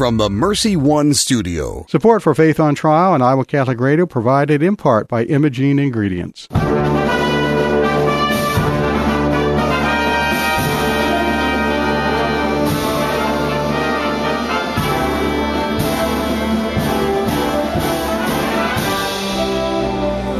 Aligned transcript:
from 0.00 0.16
the 0.16 0.30
Mercy 0.30 0.76
One 0.76 1.12
studio. 1.12 1.84
Support 1.90 2.22
for 2.22 2.34
Faith 2.34 2.58
on 2.58 2.74
Trial 2.74 3.12
and 3.12 3.22
Iowa 3.22 3.44
Catholic 3.44 3.78
Radio 3.78 4.06
provided 4.06 4.62
in 4.62 4.74
part 4.74 5.08
by 5.08 5.24
Imogene 5.24 5.78
Ingredients. 5.78 6.48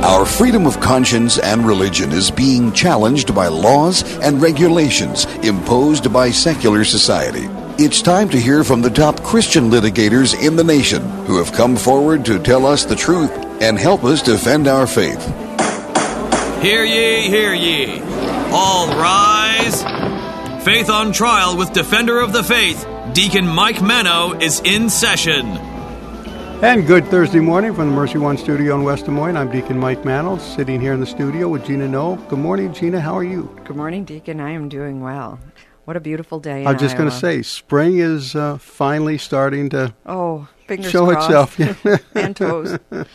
Our 0.03 0.25
freedom 0.25 0.67
of 0.67 0.81
conscience 0.81 1.39
and 1.39 1.67
religion 1.67 2.13
is 2.13 2.31
being 2.31 2.73
challenged 2.73 3.35
by 3.35 3.49
laws 3.49 4.05
and 4.21 4.41
regulations 4.41 5.27
imposed 5.45 6.11
by 6.11 6.31
secular 6.31 6.83
society. 6.83 7.47
It's 7.83 8.03
time 8.03 8.29
to 8.29 8.39
hear 8.39 8.63
from 8.63 8.83
the 8.83 8.91
top 8.91 9.23
Christian 9.23 9.71
litigators 9.71 10.39
in 10.39 10.55
the 10.55 10.63
nation 10.63 11.01
who 11.25 11.39
have 11.39 11.51
come 11.51 11.77
forward 11.77 12.27
to 12.27 12.39
tell 12.39 12.67
us 12.67 12.85
the 12.85 12.95
truth 12.95 13.31
and 13.63 13.79
help 13.79 14.05
us 14.05 14.21
defend 14.21 14.69
our 14.69 14.87
faith. 14.87 15.25
Hear 16.61 16.85
ye, 16.85 17.23
hear 17.23 17.55
ye. 17.55 18.03
All 18.53 18.87
rise. 18.89 19.83
Faith 20.63 20.91
on 20.91 21.13
Trial 21.13 21.57
with 21.57 21.73
Defender 21.73 22.21
of 22.21 22.35
the 22.35 22.45
Faith, 22.45 22.87
Deacon 23.15 23.47
Mike 23.47 23.81
Manno, 23.81 24.39
is 24.39 24.61
in 24.61 24.91
session. 24.91 25.47
And 26.63 26.87
good 26.87 27.07
Thursday 27.07 27.41
morning 27.41 27.75
from 27.75 27.89
the 27.89 27.97
Mercy 27.97 28.19
One 28.19 28.37
studio 28.37 28.75
in 28.75 28.83
West 28.83 29.07
Des 29.07 29.11
Moines. 29.11 29.39
I'm 29.39 29.51
Deacon 29.51 29.79
Mike 29.79 30.05
Manno, 30.05 30.37
sitting 30.37 30.83
here 30.83 30.93
in 30.93 31.01
the 31.01 31.07
studio 31.07 31.49
with 31.49 31.65
Gina 31.65 31.89
Noel. 31.89 32.17
Good 32.29 32.41
morning, 32.41 32.75
Gina. 32.75 33.01
How 33.01 33.17
are 33.17 33.25
you? 33.25 33.45
Good 33.65 33.77
morning, 33.77 34.05
Deacon. 34.05 34.39
I 34.39 34.51
am 34.51 34.69
doing 34.69 35.01
well. 35.01 35.39
What 35.91 35.97
a 35.97 36.01
beautiful 36.01 36.39
day. 36.39 36.65
I 36.65 36.71
was 36.71 36.81
just 36.81 36.97
going 36.97 37.11
to 37.11 37.17
say, 37.17 37.43
spring 37.43 37.99
is 37.99 38.37
uh, 38.37 38.59
finally 38.59 39.19
starting 39.19 39.71
to 39.71 39.93
oh, 40.07 40.47
fingers 40.69 40.89
show 40.89 41.11
crossed. 41.11 41.59
itself. 41.59 42.05
and 42.15 42.37
toes. 42.37 42.79
I, 42.93 43.07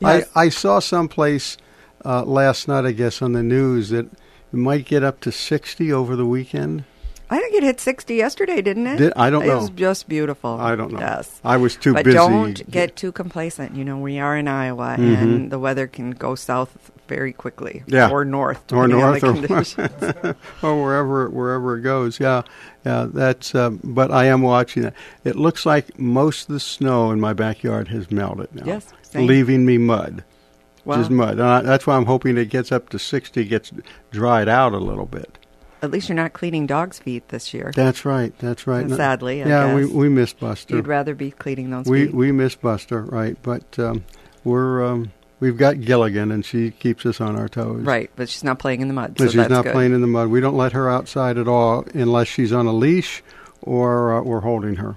Yes. 0.00 0.30
I 0.34 0.48
saw 0.48 0.80
someplace 0.80 1.56
uh, 2.04 2.24
last 2.24 2.66
night, 2.66 2.84
I 2.84 2.90
guess, 2.90 3.22
on 3.22 3.30
the 3.30 3.44
news 3.44 3.90
that 3.90 4.06
it 4.06 4.56
might 4.56 4.86
get 4.86 5.04
up 5.04 5.20
to 5.20 5.30
60 5.30 5.92
over 5.92 6.16
the 6.16 6.26
weekend. 6.26 6.82
I 7.30 7.38
think 7.38 7.54
it 7.54 7.62
hit 7.62 7.78
60 7.78 8.16
yesterday, 8.16 8.60
didn't 8.60 8.88
it? 8.88 8.96
Did- 8.96 9.12
I 9.14 9.30
don't 9.30 9.44
it 9.44 9.46
know. 9.46 9.58
was 9.58 9.70
just 9.70 10.08
beautiful. 10.08 10.58
I 10.58 10.74
don't 10.74 10.94
know. 10.94 10.98
Yes. 10.98 11.40
I 11.44 11.56
was 11.58 11.76
too 11.76 11.94
but 11.94 12.06
busy. 12.06 12.16
don't 12.16 12.68
get 12.68 12.96
too 12.96 13.12
complacent. 13.12 13.76
You 13.76 13.84
know, 13.84 13.98
we 13.98 14.18
are 14.18 14.36
in 14.36 14.48
Iowa, 14.48 14.96
and 14.98 15.52
the 15.52 15.60
weather 15.60 15.86
can 15.86 16.10
go 16.10 16.34
south 16.34 16.90
very 17.08 17.32
quickly. 17.32 17.82
Yeah. 17.86 18.10
Or 18.10 18.24
north. 18.24 18.72
or 18.72 18.88
north 18.88 19.20
the 19.20 19.28
or, 19.28 19.32
conditions. 19.34 20.36
or 20.62 20.82
wherever 20.82 21.28
wherever 21.30 21.76
it 21.76 21.82
goes. 21.82 22.20
Yeah, 22.20 22.42
yeah. 22.84 23.06
That's. 23.12 23.54
Um, 23.54 23.80
but 23.82 24.10
I 24.10 24.26
am 24.26 24.42
watching 24.42 24.84
it. 24.84 24.94
It 25.24 25.36
looks 25.36 25.64
like 25.66 25.98
most 25.98 26.48
of 26.48 26.54
the 26.54 26.60
snow 26.60 27.10
in 27.10 27.20
my 27.20 27.32
backyard 27.32 27.88
has 27.88 28.10
melted 28.10 28.54
now. 28.54 28.64
Yes, 28.66 28.92
same. 29.02 29.26
leaving 29.26 29.64
me 29.64 29.78
mud. 29.78 30.24
well, 30.84 30.98
Just 30.98 31.10
mud. 31.10 31.32
And 31.34 31.42
I, 31.42 31.62
that's 31.62 31.86
why 31.86 31.96
I'm 31.96 32.06
hoping 32.06 32.36
it 32.36 32.50
gets 32.50 32.72
up 32.72 32.88
to 32.90 32.98
sixty, 32.98 33.44
gets 33.44 33.72
dried 34.10 34.48
out 34.48 34.72
a 34.72 34.78
little 34.78 35.06
bit. 35.06 35.38
at 35.82 35.90
least 35.90 36.08
you're 36.08 36.16
not 36.16 36.32
cleaning 36.32 36.66
dogs' 36.66 36.98
feet 36.98 37.28
this 37.28 37.52
year. 37.54 37.70
That's 37.74 38.04
right. 38.04 38.36
That's 38.38 38.66
right. 38.66 38.88
Sadly, 38.90 39.42
I 39.42 39.48
yeah, 39.48 39.74
we 39.74 39.84
we 39.86 40.08
miss 40.08 40.32
Buster. 40.32 40.76
You'd 40.76 40.86
rather 40.88 41.14
be 41.14 41.30
cleaning 41.30 41.70
those 41.70 41.86
we 41.86 42.06
feet. 42.06 42.14
we 42.14 42.32
miss 42.32 42.54
Buster, 42.54 43.02
right? 43.02 43.36
But 43.42 43.78
um, 43.78 44.04
we're 44.44 44.84
um, 44.84 45.12
we've 45.40 45.56
got 45.56 45.80
Gilligan, 45.80 46.30
and 46.32 46.44
she 46.44 46.70
keeps 46.70 47.04
us 47.06 47.20
on 47.20 47.36
our 47.36 47.48
toes. 47.48 47.82
right, 47.82 48.10
but 48.16 48.28
she's 48.28 48.44
not 48.44 48.58
playing 48.58 48.80
in 48.80 48.88
the 48.88 48.94
mud. 48.94 49.14
But 49.16 49.24
so 49.24 49.30
she's 49.30 49.48
not 49.48 49.64
good. 49.64 49.72
playing 49.72 49.92
in 49.92 50.00
the 50.00 50.06
mud. 50.06 50.28
We 50.28 50.40
don't 50.40 50.56
let 50.56 50.72
her 50.72 50.88
outside 50.88 51.38
at 51.38 51.48
all 51.48 51.84
unless 51.94 52.28
she's 52.28 52.52
on 52.52 52.66
a 52.66 52.72
leash 52.72 53.22
or 53.62 54.14
uh, 54.14 54.22
we're 54.22 54.40
holding 54.40 54.76
her. 54.76 54.96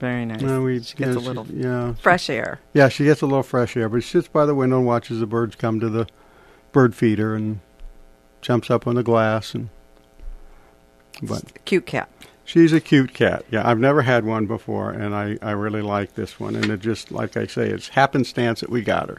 Very 0.00 0.24
nice. 0.24 0.40
No, 0.40 0.62
we, 0.62 0.82
she 0.82 0.96
gets 0.96 1.14
yeah, 1.14 1.18
a 1.18 1.22
little 1.22 1.46
yeah, 1.46 1.94
fresh 1.94 2.28
air. 2.28 2.60
yeah. 2.72 2.88
She 2.88 3.04
gets 3.04 3.22
a 3.22 3.26
little 3.26 3.44
fresh 3.44 3.76
air, 3.76 3.88
but 3.88 4.02
she 4.02 4.10
sits 4.10 4.28
by 4.28 4.46
the 4.46 4.54
window 4.54 4.78
and 4.78 4.86
watches 4.86 5.20
the 5.20 5.26
birds 5.26 5.54
come 5.54 5.78
to 5.78 5.88
the 5.88 6.08
bird 6.72 6.94
feeder 6.94 7.36
and 7.36 7.60
jumps 8.40 8.68
up 8.68 8.86
on 8.88 8.96
the 8.96 9.04
glass. 9.04 9.54
And 9.54 9.68
but 11.22 11.64
Cute 11.64 11.86
cat. 11.86 12.10
she's 12.44 12.72
a 12.72 12.80
cute 12.80 13.14
cat. 13.14 13.44
Yeah, 13.48 13.68
I've 13.68 13.78
never 13.78 14.02
had 14.02 14.24
one 14.24 14.46
before, 14.46 14.90
and 14.90 15.14
I 15.14 15.38
I 15.40 15.52
really 15.52 15.82
like 15.82 16.14
this 16.14 16.40
one. 16.40 16.56
And 16.56 16.68
it 16.70 16.80
just 16.80 17.12
like 17.12 17.36
I 17.36 17.46
say, 17.46 17.68
it's 17.68 17.90
happenstance 17.90 18.60
that 18.60 18.70
we 18.70 18.82
got 18.82 19.08
her 19.08 19.18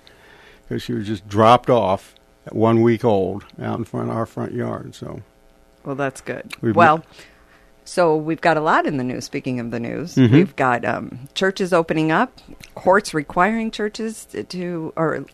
because 0.68 0.82
she 0.84 0.94
was 0.94 1.08
just 1.08 1.28
dropped 1.28 1.70
off 1.70 2.16
at 2.46 2.56
one 2.56 2.82
week 2.82 3.04
old 3.06 3.46
out 3.62 3.78
in 3.80 3.86
front 3.86 4.10
of 4.10 4.16
our 4.16 4.26
front 4.26 4.54
yard. 4.54 4.96
So. 4.96 5.22
Well, 5.86 5.96
that's 5.96 6.22
good. 6.22 6.54
We've 6.62 6.76
well, 6.76 7.04
so 7.86 8.16
we've 8.16 8.40
got 8.42 8.56
a 8.58 8.62
lot 8.62 8.86
in 8.86 8.98
the 8.98 9.04
news. 9.04 9.26
Speaking 9.26 9.60
of 9.60 9.72
the 9.72 9.80
news, 9.80 10.16
Mhm. 10.16 10.32
we've 10.32 10.56
got 10.56 10.86
um, 10.86 11.20
churches 11.34 11.74
opening 11.74 12.12
up, 12.12 12.32
courts 12.76 13.14
requiring 13.14 13.72
churches 13.72 14.26
to, 14.32 14.44
to 14.44 14.94
or 14.96 15.26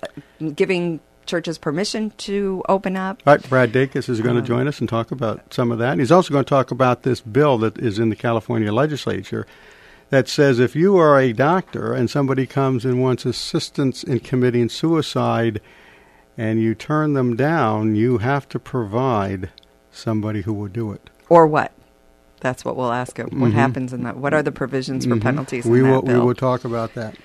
giving 0.55 0.99
churches 1.27 1.59
permission 1.59 2.11
to 2.17 2.63
open 2.67 2.97
up. 2.97 3.21
All 3.27 3.35
right, 3.35 3.49
Brad 3.49 3.71
Dacus 3.71 4.09
is 4.09 4.19
going 4.19 4.35
to 4.35 4.41
Uh, 4.41 4.45
join 4.45 4.67
us 4.67 4.79
and 4.79 4.89
talk 4.89 5.11
about 5.11 5.53
some 5.53 5.71
of 5.71 5.77
that. 5.77 5.91
And 5.91 5.99
he's 6.01 6.11
also 6.11 6.31
going 6.33 6.43
to 6.43 6.49
talk 6.49 6.71
about 6.71 7.03
this 7.03 7.21
bill 7.21 7.59
that 7.59 7.77
is 7.77 7.99
in 7.99 8.09
the 8.09 8.15
California 8.15 8.73
legislature 8.73 9.45
that 10.09 10.27
says 10.27 10.59
if 10.59 10.75
you 10.75 10.97
are 10.97 11.19
a 11.19 11.33
doctor 11.33 11.93
and 11.93 12.09
somebody 12.09 12.45
comes 12.45 12.85
and 12.85 13.01
wants 13.01 13.25
assistance 13.25 14.03
in 14.03 14.19
committing 14.19 14.69
suicide 14.69 15.61
and 16.37 16.61
you 16.61 16.73
turn 16.73 17.13
them 17.13 17.35
down, 17.35 17.95
you 17.95 18.19
have 18.19 18.47
to 18.49 18.59
provide 18.59 19.49
somebody 19.91 20.41
who 20.41 20.53
will 20.53 20.67
do 20.67 20.91
it. 20.91 21.09
Or 21.27 21.45
what? 21.45 21.71
That's 22.41 22.63
what 22.63 22.77
we'll 22.77 22.93
ask 22.93 23.17
him. 23.17 23.27
What 23.39 23.51
Mhm. 23.51 23.55
happens 23.55 23.93
in 23.93 24.03
that? 24.03 24.15
What 24.17 24.33
are 24.33 24.41
the 24.41 24.51
provisions 24.51 25.05
for 25.05 25.15
Mhm. 25.15 25.21
penalties 25.21 25.65
We 25.65 25.79
in 25.79 25.85
that 25.85 25.91
will 25.91 26.01
bill? 26.03 26.19
we 26.21 26.25
will 26.27 26.35
talk 26.35 26.63
about 26.63 26.93
that. 26.95 27.15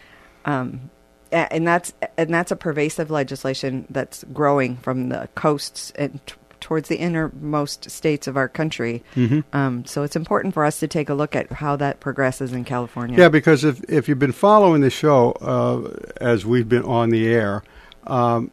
um, 0.44 0.91
and 1.33 1.67
that's 1.67 1.93
and 2.17 2.33
that's 2.33 2.53
a 2.53 2.56
pervasive 2.56 3.11
legislation 3.11 3.87
that's 3.91 4.25
growing 4.33 4.77
from 4.77 5.09
the 5.09 5.28
coasts 5.34 5.93
and 5.97 6.21
t- 6.27 6.34
towards 6.65 6.89
the 6.89 6.97
innermost 6.97 7.91
states 7.91 8.27
of 8.27 8.37
our 8.39 8.49
country. 8.49 9.03
Mhm. 9.15 9.45
Um, 9.53 9.85
so 9.85 10.03
it's 10.03 10.17
important 10.17 10.55
for 10.55 10.65
us 10.65 10.81
to 10.81 10.89
take 10.89 11.11
a 11.11 11.15
look 11.15 11.37
at 11.37 11.53
how 11.53 11.77
that 11.77 12.01
progresses 12.01 12.53
in 12.55 12.65
California. 12.65 13.19
Yeah, 13.19 13.29
because 13.29 13.65
if 13.65 13.83
if 13.89 14.09
you've 14.09 14.19
been 14.19 14.33
following 14.33 14.81
the 14.81 14.89
show 14.91 15.33
uh, 15.43 15.91
as 16.21 16.47
we've 16.47 16.69
been 16.69 16.83
on 16.85 17.11
the 17.11 17.29
air, 17.29 17.63
um, 18.07 18.51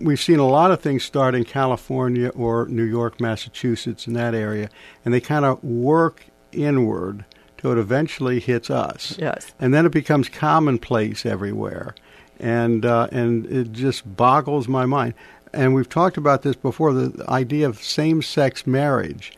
we've 0.00 0.20
seen 0.20 0.38
a 0.38 0.46
lot 0.46 0.70
of 0.70 0.80
things 0.80 1.02
start 1.02 1.34
in 1.34 1.44
California 1.44 2.28
or 2.30 2.66
New 2.68 2.84
York, 2.84 3.20
Massachusetts, 3.20 4.06
in 4.06 4.12
that 4.14 4.34
area, 4.34 4.68
and 5.04 5.12
they 5.12 5.20
kind 5.20 5.44
of 5.44 5.62
work 5.64 6.26
inward 6.52 7.24
till 7.56 7.72
it 7.72 7.78
eventually 7.78 8.38
hits 8.38 8.70
us, 8.70 9.16
Yes. 9.18 9.52
and 9.58 9.74
then 9.74 9.84
it 9.84 9.90
becomes 9.92 10.28
commonplace 10.28 11.26
everywhere, 11.26 11.94
and 12.38 12.86
uh, 12.86 13.08
and 13.10 13.46
it 13.46 13.72
just 13.72 14.16
boggles 14.16 14.68
my 14.68 14.86
mind. 14.86 15.14
And 15.52 15.74
we've 15.74 15.88
talked 15.88 16.16
about 16.16 16.42
this 16.42 16.56
before. 16.56 16.92
The 16.92 17.24
idea 17.28 17.68
of 17.68 17.82
same-sex 17.82 18.66
marriage 18.66 19.32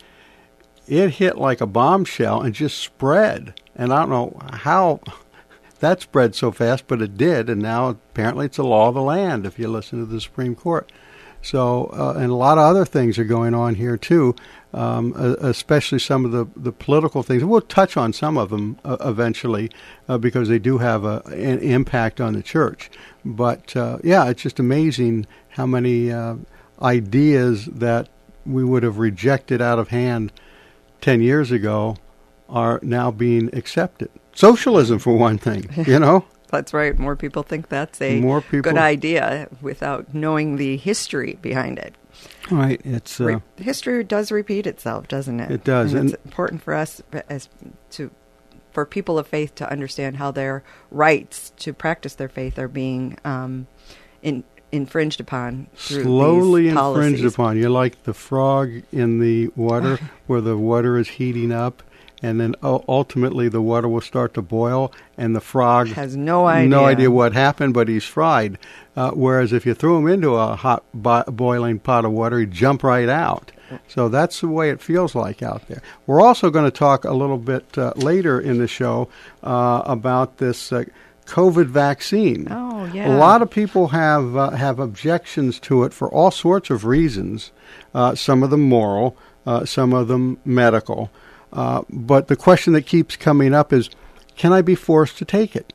it 0.90 1.10
hit 1.10 1.38
like 1.38 1.60
a 1.60 1.66
bombshell 1.66 2.42
and 2.42 2.52
just 2.52 2.78
spread. 2.78 3.54
And 3.76 3.92
I 3.92 4.00
don't 4.00 4.10
know 4.10 4.38
how 4.52 5.00
that 5.78 6.02
spread 6.02 6.34
so 6.34 6.50
fast, 6.50 6.86
but 6.88 7.00
it 7.00 7.16
did. 7.16 7.48
And 7.48 7.62
now 7.62 7.88
apparently 7.88 8.46
it's 8.46 8.58
a 8.58 8.64
law 8.64 8.88
of 8.88 8.96
the 8.96 9.02
land 9.02 9.46
if 9.46 9.58
you 9.58 9.68
listen 9.68 10.00
to 10.00 10.06
the 10.06 10.20
Supreme 10.20 10.54
Court. 10.54 10.90
So, 11.42 11.86
uh, 11.94 12.18
and 12.18 12.30
a 12.30 12.34
lot 12.34 12.58
of 12.58 12.64
other 12.64 12.84
things 12.84 13.18
are 13.18 13.24
going 13.24 13.54
on 13.54 13.76
here 13.76 13.96
too, 13.96 14.34
um, 14.74 15.14
especially 15.16 15.98
some 15.98 16.26
of 16.26 16.32
the, 16.32 16.46
the 16.54 16.72
political 16.72 17.22
things. 17.22 17.42
We'll 17.42 17.62
touch 17.62 17.96
on 17.96 18.12
some 18.12 18.36
of 18.36 18.50
them 18.50 18.78
uh, 18.84 18.98
eventually 19.00 19.70
uh, 20.06 20.18
because 20.18 20.48
they 20.48 20.58
do 20.58 20.78
have 20.78 21.04
a, 21.04 21.22
an 21.26 21.60
impact 21.60 22.20
on 22.20 22.34
the 22.34 22.42
church. 22.42 22.90
But 23.24 23.76
uh, 23.76 23.98
yeah, 24.02 24.28
it's 24.28 24.42
just 24.42 24.58
amazing 24.58 25.26
how 25.50 25.66
many 25.66 26.10
uh, 26.12 26.36
ideas 26.80 27.66
that 27.66 28.08
we 28.46 28.64
would 28.64 28.82
have 28.82 28.98
rejected 28.98 29.60
out 29.60 29.78
of 29.78 29.88
hand 29.88 30.32
10 31.00 31.20
years 31.20 31.50
ago 31.50 31.96
are 32.48 32.80
now 32.82 33.10
being 33.10 33.54
accepted. 33.54 34.10
Socialism, 34.34 34.98
for 34.98 35.14
one 35.16 35.38
thing, 35.38 35.68
you 35.86 35.98
know? 35.98 36.24
That's 36.48 36.72
right. 36.74 36.98
More 36.98 37.14
people 37.14 37.44
think 37.44 37.68
that's 37.68 38.00
a 38.02 38.20
More 38.20 38.40
people- 38.40 38.72
good 38.72 38.78
idea 38.80 39.48
without 39.62 40.12
knowing 40.12 40.56
the 40.56 40.76
history 40.78 41.38
behind 41.40 41.78
it. 41.78 41.94
right. 42.50 42.80
It's. 42.84 43.20
Re- 43.20 43.34
Uh, 43.34 43.40
history 43.56 44.02
does 44.02 44.32
repeat 44.32 44.66
itself, 44.66 45.06
doesn't 45.06 45.38
it? 45.38 45.48
It 45.52 45.62
does, 45.64 45.92
And, 45.92 46.00
and- 46.00 46.14
it's 46.14 46.24
important 46.24 46.60
for 46.62 46.74
us 46.74 47.00
as 47.28 47.48
to 47.92 48.10
for 48.70 48.84
people 48.84 49.18
of 49.18 49.26
faith 49.26 49.54
to 49.56 49.70
understand 49.70 50.16
how 50.16 50.30
their 50.30 50.62
rights 50.90 51.52
to 51.58 51.72
practice 51.72 52.14
their 52.14 52.28
faith 52.28 52.58
are 52.58 52.68
being 52.68 53.18
um, 53.24 53.66
in, 54.22 54.44
infringed 54.72 55.20
upon 55.20 55.66
through 55.74 56.04
slowly 56.04 56.68
infringed 56.68 57.18
policies. 57.18 57.34
upon. 57.34 57.58
You're 57.58 57.70
like 57.70 58.04
the 58.04 58.14
frog 58.14 58.82
in 58.92 59.18
the 59.18 59.48
water 59.56 59.98
where 60.26 60.40
the 60.40 60.56
water 60.56 60.98
is 60.98 61.08
heating 61.08 61.52
up, 61.52 61.82
and 62.22 62.40
then 62.40 62.54
ultimately 62.62 63.48
the 63.48 63.62
water 63.62 63.88
will 63.88 64.00
start 64.00 64.34
to 64.34 64.42
boil, 64.42 64.92
and 65.16 65.34
the 65.34 65.40
frog 65.40 65.88
Has 65.88 66.16
no 66.16 66.46
idea. 66.46 66.68
no 66.68 66.84
idea 66.84 67.10
what 67.10 67.32
happened, 67.32 67.74
but 67.74 67.88
he's 67.88 68.04
fried. 68.04 68.58
Uh, 68.96 69.10
whereas 69.12 69.52
if 69.52 69.64
you 69.64 69.72
threw 69.74 69.96
him 69.98 70.06
into 70.08 70.34
a 70.34 70.56
hot 70.56 70.84
bo- 70.92 71.24
boiling 71.24 71.78
pot 71.78 72.04
of 72.04 72.12
water, 72.12 72.38
he'd 72.40 72.50
jump 72.50 72.82
right 72.82 73.08
out. 73.08 73.52
So 73.86 74.08
that's 74.08 74.40
the 74.40 74.48
way 74.48 74.70
it 74.70 74.80
feels 74.80 75.14
like 75.14 75.42
out 75.44 75.68
there. 75.68 75.80
We're 76.06 76.20
also 76.20 76.50
going 76.50 76.64
to 76.64 76.72
talk 76.72 77.04
a 77.04 77.12
little 77.12 77.38
bit 77.38 77.78
uh, 77.78 77.92
later 77.94 78.40
in 78.40 78.58
the 78.58 78.66
show 78.66 79.08
uh, 79.44 79.82
about 79.86 80.38
this 80.38 80.72
uh, 80.72 80.84
COVID 81.26 81.66
vaccine. 81.66 82.48
Oh, 82.50 82.86
yeah. 82.92 83.06
A 83.08 83.14
lot 83.16 83.42
of 83.42 83.50
people 83.50 83.88
have 83.88 84.36
uh, 84.36 84.50
have 84.50 84.80
objections 84.80 85.60
to 85.60 85.84
it 85.84 85.92
for 85.94 86.08
all 86.12 86.32
sorts 86.32 86.68
of 86.70 86.84
reasons. 86.84 87.52
Uh, 87.94 88.16
some 88.16 88.42
of 88.42 88.50
them 88.50 88.62
moral, 88.62 89.16
uh, 89.46 89.64
some 89.64 89.92
of 89.92 90.08
them 90.08 90.38
medical. 90.44 91.08
But 91.52 92.28
the 92.28 92.36
question 92.36 92.72
that 92.74 92.86
keeps 92.86 93.16
coming 93.16 93.54
up 93.54 93.72
is, 93.72 93.90
can 94.36 94.52
I 94.52 94.62
be 94.62 94.74
forced 94.74 95.18
to 95.18 95.24
take 95.24 95.54
it? 95.54 95.72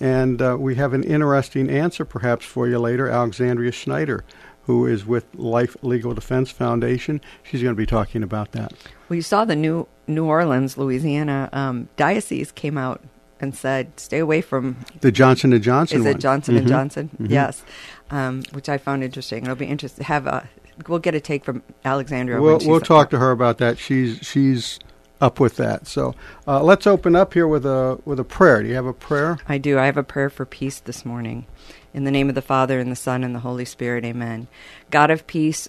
And 0.00 0.40
uh, 0.40 0.56
we 0.58 0.76
have 0.76 0.92
an 0.92 1.02
interesting 1.02 1.68
answer 1.68 2.04
perhaps 2.04 2.46
for 2.46 2.68
you 2.68 2.78
later. 2.78 3.08
Alexandria 3.08 3.72
Schneider, 3.72 4.24
who 4.62 4.86
is 4.86 5.04
with 5.04 5.26
Life 5.34 5.76
Legal 5.82 6.14
Defense 6.14 6.50
Foundation, 6.50 7.20
she's 7.42 7.62
going 7.62 7.74
to 7.74 7.78
be 7.78 7.86
talking 7.86 8.22
about 8.22 8.52
that. 8.52 8.72
Well, 9.08 9.16
you 9.16 9.22
saw 9.22 9.44
the 9.44 9.56
New 9.56 9.88
New 10.06 10.24
Orleans, 10.24 10.78
Louisiana 10.78 11.48
um, 11.52 11.88
diocese 11.96 12.52
came 12.52 12.78
out 12.78 13.02
and 13.40 13.56
said, 13.56 13.98
"Stay 13.98 14.18
away 14.18 14.40
from 14.40 14.76
the 15.00 15.10
Johnson 15.10 15.52
and 15.52 15.62
Johnson." 15.62 15.98
Is 15.98 16.04
one. 16.04 16.14
it 16.14 16.20
Johnson 16.20 16.54
mm-hmm. 16.54 16.60
and 16.60 16.68
Johnson? 16.68 17.10
Mm-hmm. 17.14 17.32
Yes, 17.32 17.64
um, 18.10 18.42
which 18.52 18.68
I 18.68 18.78
found 18.78 19.02
interesting. 19.02 19.44
It'll 19.44 19.56
be 19.56 19.66
interesting. 19.66 20.04
To 20.04 20.08
have 20.08 20.26
a 20.26 20.48
we'll 20.86 20.98
get 20.98 21.14
a 21.14 21.20
take 21.20 21.44
from 21.44 21.62
Alexandria. 21.84 22.40
We'll 22.40 22.60
we'll 22.64 22.80
talk 22.80 23.10
to 23.10 23.18
her 23.18 23.30
about 23.30 23.58
that. 23.58 23.78
She's 23.78 24.18
she's 24.22 24.78
up 25.20 25.40
with 25.40 25.56
that. 25.56 25.86
So 25.86 26.14
uh, 26.46 26.62
let's 26.62 26.86
open 26.86 27.16
up 27.16 27.34
here 27.34 27.48
with 27.48 27.66
a 27.66 27.98
with 28.04 28.20
a 28.20 28.24
prayer. 28.24 28.62
Do 28.62 28.68
you 28.68 28.74
have 28.74 28.86
a 28.86 28.92
prayer? 28.92 29.38
I 29.48 29.58
do. 29.58 29.78
I 29.78 29.86
have 29.86 29.96
a 29.96 30.02
prayer 30.02 30.30
for 30.30 30.44
peace 30.46 30.78
this 30.80 31.04
morning. 31.04 31.46
In 31.94 32.04
the 32.04 32.10
name 32.10 32.28
of 32.28 32.34
the 32.34 32.42
Father 32.42 32.78
and 32.78 32.92
the 32.92 32.96
Son 32.96 33.24
and 33.24 33.34
the 33.34 33.40
Holy 33.40 33.64
Spirit, 33.64 34.04
Amen. 34.04 34.46
God 34.90 35.10
of 35.10 35.26
peace, 35.26 35.68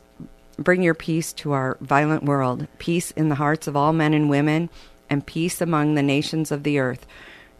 bring 0.57 0.83
your 0.83 0.93
peace 0.93 1.33
to 1.33 1.53
our 1.53 1.77
violent 1.81 2.23
world, 2.23 2.67
peace 2.77 3.11
in 3.11 3.29
the 3.29 3.35
hearts 3.35 3.67
of 3.67 3.75
all 3.75 3.93
men 3.93 4.13
and 4.13 4.29
women, 4.29 4.69
and 5.09 5.25
peace 5.25 5.61
among 5.61 5.95
the 5.95 6.03
nations 6.03 6.51
of 6.51 6.63
the 6.63 6.77
earth. 6.77 7.07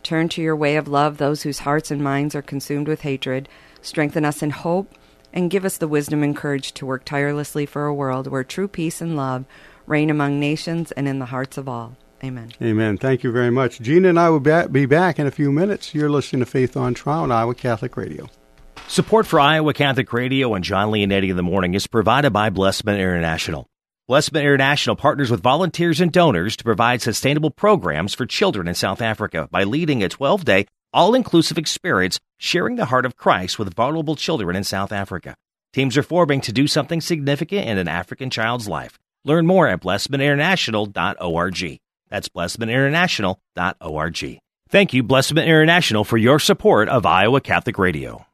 Turn 0.03 0.29
to 0.29 0.41
your 0.41 0.55
way 0.55 0.75
of 0.75 0.87
love 0.87 1.17
those 1.17 1.43
whose 1.43 1.59
hearts 1.59 1.89
and 1.89 2.03
minds 2.03 2.35
are 2.35 2.41
consumed 2.41 2.87
with 2.87 3.01
hatred. 3.01 3.49
Strengthen 3.81 4.25
us 4.25 4.43
in 4.43 4.51
hope 4.51 4.93
and 5.33 5.51
give 5.51 5.65
us 5.65 5.77
the 5.77 5.87
wisdom 5.87 6.23
and 6.23 6.35
courage 6.35 6.73
to 6.73 6.85
work 6.85 7.05
tirelessly 7.05 7.65
for 7.65 7.85
a 7.85 7.93
world 7.93 8.27
where 8.27 8.43
true 8.43 8.67
peace 8.67 9.01
and 9.01 9.15
love 9.15 9.45
reign 9.85 10.09
among 10.09 10.39
nations 10.39 10.91
and 10.93 11.07
in 11.07 11.19
the 11.19 11.25
hearts 11.25 11.57
of 11.57 11.67
all. 11.67 11.97
Amen. 12.23 12.51
Amen. 12.61 12.97
Thank 12.97 13.23
you 13.23 13.31
very 13.31 13.49
much. 13.49 13.79
Gina 13.79 14.09
and 14.09 14.19
I 14.19 14.29
will 14.29 14.39
be 14.67 14.85
back 14.85 15.19
in 15.19 15.27
a 15.27 15.31
few 15.31 15.51
minutes. 15.51 15.95
You're 15.95 16.09
listening 16.09 16.41
to 16.41 16.45
Faith 16.45 16.75
on 16.75 16.93
Trial 16.93 17.23
on 17.23 17.31
Iowa 17.31 17.55
Catholic 17.55 17.95
Radio. 17.95 18.29
Support 18.87 19.27
for 19.27 19.39
Iowa 19.39 19.73
Catholic 19.73 20.11
Radio 20.11 20.53
and 20.53 20.63
Jon 20.63 20.91
Leonetti 20.91 21.29
in 21.29 21.37
the 21.37 21.43
morning 21.43 21.75
is 21.75 21.87
provided 21.87 22.31
by 22.31 22.49
Blessman 22.49 22.95
International. 22.95 23.67
Blessman 24.07 24.41
International 24.41 24.95
partners 24.95 25.29
with 25.29 25.43
volunteers 25.43 26.01
and 26.01 26.11
donors 26.11 26.57
to 26.57 26.63
provide 26.63 27.01
sustainable 27.01 27.51
programs 27.51 28.15
for 28.15 28.25
children 28.25 28.67
in 28.67 28.73
South 28.73 29.01
Africa 29.01 29.47
by 29.51 29.63
leading 29.63 30.03
a 30.03 30.09
12 30.09 30.43
day, 30.43 30.65
all 30.91 31.13
inclusive 31.13 31.57
experience 31.59 32.19
sharing 32.39 32.77
the 32.77 32.85
heart 32.85 33.05
of 33.05 33.15
Christ 33.15 33.59
with 33.59 33.75
vulnerable 33.75 34.15
children 34.15 34.55
in 34.55 34.63
South 34.63 34.91
Africa. 34.91 35.35
Teams 35.73 35.95
are 35.95 36.03
forming 36.03 36.41
to 36.41 36.51
do 36.51 36.65
something 36.65 37.01
significant 37.01 37.67
in 37.67 37.77
an 37.77 37.87
African 37.87 38.31
child's 38.31 38.67
life. 38.67 38.97
Learn 39.23 39.45
more 39.45 39.67
at 39.67 39.81
blessmaninternational.org. 39.81 41.79
That's 42.09 42.29
blessmaninternational.org. 42.29 44.39
Thank 44.71 44.93
you, 44.93 45.03
Blessman 45.03 45.45
International, 45.45 46.03
for 46.03 46.17
your 46.17 46.39
support 46.39 46.89
of 46.89 47.05
Iowa 47.05 47.41
Catholic 47.41 47.77
Radio. 47.77 48.25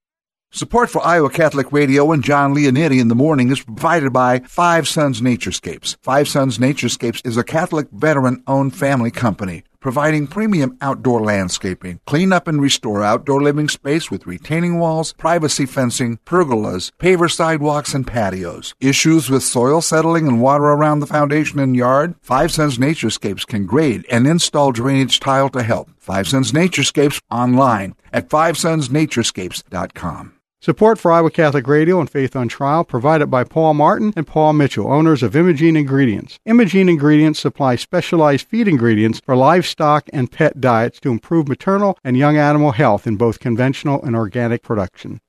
Support 0.53 0.89
for 0.89 1.05
Iowa 1.05 1.29
Catholic 1.29 1.71
Radio 1.71 2.11
and 2.11 2.23
Jon 2.23 2.53
Leonetti 2.53 2.99
in 2.99 3.07
the 3.07 3.15
morning 3.15 3.51
is 3.51 3.63
provided 3.63 4.11
by 4.11 4.39
Five 4.39 4.85
Sons 4.85 5.21
Naturescapes. 5.21 5.95
Five 6.01 6.27
Sons 6.27 6.57
Naturescapes 6.57 7.25
is 7.25 7.37
a 7.37 7.43
Catholic 7.43 7.87
veteran-owned 7.91 8.75
family 8.75 9.11
company 9.11 9.63
providing 9.81 10.27
premium 10.27 10.77
outdoor 10.79 11.21
landscaping, 11.21 11.99
clean 12.05 12.31
up 12.31 12.47
and 12.47 12.61
restore 12.61 13.03
outdoor 13.03 13.41
living 13.41 13.67
space 13.67 14.09
with 14.09 14.27
retaining 14.27 14.79
walls, 14.79 15.11
privacy 15.13 15.65
fencing, 15.65 16.17
pergolas, 16.25 16.91
paver 16.99 17.29
sidewalks, 17.29 17.93
and 17.93 18.07
patios. 18.07 18.73
Issues 18.79 19.29
with 19.29 19.43
soil 19.43 19.81
settling 19.81 20.27
and 20.27 20.41
water 20.41 20.65
around 20.65 21.01
the 21.01 21.07
foundation 21.07 21.59
and 21.59 21.75
yard? 21.75 22.15
Five 22.21 22.51
Sons 22.51 22.77
Naturescapes 22.77 23.45
can 23.45 23.65
grade 23.65 24.05
and 24.09 24.25
install 24.25 24.71
drainage 24.71 25.19
tile 25.19 25.49
to 25.49 25.63
help. 25.63 25.89
Five 25.97 26.27
Sons 26.27 26.53
Naturescapes 26.53 27.21
online 27.29 27.95
at 28.13 28.29
fivesonsnaturescapes.com. 28.29 30.40
Support 30.63 30.99
for 30.99 31.11
Iowa 31.11 31.31
Catholic 31.31 31.65
Radio 31.65 31.99
and 31.99 32.07
Faith 32.07 32.35
on 32.35 32.47
Trial 32.47 32.83
provided 32.83 33.31
by 33.31 33.43
Paul 33.43 33.73
Martin 33.73 34.13
and 34.15 34.27
Paul 34.27 34.53
Mitchell, 34.53 34.93
owners 34.93 35.23
of 35.23 35.35
Imogene 35.35 35.75
Ingredients. 35.75 36.37
Imogene 36.45 36.87
Ingredients 36.87 37.39
supply 37.39 37.75
specialized 37.75 38.47
feed 38.47 38.67
ingredients 38.67 39.19
for 39.25 39.35
livestock 39.35 40.07
and 40.13 40.31
pet 40.31 40.61
diets 40.61 40.99
to 40.99 41.09
improve 41.09 41.47
maternal 41.47 41.97
and 42.03 42.15
young 42.15 42.37
animal 42.37 42.73
health 42.73 43.07
in 43.07 43.17
both 43.17 43.39
conventional 43.39 44.03
and 44.03 44.15
organic 44.15 44.61
production. 44.61 45.19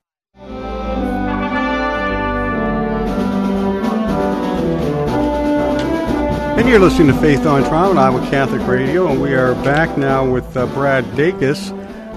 And 6.59 6.69
you're 6.69 6.79
listening 6.79 7.07
to 7.07 7.19
Faith 7.23 7.47
on 7.47 7.63
Trial 7.65 7.93
on 7.93 7.97
Iowa 7.97 8.21
Catholic 8.29 8.67
Radio, 8.69 9.09
and 9.09 9.23
we 9.23 9.33
are 9.33 9.55
back 9.65 9.97
now 9.97 10.31
with 10.31 10.55
uh, 10.59 10.67
Brad 10.67 11.07
Dacus, 11.17 11.71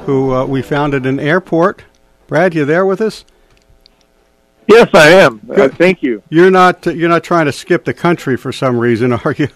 who 0.04 0.34
uh, 0.34 0.46
we 0.46 0.62
found 0.62 0.94
at 0.94 1.06
an 1.06 1.22
airport 1.22 1.86
Brad, 2.28 2.56
you 2.56 2.66
there 2.66 2.86
with 2.86 3.02
us? 3.02 3.26
Yes, 4.68 4.90
I 4.94 5.10
am. 5.10 5.42
Uh, 5.50 5.70
thank 5.70 6.02
you. 6.02 6.24
You're 6.30 6.50
not 6.50 6.88
uh, 6.88 6.92
you're 6.92 7.10
not 7.10 7.24
trying 7.24 7.46
to 7.46 7.52
skip 7.52 7.86
the 7.86 7.94
country 7.94 8.36
for 8.36 8.52
some 8.52 8.80
reason, 8.80 9.14
are 9.14 9.36
you? 9.38 9.48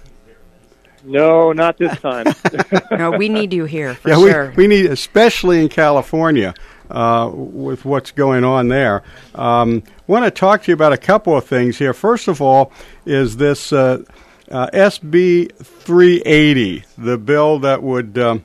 No, 1.03 1.51
not 1.51 1.77
this 1.77 1.97
time. 1.99 2.27
no, 2.91 3.11
we 3.11 3.29
need 3.29 3.53
you 3.53 3.65
here 3.65 3.95
for 3.95 4.09
yeah, 4.09 4.15
sure. 4.15 4.49
We, 4.55 4.63
we 4.63 4.67
need, 4.67 4.85
especially 4.85 5.61
in 5.61 5.69
California, 5.69 6.53
uh, 6.89 7.31
with 7.33 7.85
what's 7.85 8.11
going 8.11 8.43
on 8.43 8.67
there. 8.67 9.03
Um, 9.33 9.81
want 10.07 10.25
to 10.25 10.31
talk 10.31 10.63
to 10.63 10.71
you 10.71 10.73
about 10.73 10.93
a 10.93 10.97
couple 10.97 11.35
of 11.35 11.45
things 11.45 11.77
here. 11.77 11.93
First 11.93 12.27
of 12.27 12.41
all, 12.41 12.71
is 13.05 13.37
this 13.37 13.71
uh, 13.71 14.03
uh, 14.51 14.67
SB 14.73 15.55
380, 15.55 16.83
the 16.97 17.17
bill 17.17 17.59
that 17.59 17.81
would 17.81 18.17
um, 18.17 18.43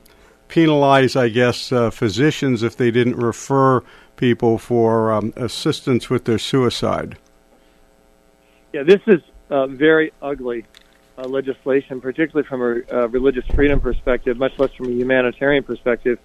penalize, 0.49 1.16
I 1.16 1.31
guess, 1.31 1.73
uh, 1.73 1.90
physicians 1.90 2.62
if 2.62 2.76
they 2.76 2.90
didn't 2.90 3.16
refer 3.16 3.83
people 4.16 4.59
for 4.59 5.12
um, 5.12 5.33
assistance 5.37 6.11
with 6.11 6.25
their 6.25 6.38
suicide. 6.38 7.18
Yeah, 8.73 8.83
this 8.83 9.00
is 9.06 9.21
uh, 9.50 9.66
very 9.66 10.12
ugly 10.21 10.64
uh, 11.16 11.28
legislation, 11.28 12.00
particularly 12.00 12.47
from 12.49 12.61
a 12.61 12.97
uh, 12.97 13.09
religious 13.09 13.47
freedom 13.54 13.80
perspective, 13.80 14.37
much 14.37 14.59
less 14.59 14.73
from 14.73 14.87
a 14.87 14.92
humanitarian 14.92 15.62
perspective. 15.62 16.18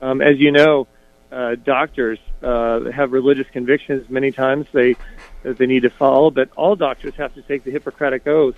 Um, 0.00 0.20
as 0.20 0.38
you 0.38 0.52
know, 0.52 0.86
uh, 1.32 1.56
doctors 1.56 2.18
uh, 2.42 2.90
have 2.90 3.12
religious 3.12 3.46
convictions. 3.52 4.08
Many 4.08 4.30
times 4.32 4.66
they 4.72 4.96
they 5.42 5.66
need 5.66 5.82
to 5.82 5.90
follow, 5.90 6.30
but 6.30 6.50
all 6.56 6.76
doctors 6.76 7.14
have 7.16 7.34
to 7.34 7.42
take 7.42 7.64
the 7.64 7.70
Hippocratic 7.70 8.26
oath, 8.26 8.56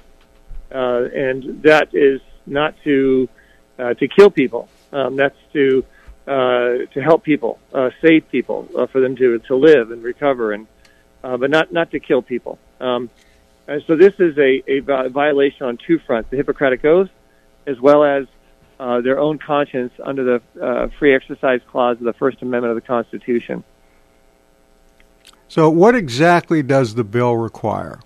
and 0.71 1.63
that 1.63 1.95
is 1.95 2.21
not 2.47 2.75
to 2.85 3.29
to 3.79 4.09
kill 4.09 4.31
people. 4.31 4.69
Um, 4.93 5.17
that's 5.17 5.37
to 5.55 5.85
uh, 6.27 6.87
to 6.93 7.03
help 7.03 7.25
people, 7.25 7.59
uh, 7.73 7.91
save 8.01 8.29
people, 8.31 8.69
uh, 8.77 8.87
for 8.87 9.01
them 9.01 9.17
to 9.17 9.39
to 9.41 9.57
live 9.57 9.91
and 9.91 10.03
recover, 10.03 10.53
and 10.53 10.67
uh, 11.25 11.37
but 11.37 11.51
not 11.51 11.73
not 11.73 11.91
to 11.91 12.01
kill 12.01 12.23
people. 12.23 12.59
Um, 12.81 13.11
and 13.67 13.83
so 13.87 13.97
this 13.97 14.15
is 14.19 14.37
a, 14.39 14.63
a 14.67 14.81
violation 15.09 15.67
on 15.67 15.79
two 15.79 15.99
fronts: 15.99 16.31
the 16.31 16.37
Hippocratic 16.37 16.85
oath, 16.85 17.11
as 17.67 17.81
well 17.81 18.05
as 18.05 18.27
uh, 18.79 19.01
their 19.01 19.19
own 19.19 19.39
conscience 19.39 19.93
under 20.03 20.25
the 20.25 20.65
uh, 20.65 20.89
free 20.99 21.15
exercise 21.15 21.61
clause 21.71 21.99
of 21.99 22.05
the 22.05 22.13
First 22.13 22.43
Amendment 22.43 22.71
of 22.71 22.75
the 22.77 22.87
Constitution. 22.87 23.63
So, 25.49 25.69
what 25.71 25.95
exactly 25.95 26.63
does 26.63 26.95
the 26.95 27.05
bill 27.05 27.37
require? 27.37 28.01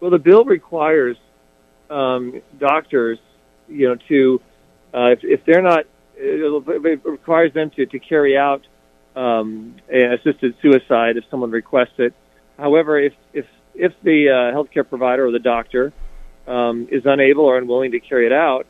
Well, 0.00 0.10
the 0.10 0.18
bill 0.18 0.44
requires 0.44 1.16
um, 1.90 2.40
doctors, 2.58 3.18
you 3.68 3.88
know, 3.88 3.96
to 4.08 4.40
uh, 4.94 5.10
if, 5.10 5.22
if 5.22 5.44
they're 5.44 5.62
not, 5.62 5.84
it 6.16 7.04
requires 7.04 7.52
them 7.52 7.70
to, 7.70 7.86
to 7.86 7.98
carry 7.98 8.36
out 8.36 8.66
um, 9.14 9.76
an 9.88 10.12
assisted 10.12 10.54
suicide 10.60 11.16
if 11.16 11.24
someone 11.30 11.50
requests 11.50 11.98
it. 11.98 12.14
However, 12.58 12.98
if 12.98 13.12
if 13.32 13.46
if 13.74 13.92
the 14.02 14.30
uh, 14.30 14.56
healthcare 14.56 14.88
provider 14.88 15.26
or 15.26 15.30
the 15.30 15.38
doctor 15.38 15.92
um, 16.46 16.88
is 16.90 17.02
unable 17.04 17.44
or 17.44 17.58
unwilling 17.58 17.92
to 17.92 18.00
carry 18.00 18.26
it 18.26 18.32
out, 18.32 18.66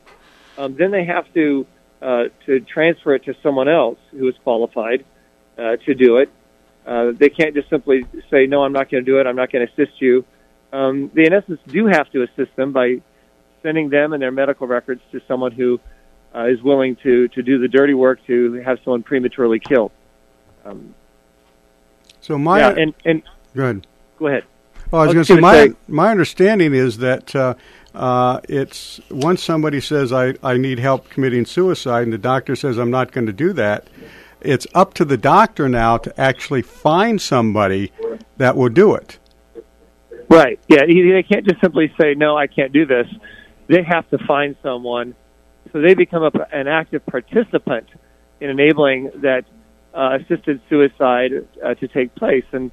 um, 0.57 0.75
then 0.75 0.91
they 0.91 1.05
have 1.05 1.31
to 1.33 1.65
uh, 2.01 2.25
to 2.45 2.59
transfer 2.61 3.15
it 3.15 3.25
to 3.25 3.35
someone 3.41 3.67
else 3.67 3.99
who 4.11 4.27
is 4.27 4.35
qualified 4.43 5.05
uh, 5.57 5.77
to 5.85 5.93
do 5.93 6.17
it. 6.17 6.29
Uh, 6.85 7.11
they 7.11 7.29
can't 7.29 7.53
just 7.53 7.69
simply 7.69 8.05
say, 8.29 8.47
"No, 8.47 8.63
I'm 8.63 8.73
not 8.73 8.89
going 8.89 9.03
to 9.03 9.11
do 9.11 9.19
it. 9.19 9.27
I'm 9.27 9.35
not 9.35 9.51
going 9.51 9.67
to 9.67 9.73
assist 9.73 10.01
you." 10.01 10.25
Um, 10.71 11.11
they, 11.13 11.25
in 11.25 11.33
essence, 11.33 11.59
do 11.67 11.87
have 11.87 12.09
to 12.11 12.23
assist 12.23 12.55
them 12.55 12.73
by 12.73 13.01
sending 13.63 13.89
them 13.89 14.13
and 14.13 14.21
their 14.21 14.31
medical 14.31 14.67
records 14.67 15.01
to 15.11 15.21
someone 15.27 15.51
who 15.51 15.79
uh, 16.37 16.45
is 16.45 16.61
willing 16.61 16.95
to 16.97 17.27
to 17.29 17.41
do 17.41 17.59
the 17.59 17.67
dirty 17.67 17.93
work 17.93 18.25
to 18.27 18.53
have 18.65 18.79
someone 18.83 19.03
prematurely 19.03 19.59
killed. 19.59 19.91
Um, 20.65 20.93
so 22.21 22.37
my 22.37 22.59
yeah, 22.59 22.75
and 22.77 22.93
and 23.05 23.23
go 23.55 23.63
ahead. 23.63 23.87
Go 24.19 24.27
ahead. 24.27 24.43
Well, 24.91 25.01
I 25.01 25.05
was, 25.07 25.15
was 25.15 25.27
going 25.27 25.41
to 25.41 25.47
say 25.47 25.67
my 25.67 25.75
my 25.87 26.11
understanding 26.11 26.73
is 26.73 26.97
that 26.99 27.35
uh, 27.35 27.55
uh, 27.93 28.41
it's 28.47 29.01
once 29.09 29.43
somebody 29.43 29.81
says 29.81 30.13
I 30.13 30.35
I 30.43 30.57
need 30.57 30.79
help 30.79 31.09
committing 31.09 31.45
suicide, 31.45 32.03
and 32.03 32.13
the 32.13 32.17
doctor 32.17 32.55
says 32.55 32.77
I'm 32.77 32.91
not 32.91 33.11
going 33.11 33.27
to 33.27 33.33
do 33.33 33.53
that. 33.53 33.87
It's 34.41 34.67
up 34.75 34.93
to 34.95 35.05
the 35.05 35.17
doctor 35.17 35.67
now 35.67 35.97
to 35.97 36.21
actually 36.21 36.61
find 36.61 37.19
somebody 37.19 37.91
that 38.37 38.55
will 38.55 38.69
do 38.69 38.93
it. 38.93 39.17
Right. 40.29 40.59
Yeah. 40.67 40.85
They 40.85 41.23
can't 41.23 41.45
just 41.45 41.59
simply 41.61 41.91
say 41.99 42.13
no, 42.13 42.37
I 42.37 42.47
can't 42.47 42.71
do 42.71 42.85
this. 42.85 43.07
They 43.67 43.83
have 43.83 44.09
to 44.11 44.17
find 44.19 44.55
someone, 44.61 45.15
so 45.71 45.81
they 45.81 45.93
become 45.93 46.23
a, 46.23 46.31
an 46.51 46.67
active 46.67 47.05
participant 47.05 47.87
in 48.39 48.49
enabling 48.49 49.11
that 49.21 49.45
uh, 49.93 50.17
assisted 50.21 50.61
suicide 50.69 51.31
uh, 51.63 51.73
to 51.75 51.87
take 51.87 52.13
place. 52.15 52.45
And 52.51 52.71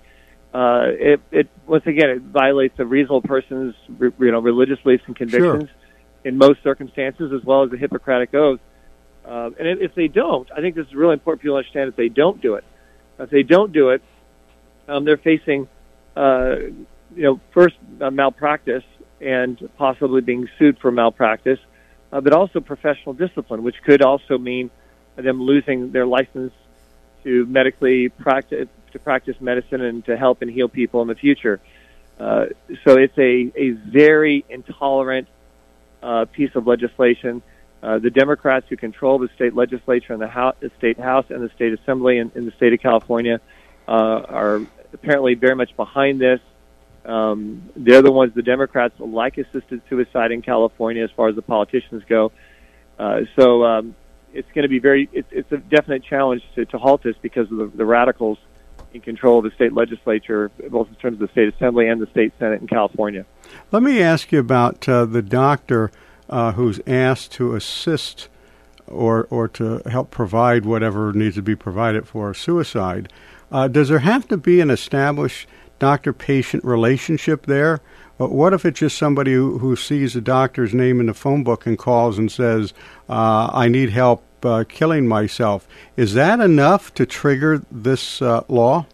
uh, 0.53 0.87
it, 0.87 1.21
it 1.33 1.49
once 1.67 1.87
again 1.87 2.11
it 2.11 2.23
violates 2.23 2.79
a 2.79 2.85
reasonable 2.85 3.23
person's 3.23 3.75
you 3.99 4.13
know 4.19 4.41
religious 4.41 4.79
beliefs 4.85 5.05
and 5.07 5.17
convictions 5.17 5.69
sure. 5.69 5.71
in 6.25 6.39
most 6.39 6.63
circumstances, 6.63 7.33
as 7.33 7.45
well 7.45 7.65
as 7.65 7.71
the 7.71 7.79
Hippocratic 7.79 8.35
oath. 8.35 8.61
Uh, 9.25 9.51
and 9.59 9.81
if 9.81 9.95
they 9.95 10.07
don't, 10.07 10.51
I 10.53 10.61
think 10.61 10.75
this 10.75 10.87
is 10.87 10.95
really 10.95 11.15
important 11.15 11.41
for 11.41 11.43
people 11.43 11.55
to 11.55 11.59
understand. 11.59 11.89
If 11.89 11.97
they 11.97 12.11
don't 12.11 12.41
do 12.41 12.55
it, 12.55 12.65
if 13.19 13.31
they 13.31 13.43
don't 13.43 13.73
do 13.73 13.91
it, 13.91 14.03
um, 14.87 15.05
they're 15.05 15.17
facing, 15.17 15.67
uh, 16.15 16.57
you 17.17 17.23
know, 17.23 17.41
first 17.53 17.77
uh, 18.01 18.11
malpractice 18.11 18.85
and 19.21 19.71
possibly 19.79 20.21
being 20.21 20.49
sued 20.59 20.79
for 20.79 20.91
malpractice, 20.91 21.59
uh, 22.15 22.21
but 22.21 22.33
also 22.33 22.61
professional 22.61 23.13
discipline, 23.13 23.65
which 23.65 23.83
could 23.83 24.01
also 24.01 24.39
mean 24.39 24.71
them 25.17 25.43
losing 25.43 25.91
their 25.91 26.07
license 26.07 26.53
to 27.25 27.45
medically 27.47 28.09
practice 28.09 28.69
to 28.93 28.99
practice 29.01 29.35
medicine 29.41 29.81
and 29.81 30.05
to 30.05 30.17
help 30.17 30.41
and 30.41 30.51
heal 30.51 30.69
people 30.69 31.03
in 31.03 31.09
the 31.09 31.17
future. 31.17 31.61
Uh, 32.21 32.47
so 32.85 32.97
it's 32.97 33.19
a, 33.19 33.51
a 33.57 33.71
very 33.71 34.45
intolerant 34.49 35.27
uh, 36.01 36.27
piece 36.27 36.55
of 36.55 36.69
legislation. 36.69 37.43
Uh, 37.83 37.99
the 37.99 38.11
Democrats 38.11 38.67
who 38.69 38.77
control 38.77 39.19
the 39.19 39.29
state 39.35 39.53
legislature 39.53 40.13
and 40.13 40.23
the, 40.23 40.29
house, 40.29 40.55
the 40.61 40.71
state 40.79 41.01
house 41.01 41.27
and 41.31 41.43
the 41.43 41.53
state 41.57 41.73
assembly 41.73 42.19
in, 42.19 42.31
in 42.37 42.45
the 42.47 42.53
state 42.53 42.73
of 42.73 42.81
California 42.81 43.41
uh, 43.89 43.91
are 43.91 44.61
apparently 44.93 45.35
very 45.35 45.57
much 45.57 45.75
behind 45.77 46.21
this. 46.21 46.41
Um, 47.05 47.71
they're 47.77 48.03
the 48.03 48.11
ones, 48.11 48.33
the 48.35 48.43
Democrats 48.43 48.95
like 48.99 49.37
assisted 49.39 49.83
suicide 49.91 50.33
in 50.33 50.43
California 50.43 51.05
as 51.05 51.11
far 51.11 51.29
as 51.29 51.37
the 51.37 51.43
politicians 51.43 52.03
go. 52.09 52.33
Uh, 52.99 53.21
so 53.37 53.65
um, 53.65 53.95
it's 54.33 54.49
going 54.55 54.63
to 54.63 54.69
be 54.69 54.79
very, 54.79 55.09
it, 55.13 55.27
it's 55.31 55.53
a 55.53 55.59
definite 55.59 56.05
challenge 56.05 56.43
to, 56.55 56.65
to 56.67 56.79
halt 56.79 57.03
this 57.03 57.17
because 57.21 57.51
of 57.51 57.59
the, 57.59 57.71
the 57.75 57.85
radicals 57.85 58.39
in 58.95 59.01
control 59.01 59.39
of 59.39 59.45
the 59.45 59.51
state 59.51 59.73
legislature, 59.73 60.51
both 60.71 60.89
in 60.89 60.95
terms 60.95 61.21
of 61.21 61.29
the 61.29 61.33
state 61.33 61.53
assembly 61.53 61.89
and 61.89 62.01
the 62.01 62.07
state 62.07 62.33
senate 62.39 62.61
in 62.61 62.69
California. 62.69 63.27
Let 63.73 63.83
me 63.83 64.01
ask 64.01 64.33
you 64.33 64.39
about 64.39 64.89
uh, 64.89 65.05
the 65.05 65.23
doctor 65.23 65.91
uh, 66.31 66.53
who's 66.53 66.81
asked 66.87 67.33
to 67.33 67.55
assist 67.55 68.29
or 68.87 69.27
or 69.31 69.49
to 69.49 69.81
help 69.87 70.11
provide 70.11 70.65
whatever 70.65 71.13
needs 71.13 71.37
to 71.37 71.43
be 71.43 71.57
provided 71.57 72.07
for 72.07 72.35
suicide. 72.35 73.13
Uh, 73.51 73.69
does 73.69 73.89
there 73.89 74.01
have 74.01 74.29
to 74.29 74.37
be 74.37 74.61
an 74.61 74.71
established 74.71 75.49
doctor-patient 75.85 76.65
relationship 76.65 77.47
there? 77.47 77.81
But 78.17 78.31
what 78.31 78.53
if 78.53 78.65
it's 78.65 78.79
just 78.79 78.97
somebody 78.97 79.33
who, 79.33 79.59
who 79.59 79.77
sees 79.77 80.17
a 80.17 80.21
doctor's 80.21 80.73
name 80.73 81.01
in 81.01 81.07
the 81.07 81.15
phone 81.15 81.43
book 81.43 81.67
and 81.67 81.77
calls 81.77 82.19
and 82.19 82.31
says, 82.31 82.73
uh, 83.09 83.51
"I 83.53 83.69
need 83.69 83.91
help 83.91 84.23
uh, 84.45 84.65
killing 84.69 85.07
myself. 85.09 85.67
Is 85.97 86.15
that 86.15 86.41
enough 86.41 86.93
to 86.95 87.07
trigger 87.07 87.63
this 87.71 88.21
uh, 88.21 88.43
law? 88.49 88.87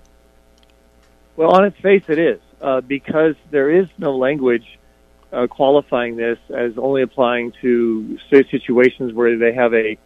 Well, 1.36 1.50
on 1.50 1.64
its 1.64 1.78
face, 1.78 2.04
it 2.08 2.18
is 2.18 2.40
uh, 2.60 2.80
because 2.82 3.34
there 3.50 3.70
is 3.70 3.88
no 3.98 4.16
language 4.16 4.78
uh, 5.32 5.46
qualifying 5.46 6.16
this 6.16 6.38
as 6.54 6.76
only 6.76 7.02
applying 7.02 7.52
to 7.62 8.18
situations 8.30 9.12
where 9.12 9.36
they 9.38 9.52
have 9.54 9.74
a 9.74 9.98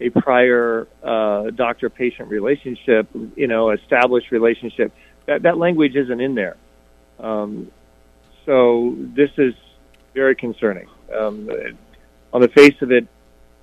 a 0.00 0.10
prior 0.10 0.88
uh, 1.04 1.50
doctor-patient 1.50 2.28
relationship, 2.28 3.06
you 3.36 3.46
know, 3.46 3.70
established 3.70 4.32
relationship. 4.32 4.92
That 5.26 5.42
that 5.42 5.58
language 5.58 5.94
isn't 5.94 6.20
in 6.20 6.34
there. 6.34 6.56
Um, 7.18 7.70
so 8.44 8.96
this 8.98 9.30
is 9.38 9.54
very 10.14 10.34
concerning. 10.34 10.88
Um, 11.16 11.48
on 12.32 12.40
the 12.40 12.48
face 12.48 12.80
of 12.80 12.90
it, 12.90 13.06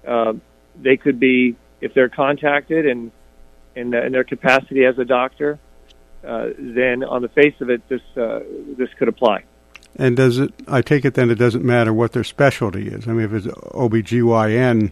uh, 0.08 0.34
they 0.82 0.98
could 0.98 1.20
be 1.20 1.56
if 1.82 1.94
they're 1.94 2.10
contacted 2.10 2.86
and 2.86 3.12
in, 3.76 3.94
in 3.94 4.12
their 4.12 4.24
capacity 4.24 4.86
as 4.86 4.98
a 4.98 5.06
doctor, 5.06 5.60
uh, 6.26 6.50
then 6.58 7.04
on 7.04 7.22
the 7.22 7.30
face 7.30 7.56
of 7.62 7.70
it, 7.70 7.88
this 7.88 8.02
uh, 8.18 8.42
this 8.78 8.90
could 8.98 9.08
apply. 9.08 9.44
And 9.96 10.16
does 10.16 10.38
it? 10.38 10.54
I 10.68 10.82
take 10.82 11.06
it 11.06 11.14
then 11.14 11.30
it 11.30 11.36
doesn't 11.36 11.64
matter 11.64 11.94
what 11.94 12.12
their 12.12 12.24
specialty 12.24 12.88
is. 12.88 13.08
I 13.08 13.14
mean, 13.14 13.26
if 13.26 13.34
it's 13.34 13.48
OBGYN, 13.48 14.92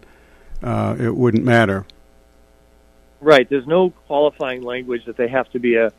uh, 0.63 0.95
it 0.99 1.15
wouldn't 1.15 1.43
matter. 1.43 1.85
Right. 3.19 3.49
There's 3.49 3.67
no 3.67 3.89
qualifying 3.89 4.63
language 4.63 5.05
that 5.05 5.17
they 5.17 5.27
have 5.27 5.49
to 5.51 5.59
be 5.59 5.75
a, 5.75 5.91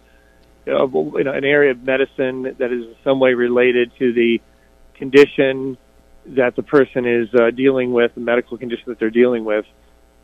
a 0.68 0.86
you 0.86 1.24
know, 1.24 1.32
an 1.32 1.44
area 1.44 1.72
of 1.72 1.82
medicine 1.82 2.42
that 2.42 2.72
is 2.72 2.84
in 2.84 2.96
some 3.04 3.20
way 3.20 3.34
related 3.34 3.90
to 3.98 4.12
the 4.12 4.40
condition 4.94 5.76
that 6.26 6.56
the 6.56 6.62
person 6.62 7.06
is 7.06 7.32
uh, 7.34 7.50
dealing 7.50 7.92
with, 7.92 8.14
the 8.14 8.20
medical 8.20 8.58
condition 8.58 8.84
that 8.86 8.98
they're 8.98 9.10
dealing 9.10 9.44
with. 9.44 9.64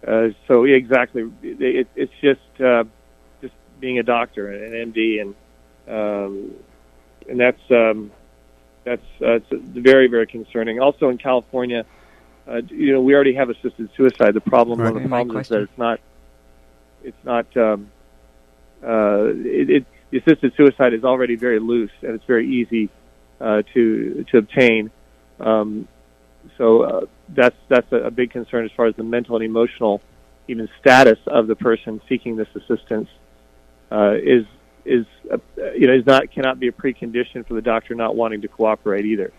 Uh, 0.06 0.28
so 0.46 0.64
yeah, 0.64 0.76
exactly, 0.76 1.30
it, 1.42 1.88
it's 1.96 2.12
just 2.20 2.60
uh, 2.60 2.84
just 3.40 3.54
being 3.80 3.98
a 3.98 4.02
doctor 4.02 4.52
and 4.52 4.74
an 4.74 4.92
MD, 4.92 5.20
and 5.22 5.34
um, 5.88 6.54
and 7.28 7.40
that's 7.40 7.70
um, 7.70 8.10
that's 8.84 9.04
uh, 9.22 9.36
it's 9.36 9.46
very 9.50 10.08
very 10.08 10.26
concerning. 10.26 10.78
Also 10.78 11.08
in 11.08 11.16
California, 11.16 11.86
uh, 12.46 12.60
you 12.68 12.92
know, 12.92 13.00
we 13.00 13.14
already 13.14 13.34
have 13.34 13.48
assisted 13.48 13.88
suicide. 13.96 14.34
The 14.34 14.42
problem, 14.42 14.78
right. 14.78 14.92
one 14.92 14.96
of 14.98 15.02
the 15.02 15.08
problems 15.08 15.46
is 15.46 15.48
that 15.48 15.62
it's 15.62 15.78
not 15.78 16.00
it's 17.02 17.24
not 17.24 17.56
um, 17.56 17.90
uh, 18.82 19.32
it, 19.34 19.70
it, 19.70 19.86
the 20.14 20.20
assisted 20.20 20.52
suicide 20.56 20.94
is 20.94 21.02
already 21.02 21.34
very 21.34 21.58
loose 21.58 21.90
and 22.02 22.12
it's 22.12 22.24
very 22.24 22.48
easy 22.48 22.88
uh, 23.40 23.62
to 23.74 24.24
to 24.30 24.38
obtain. 24.38 24.90
Um, 25.40 25.88
so 26.56 26.82
uh, 26.82 27.00
that's 27.30 27.56
that's 27.68 27.90
a, 27.90 27.96
a 27.96 28.10
big 28.12 28.30
concern 28.30 28.64
as 28.64 28.70
far 28.76 28.86
as 28.86 28.94
the 28.94 29.02
mental 29.02 29.34
and 29.34 29.44
emotional 29.44 30.00
even 30.46 30.68
status 30.80 31.18
of 31.26 31.48
the 31.48 31.56
person 31.56 32.00
seeking 32.08 32.36
this 32.36 32.46
assistance 32.54 33.08
uh, 33.90 34.14
is 34.22 34.46
is 34.84 35.04
uh, 35.32 35.38
you 35.72 35.88
know 35.88 35.94
is 35.94 36.06
not 36.06 36.30
cannot 36.30 36.60
be 36.60 36.68
a 36.68 36.72
precondition 36.72 37.44
for 37.44 37.54
the 37.54 37.62
doctor 37.62 37.96
not 37.96 38.14
wanting 38.14 38.40
to 38.42 38.48
cooperate 38.48 39.04
either. 39.06 39.32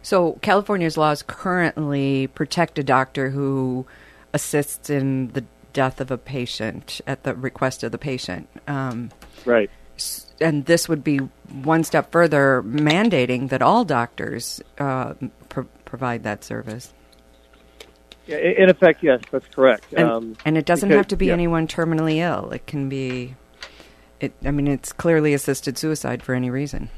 So 0.00 0.34
California's 0.42 0.96
laws 0.96 1.24
currently 1.26 2.28
protect 2.28 2.78
a 2.78 2.84
doctor 2.84 3.30
who 3.30 3.84
assists 4.32 4.90
in 4.90 5.28
the 5.32 5.44
death 5.72 6.00
of 6.00 6.12
a 6.12 6.18
patient 6.18 7.00
at 7.04 7.24
the 7.24 7.34
request 7.34 7.82
of 7.82 7.90
the 7.90 7.98
patient. 7.98 8.48
Um, 8.68 9.10
right. 9.44 9.70
And 10.40 10.64
this 10.64 10.88
would 10.88 11.04
be 11.04 11.18
one 11.62 11.84
step 11.84 12.12
further, 12.12 12.62
mandating 12.64 13.50
that 13.50 13.62
all 13.62 13.84
doctors 13.84 14.62
uh, 14.78 15.14
pro- 15.48 15.68
provide 15.84 16.22
that 16.22 16.44
service. 16.44 16.92
Yeah, 18.26 18.36
in 18.36 18.70
effect, 18.70 19.02
yes, 19.02 19.20
that's 19.30 19.46
correct. 19.48 19.86
And, 19.92 20.08
um, 20.08 20.36
and 20.44 20.56
it 20.56 20.64
doesn't 20.64 20.88
because, 20.88 20.98
have 20.98 21.08
to 21.08 21.16
be 21.16 21.26
yeah. 21.26 21.32
anyone 21.32 21.66
terminally 21.66 22.16
ill. 22.18 22.50
It 22.50 22.66
can 22.66 22.88
be, 22.88 23.34
it. 24.20 24.32
I 24.44 24.50
mean, 24.52 24.68
it's 24.68 24.92
clearly 24.92 25.34
assisted 25.34 25.76
suicide 25.76 26.22
for 26.22 26.34
any 26.34 26.48
reason. 26.48 26.90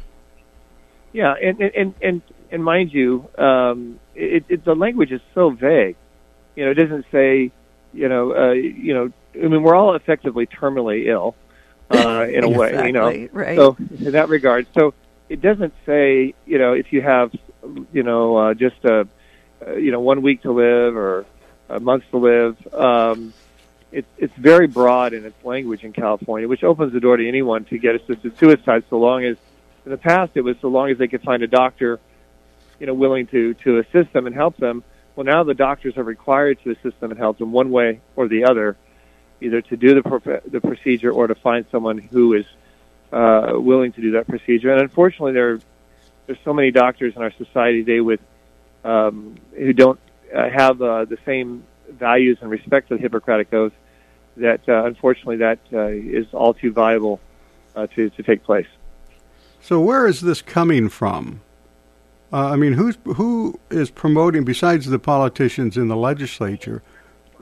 Yeah, 1.13 1.35
and 1.43 1.61
and 1.61 1.95
and 2.03 2.23
and 2.51 2.65
mind 2.65 2.93
you, 2.93 3.29
um, 3.39 3.99
it, 4.15 4.45
it, 4.49 4.65
the 4.65 4.75
language 4.75 5.11
is 5.11 5.21
so 5.35 5.51
vague. 5.51 5.97
You 6.55 6.67
know, 6.67 6.71
it 6.73 6.75
doesn't 6.75 7.07
say, 7.11 7.51
you 7.93 8.09
know, 8.09 8.35
uh, 8.35 8.53
you 8.53 8.95
know. 8.95 9.13
I 9.35 9.49
mean, 9.49 9.63
we're 9.63 9.75
all 9.75 9.95
effectively 9.95 10.47
terminally 10.47 11.07
ill, 11.07 11.35
uh, 12.07 12.27
in 12.27 12.45
a 12.45 12.49
way. 12.49 12.87
You 12.87 12.93
know, 12.93 13.29
right. 13.33 13.57
so 13.57 13.77
in 13.79 14.13
that 14.13 14.29
regard, 14.29 14.67
so 14.75 14.95
it 15.29 15.41
doesn't 15.41 15.75
say, 15.87 16.35
you 16.47 16.59
know, 16.59 16.73
if 16.73 16.93
you 16.93 17.03
have, 17.03 17.33
you 17.93 18.03
know, 18.03 18.37
uh, 18.37 18.55
just 18.55 18.85
a, 18.85 19.07
uh, 19.67 19.75
you 19.75 19.93
know, 19.93 20.01
one 20.01 20.23
week 20.23 20.43
to 20.43 20.53
live 20.53 20.97
or 20.97 21.27
a 21.69 21.81
month 21.81 22.05
to 22.11 22.19
live. 22.19 22.75
Um, 22.75 23.33
it's 23.91 24.09
it's 24.17 24.35
very 24.37 24.67
broad 24.67 25.13
in 25.13 25.25
its 25.27 25.45
language 25.45 25.85
in 25.85 25.93
California, 25.93 26.49
which 26.49 26.65
opens 26.65 26.93
the 26.93 27.01
door 27.01 27.17
to 27.19 27.29
anyone 27.29 27.65
to 27.67 27.79
get 27.79 27.95
assisted 27.95 28.39
suicide, 28.39 28.85
so 28.89 28.99
long 28.99 29.25
as 29.25 29.37
in 29.85 29.91
the 29.91 29.99
past 29.99 30.33
it 30.35 30.43
was 30.43 30.57
so 30.61 30.69
long 30.69 30.91
as 30.91 30.99
they 30.99 31.09
could 31.09 31.23
find 31.23 31.43
a 31.43 31.47
doctor 31.47 32.01
you 32.79 32.87
know 32.87 32.95
willing 32.95 33.27
to 33.29 33.55
to 33.55 33.79
assist 33.79 34.13
them 34.13 34.27
and 34.27 34.35
help 34.35 34.57
them 34.57 34.83
well 35.15 35.25
now 35.25 35.45
the 35.45 35.55
doctors 35.55 35.97
are 35.97 36.03
required 36.03 36.59
to 36.63 36.71
assist 36.71 36.99
them 37.01 37.11
and 37.11 37.19
help 37.19 37.39
them 37.39 37.53
one 37.53 37.71
way 37.71 38.01
or 38.17 38.29
the 38.29 38.45
other 38.45 38.77
either 39.43 39.61
to 39.63 39.77
do 39.77 39.95
the 39.95 40.03
pro- 40.03 40.41
the 40.47 40.61
procedure 40.61 41.11
or 41.11 41.27
to 41.27 41.35
find 41.35 41.67
someone 41.71 41.99
who 41.99 42.35
is 42.35 42.47
uh, 43.13 43.53
willing 43.55 43.93
to 43.93 44.01
do 44.01 44.13
that 44.13 44.27
procedure 44.27 44.73
and 44.73 44.81
unfortunately 44.81 45.33
there 45.33 45.61
there's 46.27 46.39
so 46.45 46.53
many 46.53 46.71
doctors 46.71 47.15
in 47.17 47.23
our 47.23 47.33
society 47.33 47.85
today 47.85 48.01
with 48.01 48.21
um, 48.85 49.37
who 49.57 49.73
don't 49.73 50.01
uh, 50.35 50.49
have 50.49 50.81
uh, 50.81 51.05
the 51.05 51.19
same 51.27 51.65
values 51.91 52.39
and 52.41 52.51
respect 52.51 52.89
for 52.89 52.97
the 52.97 53.01
Hippocratic 53.01 53.53
Oath 53.53 53.73
that 54.37 54.67
uh, 54.69 54.85
unfortunately 54.85 55.37
that 55.37 55.59
uh, 55.73 55.87
is 55.89 56.27
all 56.33 56.55
too 56.55 56.73
viable 56.73 57.21
uh, 57.77 57.87
to 57.89 58.11
to 58.11 58.23
take 58.23 58.43
place. 58.43 58.67
So 59.61 59.81
where 59.81 60.07
is 60.07 60.21
this 60.21 60.43
coming 60.43 60.89
from? 60.89 61.41
Uh, 62.33 62.49
I 62.49 62.57
mean, 62.57 62.73
who's 62.73 62.97
who 63.05 63.61
is 63.71 63.91
promoting 63.91 64.45
besides 64.45 64.87
the 64.87 64.99
politicians 64.99 65.77
in 65.77 65.89
the 65.89 65.97
legislature? 65.97 66.83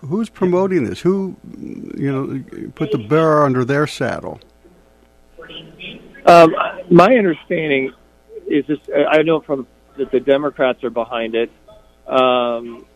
Who's 0.00 0.30
promoting 0.30 0.84
this? 0.84 1.00
Who, 1.00 1.36
you 1.54 2.10
know, 2.10 2.70
put 2.74 2.90
the 2.90 2.98
bear 2.98 3.44
under 3.44 3.64
their 3.64 3.86
saddle? 3.86 4.40
Um, 6.26 6.54
my 6.90 7.14
understanding 7.16 7.92
is 8.46 8.66
this. 8.66 8.78
I 9.08 9.22
know 9.22 9.40
from 9.40 9.66
that 9.96 10.10
the 10.10 10.20
Democrats 10.20 10.82
are 10.84 10.90
behind 10.90 11.34
it, 11.34 11.50
um, 12.06 12.86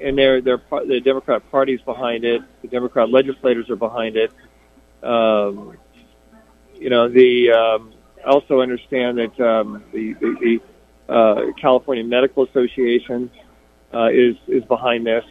and 0.00 0.16
they're, 0.16 0.40
they're 0.40 0.62
the 0.86 1.00
Democrat 1.00 1.42
Party's 1.50 1.80
behind 1.82 2.24
it. 2.24 2.42
The 2.62 2.68
Democrat 2.68 3.10
legislators 3.10 3.68
are 3.68 3.76
behind 3.76 4.16
it. 4.16 4.32
Um, 5.02 5.76
you 6.74 6.90
know, 6.90 7.08
the 7.08 7.50
um, 7.52 7.92
I 8.24 8.30
also 8.30 8.60
understand 8.60 9.18
that 9.18 9.40
um, 9.40 9.84
the 9.92 10.14
the, 10.14 10.60
the 11.06 11.12
uh, 11.12 11.52
California 11.60 12.04
Medical 12.04 12.44
Association 12.44 13.30
uh, 13.92 14.08
is 14.12 14.36
is 14.46 14.64
behind 14.64 15.06
this, 15.06 15.24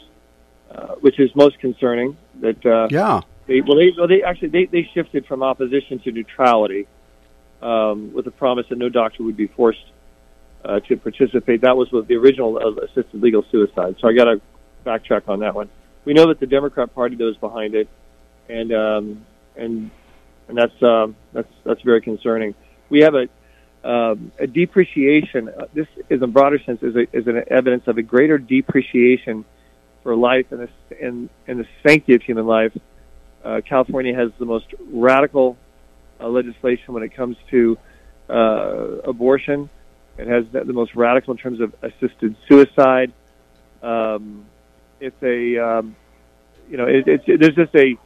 uh, 0.73 0.95
which 1.01 1.19
is 1.19 1.33
most 1.35 1.59
concerning. 1.59 2.17
That 2.41 2.65
uh, 2.65 2.87
Yeah. 2.91 3.21
they, 3.47 3.61
well, 3.61 3.77
they, 3.77 3.91
well, 3.97 4.07
they 4.07 4.23
actually 4.23 4.49
they, 4.49 4.65
they 4.65 4.89
shifted 4.93 5.25
from 5.25 5.43
opposition 5.43 5.99
to 5.99 6.11
neutrality 6.11 6.87
um, 7.61 8.13
with 8.13 8.25
the 8.25 8.31
promise 8.31 8.67
that 8.69 8.77
no 8.77 8.89
doctor 8.89 9.23
would 9.23 9.37
be 9.37 9.47
forced 9.47 9.85
uh, 10.65 10.79
to 10.81 10.97
participate. 10.97 11.61
That 11.61 11.77
was 11.77 11.91
what 11.91 12.07
the 12.07 12.15
original 12.15 12.57
uh, 12.57 12.85
assisted 12.85 13.21
legal 13.21 13.43
suicide. 13.51 13.95
So 13.99 14.07
I 14.07 14.13
got 14.13 14.25
to 14.25 14.41
backtrack 14.85 15.27
on 15.27 15.39
that 15.39 15.55
one. 15.55 15.69
We 16.05 16.13
know 16.13 16.27
that 16.27 16.39
the 16.39 16.47
Democrat 16.47 16.93
Party 16.93 17.15
is 17.15 17.37
behind 17.37 17.75
it, 17.75 17.87
and 18.49 18.71
um, 18.73 19.25
and 19.55 19.91
and 20.47 20.57
that's 20.57 20.83
um, 20.83 21.15
that's 21.33 21.51
that's 21.63 21.81
very 21.81 22.01
concerning. 22.01 22.55
We 22.89 23.01
have 23.01 23.15
a 23.15 23.27
um, 23.83 24.31
a 24.39 24.47
depreciation. 24.47 25.49
Uh, 25.49 25.65
this, 25.73 25.87
is 26.09 26.21
a 26.21 26.27
broader 26.27 26.59
sense, 26.59 26.81
is, 26.81 26.95
a, 26.95 27.15
is 27.15 27.27
an 27.27 27.43
evidence 27.47 27.87
of 27.87 27.97
a 27.97 28.01
greater 28.01 28.37
depreciation 28.37 29.45
for 30.07 30.15
life 30.15 30.45
and 30.51 30.61
the, 30.61 31.05
and, 31.05 31.29
and 31.47 31.59
the 31.59 31.65
sanctity 31.85 32.15
of 32.15 32.21
human 32.21 32.47
life. 32.47 32.71
Uh, 33.43 33.59
California 33.59 34.15
has 34.15 34.31
the 34.39 34.45
most 34.45 34.67
radical 34.89 35.57
uh, 36.21 36.29
legislation 36.29 36.93
when 36.93 37.03
it 37.03 37.13
comes 37.13 37.35
to 37.51 37.77
uh, 38.29 39.01
abortion. 39.03 39.69
It 40.17 40.29
has 40.29 40.45
the, 40.53 40.71
most 40.71 40.95
radical 40.95 41.33
in 41.33 41.37
terms 41.37 41.59
of 41.59 41.75
assisted 41.83 42.37
suicide. 42.47 43.11
Um, 43.83 44.45
it's 45.01 45.21
a, 45.21 45.57
um, 45.57 45.97
you 46.69 46.77
know, 46.77 46.85
it, 46.85 47.05
it's 47.05 47.25
there's 47.25 47.55
just 47.55 47.75
a 47.75 47.97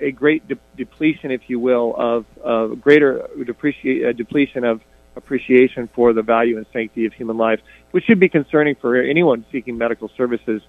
a 0.00 0.10
great 0.10 0.48
de- 0.48 0.58
depletion, 0.76 1.30
if 1.30 1.42
you 1.46 1.60
will, 1.60 1.94
of 1.96 2.26
uh, 2.44 2.74
greater 2.74 3.28
depreciate, 3.46 4.04
uh, 4.04 4.12
depletion 4.12 4.64
of 4.64 4.80
appreciation 5.14 5.88
for 5.94 6.12
the 6.12 6.22
value 6.22 6.56
and 6.56 6.66
sanctity 6.72 7.06
of 7.06 7.12
human 7.12 7.36
life, 7.36 7.60
which 7.92 8.02
should 8.04 8.18
be 8.18 8.28
concerning 8.28 8.74
for 8.74 8.96
anyone 8.96 9.46
seeking 9.52 9.78
medical 9.78 10.10
services 10.16 10.60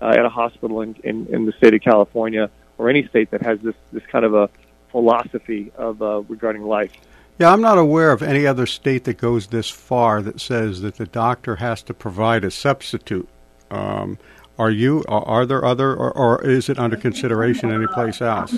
uh, 0.00 0.08
at 0.08 0.24
a 0.24 0.28
hospital 0.28 0.80
in, 0.80 0.96
in, 1.04 1.26
in 1.26 1.46
the 1.46 1.52
state 1.52 1.74
of 1.74 1.80
California 1.80 2.50
or 2.78 2.88
any 2.88 3.06
state 3.08 3.30
that 3.30 3.42
has 3.42 3.60
this, 3.60 3.74
this 3.92 4.02
kind 4.10 4.24
of 4.24 4.34
a 4.34 4.48
philosophy 4.90 5.72
of 5.76 6.00
uh, 6.02 6.22
regarding 6.22 6.62
life. 6.62 6.92
Yeah, 7.38 7.52
I'm 7.52 7.60
not 7.60 7.78
aware 7.78 8.12
of 8.12 8.22
any 8.22 8.46
other 8.46 8.64
state 8.64 9.04
that 9.04 9.18
goes 9.18 9.48
this 9.48 9.68
far 9.68 10.22
that 10.22 10.40
says 10.40 10.82
that 10.82 10.96
the 10.96 11.06
doctor 11.06 11.56
has 11.56 11.82
to 11.84 11.94
provide 11.94 12.44
a 12.44 12.50
substitute. 12.50 13.28
Um, 13.72 14.18
are 14.56 14.70
you? 14.70 15.04
Are, 15.08 15.24
are 15.24 15.46
there 15.46 15.64
other, 15.64 15.96
or, 15.96 16.12
or 16.12 16.44
is 16.44 16.68
it 16.68 16.78
under 16.78 16.96
consideration 16.96 17.72
anyplace 17.72 18.22
else? 18.22 18.56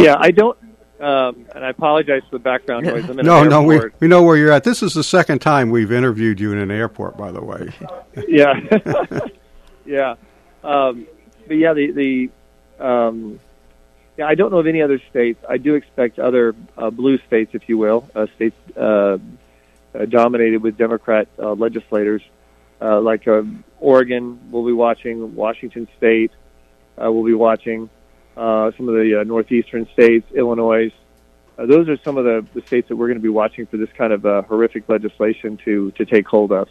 Yeah, 0.00 0.16
I 0.18 0.30
don't, 0.30 0.58
um, 1.00 1.46
and 1.54 1.64
I 1.64 1.70
apologize 1.70 2.22
for 2.28 2.36
the 2.36 2.42
background 2.42 2.84
noise. 2.84 3.08
I'm 3.08 3.18
in 3.18 3.24
No, 3.24 3.44
no, 3.44 3.62
we 3.62 3.80
we 4.00 4.08
know 4.08 4.22
where 4.22 4.36
you're 4.36 4.52
at. 4.52 4.64
This 4.64 4.82
is 4.82 4.92
the 4.92 5.04
second 5.04 5.38
time 5.38 5.70
we've 5.70 5.92
interviewed 5.92 6.40
you 6.40 6.52
in 6.52 6.58
an 6.58 6.70
airport, 6.70 7.16
by 7.16 7.32
the 7.32 7.42
way. 7.42 7.70
yeah, 8.26 8.52
yeah, 9.88 10.14
um, 10.62 11.06
but 11.46 11.54
yeah, 11.54 11.72
the 11.72 11.90
the 11.92 12.84
um, 12.84 13.40
yeah, 14.16 14.26
I 14.26 14.34
don't 14.34 14.50
know 14.50 14.58
of 14.58 14.66
any 14.66 14.82
other 14.82 15.00
states. 15.10 15.42
I 15.48 15.58
do 15.58 15.74
expect 15.74 16.18
other 16.18 16.54
uh, 16.76 16.90
blue 16.90 17.18
states, 17.26 17.52
if 17.54 17.68
you 17.68 17.78
will, 17.78 18.08
uh, 18.14 18.26
states 18.36 18.56
uh, 18.76 19.18
uh, 19.94 20.04
dominated 20.08 20.62
with 20.62 20.76
Democrat 20.76 21.28
uh, 21.38 21.52
legislators, 21.52 22.22
uh, 22.80 23.00
like 23.00 23.26
uh, 23.28 23.42
Oregon. 23.80 24.40
We'll 24.50 24.66
be 24.66 24.72
watching 24.72 25.34
Washington 25.34 25.88
State. 25.96 26.32
Uh, 27.00 27.10
we'll 27.12 27.24
be 27.24 27.34
watching 27.34 27.88
uh, 28.36 28.72
some 28.76 28.88
of 28.88 28.94
the 28.94 29.20
uh, 29.20 29.24
northeastern 29.24 29.88
states, 29.92 30.26
Illinois. 30.34 30.92
Uh, 31.56 31.66
those 31.66 31.88
are 31.88 31.96
some 32.04 32.16
of 32.16 32.24
the, 32.24 32.46
the 32.54 32.66
states 32.66 32.88
that 32.88 32.96
we're 32.96 33.08
going 33.08 33.18
to 33.18 33.22
be 33.22 33.28
watching 33.28 33.66
for 33.66 33.76
this 33.76 33.90
kind 33.96 34.12
of 34.12 34.26
uh, 34.26 34.42
horrific 34.42 34.88
legislation 34.88 35.56
to 35.64 35.90
to 35.92 36.04
take 36.04 36.26
hold 36.26 36.52
of. 36.52 36.68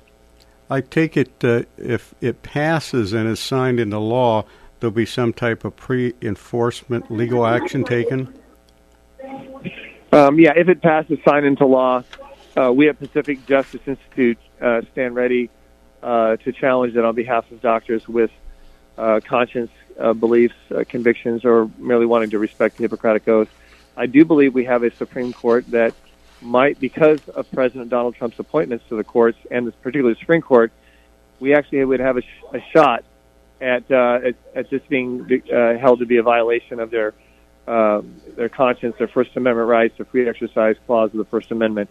I 0.70 0.82
take 0.82 1.16
it 1.16 1.44
uh, 1.44 1.64
if 1.78 2.14
it 2.22 2.44
passes 2.44 3.14
and 3.14 3.28
is 3.28 3.40
signed 3.40 3.80
into 3.80 4.00
law, 4.00 4.46
there'll 4.80 4.92
be 4.92 5.06
some 5.06 5.34
type 5.34 5.64
of 5.64 5.76
pre-enforcement 5.76 7.10
legal 7.10 7.46
action 7.46 7.84
taken. 7.84 8.34
Um, 10.12 10.40
yeah, 10.40 10.54
if 10.56 10.68
it 10.70 10.82
passes, 10.82 11.20
signed 11.26 11.46
into 11.46 11.66
law, 11.66 12.04
uh, 12.56 12.72
we 12.74 12.90
at 12.90 13.00
Pacific 13.00 13.46
Justice 13.46 13.82
Institute 13.86 14.38
uh, 14.62 14.82
stand 14.92 15.16
ready 15.16 15.50
uh, 16.04 16.38
to 16.38 16.52
challenge 16.52 16.96
it 16.96 17.04
on 17.04 17.16
behalf 17.16 17.50
of 17.52 17.62
doctors 17.62 18.08
with 18.08 18.32
uh, 18.98 19.20
conscience 19.24 19.72
uh, 20.00 20.14
beliefs, 20.14 20.56
convictions, 20.90 21.46
or 21.46 21.70
merely 21.78 22.06
wanting 22.06 22.30
to 22.32 22.40
respect 22.40 22.78
the 22.78 22.84
Hippocratic 22.84 23.28
Oath. 23.28 23.50
I 23.96 24.06
do 24.06 24.26
believe 24.26 24.54
we 24.54 24.66
have 24.66 24.84
a 24.84 24.94
Supreme 24.96 25.34
Court 25.34 25.70
that 25.72 25.94
might, 26.42 26.80
because 26.80 27.20
of 27.34 27.50
President 27.52 27.90
Donald 27.90 28.16
Trump's 28.16 28.40
appointments 28.40 28.86
to 28.90 28.96
the 28.96 29.04
courts 29.04 29.38
and 29.50 29.68
this 29.68 29.76
particular 29.82 30.16
Supreme 30.16 30.42
Court, 30.42 30.72
we 31.40 31.54
actually 31.54 31.84
would 31.84 32.00
have 32.00 32.18
a, 32.18 32.22
sh- 32.22 32.44
a 32.54 32.60
shot 32.74 33.04
at, 33.60 33.90
uh, 33.92 34.20
at 34.24 34.36
at 34.56 34.70
this 34.70 34.82
being 34.88 35.42
uh, 35.52 35.78
held 35.78 36.00
to 36.00 36.06
be 36.06 36.18
a 36.18 36.24
violation 36.24 36.80
of 36.80 36.92
their 36.92 37.14
um, 37.68 38.22
their 38.36 38.50
conscience, 38.50 38.96
their 38.98 39.08
First 39.08 39.36
Amendment 39.36 39.68
rights, 39.68 39.98
the 39.98 40.06
free 40.06 40.28
exercise 40.28 40.76
clause 40.86 41.12
of 41.12 41.18
the 41.18 41.26
First 41.26 41.52
Amendment. 41.52 41.90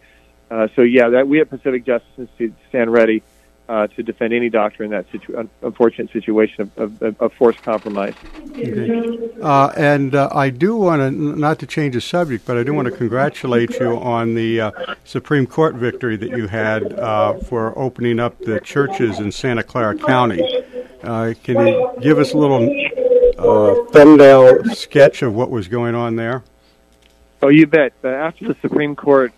Uh, 0.51 0.69
so 0.77 0.83
yeah, 0.83 1.09
that 1.11 1.29
we 1.29 1.41
at 1.41 1.51
Pacific 1.51 1.85
Justice 1.85 2.09
Institute 2.17 2.55
stand 2.69 2.93
ready 2.93 3.23
uh, 3.69 3.87
to 3.89 4.03
defend 4.03 4.33
any 4.33 4.49
doctor 4.49 4.85
in 4.85 4.91
that 4.91 5.07
situ- 5.11 5.49
unfortunate 5.63 6.13
situation 6.13 6.71
of, 6.77 7.03
of, 7.03 7.21
of 7.21 7.33
forced 7.33 7.63
compromise. 7.63 8.15
Okay. 8.51 9.19
Uh, 9.43 9.73
and 9.77 10.15
uh, 10.15 10.29
I 10.33 10.51
do 10.51 10.77
want 10.77 11.01
to, 11.01 11.11
not 11.11 11.59
to 11.61 11.67
change 11.67 11.95
the 11.95 12.01
subject, 12.01 12.47
but 12.47 12.57
I 12.57 12.63
do 12.63 12.73
want 12.73 12.87
to 12.87 12.97
congratulate 12.97 13.79
you 13.81 13.97
on 13.99 14.35
the 14.35 14.61
uh, 14.61 14.95
Supreme 15.05 15.47
Court 15.47 15.75
victory 15.75 16.17
that 16.17 16.31
you 16.31 16.47
had 16.47 16.93
uh, 16.93 17.35
for 17.41 17.77
opening 17.79 18.21
up 18.21 18.39
the 18.39 18.61
churches 18.61 19.19
in 19.19 19.33
Santa 19.33 19.63
Clara 19.63 19.97
County. 19.97 20.43
Uh, 21.03 21.35
can 21.43 21.67
you 21.67 21.93
give 22.01 22.19
us 22.19 22.33
a 22.33 22.39
little 22.39 22.69
uh, 23.39 23.85
thumbnail 23.91 24.65
sketch 24.75 25.23
of 25.23 25.35
what 25.35 25.51
was 25.51 25.69
going 25.69 25.95
on 25.95 26.17
there? 26.17 26.43
Oh, 27.43 27.49
you 27.49 27.67
bet. 27.67 27.93
after 28.05 28.49
the 28.49 28.57
Supreme 28.63 28.97
Court 28.97 29.33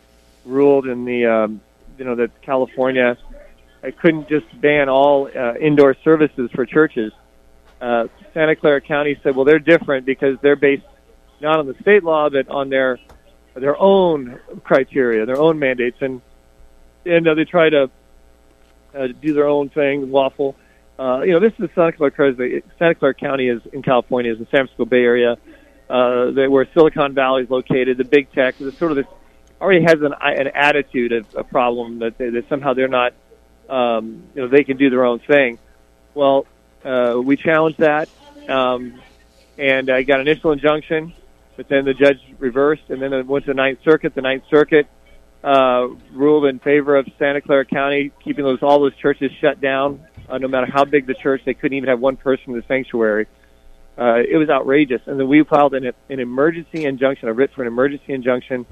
ruled 0.44 0.86
in 0.86 1.04
the, 1.04 1.26
um, 1.26 1.60
you 1.98 2.04
know, 2.04 2.14
that 2.14 2.40
California 2.42 3.18
I 3.82 3.90
couldn't 3.92 4.28
just 4.28 4.46
ban 4.60 4.88
all 4.88 5.28
indoor 5.60 5.94
services 6.04 6.50
for 6.54 6.66
churches 6.66 7.12
uh, 7.80 8.08
Santa 8.34 8.56
Clara 8.56 8.80
County 8.80 9.18
said, 9.22 9.36
well, 9.36 9.44
they're 9.44 9.58
different 9.58 10.04
because 10.04 10.36
they're 10.42 10.56
based 10.56 10.84
not 11.40 11.58
on 11.60 11.66
the 11.66 11.74
state 11.80 12.02
law, 12.02 12.28
but 12.28 12.48
on 12.48 12.68
their 12.68 12.98
their 13.54 13.80
own 13.80 14.38
criteria, 14.64 15.26
their 15.26 15.40
own 15.40 15.58
mandates, 15.58 15.98
and 16.00 16.20
and 17.06 17.28
uh, 17.28 17.34
they 17.34 17.44
try 17.44 17.70
to 17.70 17.90
uh, 18.94 19.06
do 19.20 19.32
their 19.32 19.46
own 19.46 19.68
thing, 19.68 20.10
lawful. 20.10 20.56
Uh, 20.98 21.20
you 21.22 21.32
know, 21.32 21.38
this 21.40 21.52
is 21.60 21.70
Santa 21.74 21.92
Clara. 21.92 22.34
Santa 22.78 22.94
Clara 22.96 23.14
County 23.14 23.48
is 23.48 23.62
in 23.72 23.82
California, 23.82 24.32
is 24.32 24.38
the 24.38 24.46
San 24.46 24.66
Francisco 24.66 24.84
Bay 24.84 25.02
Area, 25.02 25.36
uh, 25.88 26.32
they, 26.32 26.48
where 26.48 26.66
Silicon 26.74 27.14
Valley 27.14 27.44
is 27.44 27.50
located. 27.50 27.98
The 27.98 28.04
big 28.04 28.32
tech 28.32 28.60
is 28.60 28.76
sort 28.76 28.90
of 28.90 28.96
this 28.96 29.06
already 29.60 29.82
has 29.82 30.00
an 30.02 30.14
an 30.20 30.48
attitude 30.48 31.12
of 31.12 31.26
a 31.36 31.44
problem 31.44 32.00
that, 32.00 32.18
they, 32.18 32.30
that 32.30 32.48
somehow 32.48 32.74
they're 32.74 32.88
not, 32.88 33.12
um, 33.68 34.22
you 34.34 34.42
know, 34.42 34.48
they 34.48 34.64
can 34.64 34.76
do 34.76 34.90
their 34.90 35.04
own 35.04 35.18
thing. 35.18 35.58
Well, 36.14 36.46
uh, 36.84 37.20
we 37.22 37.36
challenged 37.36 37.78
that, 37.78 38.08
um, 38.48 39.00
and 39.56 39.90
I 39.90 40.02
got 40.02 40.20
an 40.20 40.28
initial 40.28 40.52
injunction, 40.52 41.12
but 41.56 41.68
then 41.68 41.84
the 41.84 41.94
judge 41.94 42.20
reversed, 42.38 42.84
and 42.88 43.00
then 43.02 43.12
it 43.12 43.26
went 43.26 43.44
to 43.44 43.50
the 43.50 43.54
Ninth 43.54 43.80
Circuit. 43.84 44.14
The 44.14 44.22
Ninth 44.22 44.44
Circuit 44.50 44.86
uh, 45.42 45.88
ruled 46.12 46.46
in 46.46 46.58
favor 46.58 46.96
of 46.96 47.06
Santa 47.18 47.40
Clara 47.40 47.64
County, 47.64 48.12
keeping 48.22 48.44
those 48.44 48.62
all 48.62 48.80
those 48.80 48.96
churches 48.96 49.30
shut 49.40 49.60
down. 49.60 50.04
Uh, 50.28 50.38
no 50.38 50.48
matter 50.48 50.66
how 50.70 50.84
big 50.84 51.06
the 51.06 51.14
church, 51.14 51.42
they 51.44 51.54
couldn't 51.54 51.76
even 51.76 51.88
have 51.88 52.00
one 52.00 52.16
person 52.16 52.52
in 52.52 52.56
the 52.56 52.64
sanctuary. 52.68 53.26
Uh, 53.96 54.22
it 54.28 54.36
was 54.36 54.48
outrageous, 54.48 55.02
and 55.06 55.18
then 55.18 55.26
we 55.26 55.42
filed 55.42 55.74
an, 55.74 55.92
an 56.08 56.20
emergency 56.20 56.84
injunction, 56.84 57.28
a 57.28 57.32
writ 57.32 57.50
for 57.52 57.62
an 57.62 57.68
emergency 57.68 58.12
injunction 58.12 58.64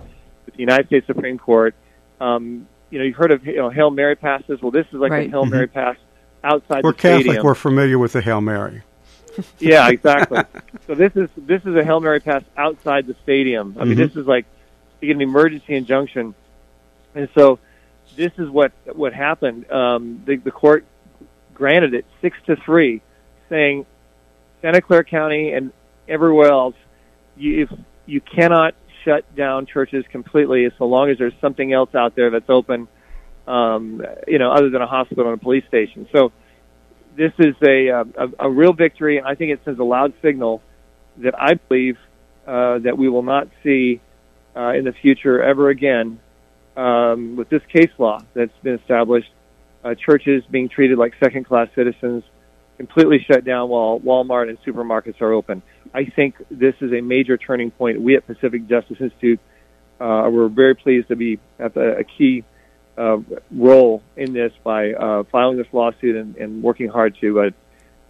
with 0.44 0.54
the 0.54 0.60
United 0.60 0.86
States 0.86 1.06
Supreme 1.06 1.38
Court. 1.38 1.74
Um, 2.20 2.68
you 2.90 2.98
know, 2.98 3.04
you've 3.04 3.16
heard 3.16 3.30
of 3.30 3.46
you 3.46 3.56
know 3.56 3.70
Hail 3.70 3.90
Mary 3.90 4.16
passes. 4.16 4.60
Well, 4.62 4.70
this 4.70 4.86
is 4.88 4.94
like 4.94 5.10
right. 5.10 5.26
a 5.26 5.30
Hail 5.30 5.46
Mary 5.46 5.66
mm-hmm. 5.66 5.74
pass 5.74 5.96
outside 6.42 6.84
we're 6.84 6.92
the 6.92 6.98
Catholic, 6.98 7.24
stadium. 7.24 7.44
We're 7.44 7.54
familiar 7.54 7.98
with 7.98 8.12
the 8.12 8.20
Hail 8.20 8.40
Mary. 8.40 8.82
yeah, 9.58 9.88
exactly. 9.88 10.40
so 10.86 10.94
this 10.94 11.14
is 11.14 11.28
this 11.36 11.62
is 11.64 11.76
a 11.76 11.84
hail 11.84 12.00
mary 12.00 12.20
pass 12.20 12.42
outside 12.56 13.06
the 13.06 13.16
stadium. 13.22 13.76
I 13.78 13.84
mean, 13.84 13.92
mm-hmm. 13.92 14.02
this 14.02 14.16
is 14.16 14.26
like 14.26 14.46
you 15.00 15.08
get 15.08 15.16
an 15.16 15.22
emergency 15.22 15.74
injunction, 15.74 16.34
and 17.14 17.28
so 17.34 17.58
this 18.16 18.32
is 18.38 18.48
what 18.48 18.72
what 18.94 19.12
happened. 19.12 19.70
Um, 19.70 20.22
the, 20.24 20.36
the 20.36 20.50
court 20.50 20.84
granted 21.54 21.94
it 21.94 22.06
six 22.20 22.36
to 22.46 22.56
three, 22.56 23.02
saying 23.48 23.86
Santa 24.62 24.80
Clara 24.80 25.04
County 25.04 25.52
and 25.52 25.72
everywhere 26.08 26.48
else, 26.48 26.76
you, 27.36 27.62
if 27.62 27.78
you 28.06 28.20
cannot 28.20 28.74
shut 29.06 29.22
down 29.34 29.64
churches 29.66 30.04
completely, 30.10 30.68
so 30.76 30.84
long 30.84 31.08
as 31.10 31.16
there's 31.16 31.40
something 31.40 31.72
else 31.72 31.94
out 31.94 32.14
there 32.14 32.30
that's 32.30 32.50
open 32.50 32.88
um, 33.46 34.02
you 34.26 34.38
know, 34.38 34.50
other 34.50 34.70
than 34.70 34.82
a 34.82 34.86
hospital 34.86 35.26
and 35.26 35.34
a 35.40 35.42
police 35.42 35.64
station. 35.68 36.08
So 36.12 36.32
this 37.16 37.32
is 37.38 37.54
a, 37.62 37.90
uh, 37.90 38.04
a, 38.18 38.46
a 38.46 38.50
real 38.50 38.72
victory, 38.72 39.18
and 39.18 39.26
I 39.26 39.34
think 39.34 39.52
it 39.52 39.60
sends 39.64 39.78
a 39.78 39.84
loud 39.84 40.12
signal 40.20 40.62
that 41.18 41.40
I 41.40 41.54
believe 41.54 41.96
uh, 42.46 42.78
that 42.80 42.98
we 42.98 43.08
will 43.08 43.22
not 43.22 43.48
see 43.62 44.00
uh, 44.56 44.72
in 44.72 44.84
the 44.84 44.92
future 44.92 45.42
ever 45.42 45.70
again 45.70 46.20
um, 46.76 47.36
with 47.36 47.48
this 47.48 47.62
case 47.72 47.90
law 47.98 48.20
that's 48.34 48.56
been 48.62 48.74
established. 48.74 49.30
Uh, 49.84 49.94
churches 49.94 50.42
being 50.50 50.68
treated 50.68 50.98
like 50.98 51.14
second-class 51.22 51.68
citizens, 51.76 52.24
completely 52.76 53.24
shut 53.30 53.44
down 53.44 53.68
while 53.68 54.00
Walmart 54.00 54.48
and 54.48 54.58
supermarkets 54.62 55.20
are 55.20 55.32
open. 55.32 55.62
I 55.96 56.04
think 56.04 56.34
this 56.50 56.74
is 56.80 56.92
a 56.92 57.00
major 57.00 57.36
turning 57.36 57.70
point. 57.70 58.00
We 58.00 58.16
at 58.16 58.26
Pacific 58.26 58.68
Justice 58.68 58.98
Institute 59.00 59.40
uh, 60.00 60.28
we're 60.30 60.48
very 60.48 60.74
pleased 60.74 61.08
to 61.08 61.16
be 61.16 61.38
at 61.58 61.74
the, 61.74 61.96
a 61.98 62.04
key 62.04 62.44
uh, 62.98 63.18
role 63.50 64.02
in 64.16 64.32
this 64.32 64.52
by 64.62 64.92
uh, 64.92 65.24
filing 65.24 65.56
this 65.56 65.66
lawsuit 65.72 66.16
and, 66.16 66.36
and 66.36 66.62
working 66.62 66.88
hard 66.88 67.16
to, 67.20 67.40
uh, 67.40 67.50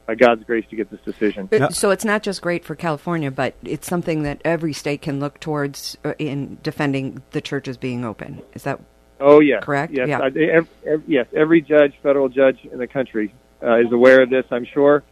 by 0.07 0.15
God's 0.15 0.45
grace, 0.45 0.65
to 0.71 0.77
get 0.77 0.91
this 0.91 1.01
decision. 1.01 1.49
So 1.71 1.91
it's 1.91 2.05
not 2.05 2.23
just 2.23 2.43
great 2.43 2.65
for 2.65 2.75
California, 2.75 3.31
but 3.31 3.55
it's 3.63 3.87
something 3.87 4.23
that 4.25 4.41
every 4.45 4.73
state 4.73 5.03
can 5.03 5.21
look 5.21 5.39
towards 5.39 5.97
uh, 6.05 6.15
in 6.19 6.59
defending 6.63 7.23
the 7.31 7.41
churches 7.41 7.77
being 7.77 8.05
open. 8.05 8.43
Is 8.55 8.65
that? 8.65 8.81
Oh 9.19 9.41
yeah, 9.41 9.61
correct. 9.61 9.93
Yes, 9.93 10.09
yeah. 10.09 10.19
I, 10.21 10.27
every, 10.27 10.69
every, 10.85 11.03
yes. 11.07 11.27
Every 11.35 11.63
judge, 11.63 11.95
federal 12.03 12.29
judge 12.29 12.59
in 12.71 12.79
the 12.79 12.87
country, 12.87 13.33
uh, 13.63 13.79
is 13.79 13.91
aware 13.91 14.23
of 14.23 14.31
this. 14.31 14.45
I'm 14.51 14.67
sure, 14.67 15.03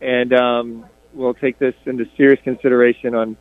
and 0.00 0.32
um, 0.32 0.84
will 1.18 1.34
take 1.34 1.58
this 1.58 1.74
into 1.86 2.06
serious 2.16 2.40
consideration 2.42 3.14
on 3.14 3.36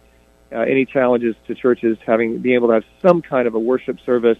uh, 0.51 0.59
any 0.59 0.85
challenges 0.85 1.35
to 1.47 1.55
churches 1.55 1.97
having 2.05 2.39
being 2.39 2.55
able 2.55 2.67
to 2.69 2.75
have 2.75 2.85
some 3.01 3.21
kind 3.21 3.47
of 3.47 3.55
a 3.55 3.59
worship 3.59 3.99
service 4.05 4.37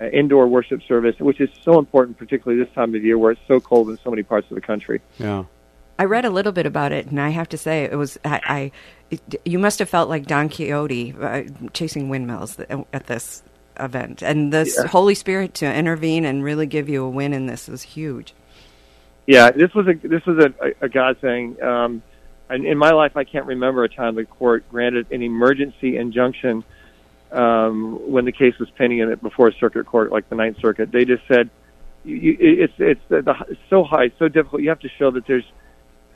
uh, 0.00 0.06
indoor 0.06 0.46
worship 0.46 0.82
service, 0.82 1.18
which 1.18 1.40
is 1.40 1.50
so 1.62 1.78
important, 1.78 2.16
particularly 2.16 2.62
this 2.62 2.72
time 2.74 2.94
of 2.94 3.04
year 3.04 3.18
where 3.18 3.32
it's 3.32 3.40
so 3.46 3.60
cold 3.60 3.90
in 3.90 3.98
so 3.98 4.10
many 4.10 4.22
parts 4.22 4.50
of 4.50 4.54
the 4.54 4.60
country. 4.60 5.00
Yeah. 5.18 5.44
I 5.98 6.04
read 6.04 6.24
a 6.24 6.30
little 6.30 6.52
bit 6.52 6.64
about 6.64 6.92
it, 6.92 7.08
and 7.08 7.20
I 7.20 7.28
have 7.28 7.50
to 7.50 7.58
say, 7.58 7.84
it 7.84 7.94
was 7.96 8.18
I. 8.24 8.40
I 8.44 8.72
it, 9.10 9.42
you 9.44 9.58
must 9.58 9.80
have 9.80 9.88
felt 9.90 10.08
like 10.08 10.24
Don 10.24 10.48
Quixote 10.48 11.14
uh, 11.20 11.42
chasing 11.74 12.08
windmills 12.08 12.58
at 12.92 13.06
this 13.06 13.42
event, 13.78 14.22
and 14.22 14.50
the 14.50 14.72
yeah. 14.74 14.86
Holy 14.86 15.14
Spirit 15.14 15.52
to 15.54 15.70
intervene 15.70 16.24
and 16.24 16.42
really 16.42 16.66
give 16.66 16.88
you 16.88 17.04
a 17.04 17.10
win 17.10 17.34
in 17.34 17.46
this 17.46 17.68
was 17.68 17.82
huge. 17.82 18.34
Yeah, 19.26 19.50
this 19.50 19.74
was 19.74 19.88
a 19.88 19.94
this 19.94 20.24
was 20.24 20.38
a, 20.38 20.72
a 20.80 20.88
God 20.88 21.18
thing. 21.18 21.62
Um, 21.62 22.02
and 22.50 22.66
in 22.66 22.76
my 22.76 22.90
life, 22.90 23.16
I 23.16 23.24
can't 23.24 23.46
remember 23.46 23.84
a 23.84 23.88
time 23.88 24.14
the 24.14 24.24
court 24.24 24.68
granted 24.70 25.10
an 25.12 25.22
emergency 25.22 25.96
injunction 25.96 26.64
um, 27.32 28.10
when 28.10 28.24
the 28.24 28.32
case 28.32 28.58
was 28.58 28.68
pending 28.70 28.98
in 28.98 29.10
it 29.10 29.22
before 29.22 29.48
a 29.48 29.54
circuit 29.54 29.86
court 29.86 30.10
like 30.10 30.28
the 30.28 30.34
Ninth 30.34 30.58
Circuit. 30.60 30.90
They 30.90 31.04
just 31.04 31.22
said 31.28 31.50
you, 32.04 32.16
you, 32.16 32.36
it's 32.40 32.72
it's, 32.78 33.00
the, 33.08 33.22
the, 33.22 33.34
it's 33.48 33.60
so 33.68 33.84
high, 33.84 34.10
so 34.18 34.28
difficult. 34.28 34.62
You 34.62 34.70
have 34.70 34.80
to 34.80 34.88
show 34.98 35.10
that 35.12 35.26
there's 35.26 35.44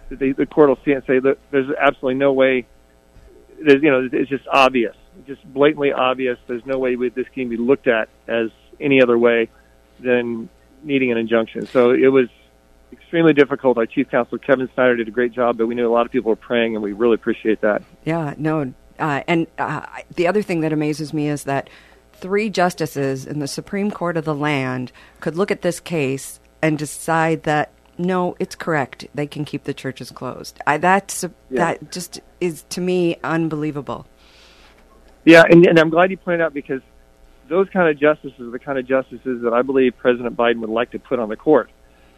the, 0.09 0.33
the 0.33 0.47
court 0.47 0.69
will 0.69 0.79
see 0.85 0.93
it 0.93 0.97
and 0.97 1.05
say 1.07 1.19
that 1.19 1.39
there's 1.51 1.71
absolutely 1.81 2.19
no 2.19 2.33
way. 2.33 2.67
There's, 3.65 3.83
you 3.83 3.91
know, 3.91 4.09
it's 4.13 4.29
just 4.29 4.47
obvious, 4.51 4.97
just 5.27 5.45
blatantly 5.53 5.93
obvious. 5.93 6.39
There's 6.47 6.67
no 6.67 6.79
way 6.79 6.97
this 6.97 7.27
can 7.35 7.49
be 7.49 7.57
looked 7.57 7.87
at 7.87 8.09
as 8.27 8.51
any 8.81 9.01
other 9.03 9.19
way 9.19 9.49
than 10.01 10.49
needing 10.83 11.13
an 11.13 11.19
injunction. 11.19 11.67
So 11.67 11.93
it 11.93 12.09
was 12.09 12.29
extremely 13.01 13.33
difficult. 13.33 13.79
Our 13.79 13.87
chief 13.87 14.11
counsel 14.11 14.39
Kevin 14.39 14.69
Snyder 14.75 14.97
did 14.97 15.09
a 15.09 15.11
great 15.11 15.33
job, 15.33 15.59
but 15.59 15.67
we 15.67 15.75
knew 15.75 15.89
a 15.89 15.93
lot 15.93 16.07
of 16.07 16.13
people 16.13 16.31
were 16.31 16.37
praying, 16.37 16.75
and 16.75 16.83
we 16.83 16.93
really 16.93 17.15
appreciate 17.15 17.61
that. 17.61 17.83
Yeah, 18.05 18.35
no, 18.37 18.73
uh, 18.99 19.23
and 19.27 19.47
uh, 19.59 19.87
the 20.15 20.27
other 20.27 20.43
thing 20.43 20.61
that 20.61 20.73
amazes 20.73 21.13
me 21.13 21.29
is 21.29 21.45
that 21.45 21.69
three 22.13 22.49
justices 22.51 23.27
in 23.27 23.39
the 23.39 23.49
Supreme 23.49 23.91
Court 23.91 24.17
of 24.17 24.25
the 24.25 24.35
land 24.35 24.93
could 25.21 25.37
look 25.37 25.51
at 25.51 25.63
this 25.63 25.81
case 25.81 26.41
and 26.63 26.79
decide 26.79 27.43
that 27.43 27.71
no, 27.97 28.35
it's 28.41 28.57
correct. 28.57 29.07
They 29.15 29.27
can 29.27 29.45
keep 29.45 29.65
the 29.65 29.75
churches 29.75 30.11
closed. 30.11 30.59
I, 30.67 30.79
that's 30.79 31.23
yeah. 31.23 31.29
that 31.51 31.93
just 31.93 32.21
is 32.41 32.65
to 32.71 32.81
me 32.81 33.17
unbelievable. 33.23 34.07
Yeah, 35.25 35.45
and, 35.49 35.67
and 35.67 35.79
I'm 35.79 35.91
glad 35.91 36.11
you 36.11 36.17
pointed 36.17 36.41
out 36.41 36.53
because 36.53 36.83
those 37.49 37.69
kind 37.71 37.89
of 37.89 37.99
justices 37.99 38.41
are 38.41 38.51
the 38.51 38.59
kind 38.59 38.79
of 38.79 38.87
justices 38.87 39.43
that 39.43 39.53
I 39.53 39.63
believe 39.63 39.97
President 39.97 40.37
Biden 40.37 40.61
would 40.61 40.71
like 40.71 40.91
to 40.91 40.99
put 40.99 41.19
on 41.19 41.29
the 41.29 41.37
court, 41.37 41.71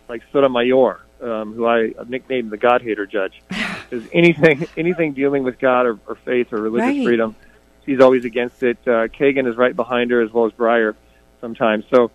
like 0.09 0.23
Sotomayor, 0.33 1.01
um, 1.23 1.55
who 1.55 1.67
I 1.67 1.93
nicknamed 2.09 2.51
the 2.51 2.57
God 2.57 2.83
hater 2.83 3.07
judge. 3.07 3.41
Because 3.89 4.09
anything 4.13 4.67
anything 4.77 5.13
dealing 5.13 5.45
with 5.45 5.61
God 5.61 5.87
or, 5.87 6.01
or 6.09 6.17
faith 6.17 6.53
or 6.53 6.61
religious 6.61 6.97
right. 6.97 7.05
freedom, 7.05 7.37
he's 7.85 8.01
always 8.01 8.25
against 8.25 8.65
it. 8.65 8.79
Uh, 8.85 9.07
Kagan 9.07 9.49
is 9.49 9.57
right 9.57 9.77
behind 9.77 10.11
her 10.11 10.21
as 10.21 10.33
well 10.33 10.45
as 10.45 10.53
Breyer 10.55 10.97
sometimes. 11.41 11.85
So 11.95 12.11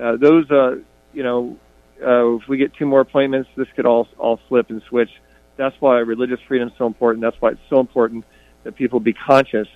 uh, 0.00 0.16
those, 0.16 0.48
uh, 0.52 0.76
you 1.12 1.24
know, 1.24 1.58
uh, 2.00 2.36
if 2.36 2.46
we 2.46 2.58
get 2.58 2.74
two 2.74 2.86
more 2.86 3.00
appointments, 3.00 3.50
this 3.56 3.66
could 3.74 3.86
all 3.86 4.06
all 4.18 4.38
flip 4.48 4.70
and 4.70 4.80
switch. 4.82 5.10
That's 5.56 5.74
why 5.80 5.98
religious 5.98 6.38
freedom 6.46 6.68
is 6.68 6.74
so 6.78 6.86
important. 6.86 7.22
That's 7.22 7.40
why 7.40 7.50
it's 7.50 7.68
so 7.68 7.80
important 7.80 8.24
that 8.62 8.76
people 8.76 9.00
be 9.00 9.12
conscious 9.12 9.68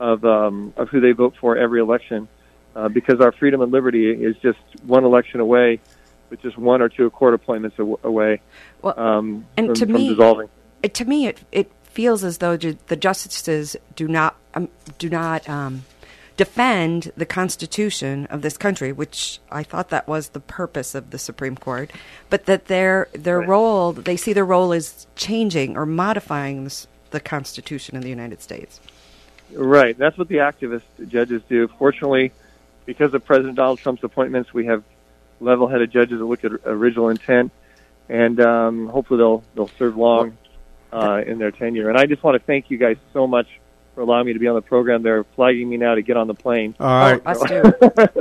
of 0.00 0.24
um, 0.24 0.72
of 0.78 0.88
who 0.88 1.00
they 1.00 1.12
vote 1.12 1.34
for 1.38 1.58
every 1.58 1.80
election, 1.80 2.26
uh, 2.74 2.88
because 2.88 3.20
our 3.20 3.32
freedom 3.32 3.60
and 3.60 3.70
liberty 3.70 4.10
is 4.10 4.36
just 4.38 4.58
one 4.84 5.04
election 5.04 5.40
away 5.40 5.80
with 6.30 6.40
just 6.42 6.58
one 6.58 6.82
or 6.82 6.88
two 6.88 7.10
court 7.10 7.34
appointments 7.34 7.78
away 7.78 8.40
well, 8.82 8.98
um, 8.98 9.46
and 9.56 9.68
from, 9.68 9.74
to 9.74 9.86
me, 9.86 10.08
dissolving. 10.10 10.48
It, 10.82 10.94
to 10.94 11.04
me, 11.04 11.26
it 11.26 11.40
it 11.52 11.70
feels 11.84 12.24
as 12.24 12.38
though 12.38 12.56
the 12.56 12.96
justices 12.96 13.76
do 13.94 14.06
not 14.08 14.36
um, 14.54 14.68
do 14.98 15.08
not 15.08 15.48
um, 15.48 15.84
defend 16.36 17.12
the 17.16 17.26
Constitution 17.26 18.26
of 18.26 18.42
this 18.42 18.56
country, 18.56 18.92
which 18.92 19.40
I 19.50 19.62
thought 19.62 19.88
that 19.88 20.06
was 20.06 20.28
the 20.28 20.40
purpose 20.40 20.94
of 20.94 21.10
the 21.10 21.18
Supreme 21.18 21.56
Court, 21.56 21.90
but 22.28 22.46
that 22.46 22.66
their 22.66 23.08
their 23.12 23.40
right. 23.40 23.48
role 23.48 23.92
they 23.92 24.16
see 24.16 24.32
their 24.32 24.44
role 24.44 24.72
as 24.72 25.06
changing 25.16 25.76
or 25.76 25.86
modifying 25.86 26.64
this, 26.64 26.86
the 27.10 27.20
Constitution 27.20 27.96
of 27.96 28.02
the 28.02 28.10
United 28.10 28.42
States. 28.42 28.80
Right. 29.52 29.96
That's 29.96 30.18
what 30.18 30.28
the 30.28 30.36
activist 30.36 30.82
judges 31.08 31.42
do. 31.48 31.68
Fortunately, 31.78 32.32
because 32.84 33.14
of 33.14 33.24
President 33.24 33.56
Donald 33.56 33.78
Trump's 33.78 34.02
appointments, 34.02 34.52
we 34.52 34.66
have 34.66 34.82
level-headed 35.40 35.90
judges 35.90 36.18
that 36.18 36.24
look 36.24 36.44
at 36.44 36.52
original 36.64 37.08
intent, 37.08 37.52
and 38.08 38.40
um, 38.40 38.88
hopefully 38.88 39.18
they'll 39.18 39.44
they'll 39.54 39.70
serve 39.78 39.96
long 39.96 40.36
uh, 40.92 41.22
in 41.26 41.38
their 41.38 41.50
tenure. 41.50 41.88
And 41.88 41.98
I 41.98 42.06
just 42.06 42.22
want 42.22 42.40
to 42.40 42.46
thank 42.46 42.70
you 42.70 42.78
guys 42.78 42.96
so 43.12 43.26
much 43.26 43.46
for 43.94 44.02
allowing 44.02 44.26
me 44.26 44.34
to 44.34 44.38
be 44.38 44.46
on 44.46 44.54
the 44.54 44.62
program. 44.62 45.02
They're 45.02 45.24
flagging 45.24 45.68
me 45.68 45.78
now 45.78 45.94
to 45.94 46.02
get 46.02 46.16
on 46.16 46.26
the 46.26 46.34
plane. 46.34 46.74
All 46.78 46.86
right. 46.86 47.22
Oh, 47.24 47.30
us 47.30 47.42
too. 47.48 47.62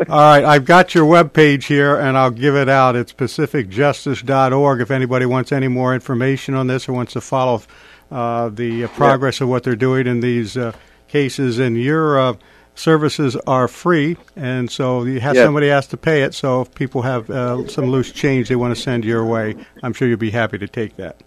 All 0.09 0.17
right, 0.17 0.43
I've 0.43 0.65
got 0.65 0.95
your 0.95 1.05
web 1.05 1.33
page 1.33 1.65
here, 1.65 1.97
and 1.97 2.17
I'll 2.17 2.31
give 2.31 2.55
it 2.55 2.69
out. 2.69 2.95
It's 2.95 3.13
pacificjustice.org 3.13 4.81
if 4.81 4.89
anybody 4.89 5.25
wants 5.25 5.51
any 5.51 5.67
more 5.67 5.93
information 5.93 6.55
on 6.55 6.67
this 6.67 6.87
or 6.87 6.93
wants 6.93 7.13
to 7.13 7.21
follow 7.21 7.61
uh, 8.09 8.49
the 8.49 8.87
progress 8.87 9.41
of 9.41 9.49
what 9.49 9.63
they're 9.63 9.75
doing 9.75 10.07
in 10.07 10.21
these 10.21 10.55
uh, 10.55 10.71
cases. 11.07 11.59
And 11.59 11.77
your 11.77 12.19
uh, 12.19 12.33
services 12.75 13.35
are 13.47 13.67
free, 13.67 14.17
and 14.35 14.69
so 14.69 15.03
you 15.03 15.19
have 15.19 15.35
Yeah. 15.35 15.45
somebody 15.45 15.69
has 15.69 15.87
to 15.87 15.97
pay 15.97 16.21
it. 16.23 16.33
So 16.33 16.61
if 16.61 16.75
people 16.75 17.01
have 17.01 17.29
uh, 17.29 17.67
some 17.67 17.85
loose 17.85 18.11
change 18.11 18.49
they 18.49 18.55
want 18.55 18.75
to 18.75 18.81
send 18.81 19.05
your 19.05 19.25
way, 19.25 19.55
I'm 19.81 19.93
sure 19.93 20.07
you'll 20.07 20.17
be 20.17 20.31
happy 20.31 20.57
to 20.57 20.67
take 20.67 20.97
that. 20.97 21.17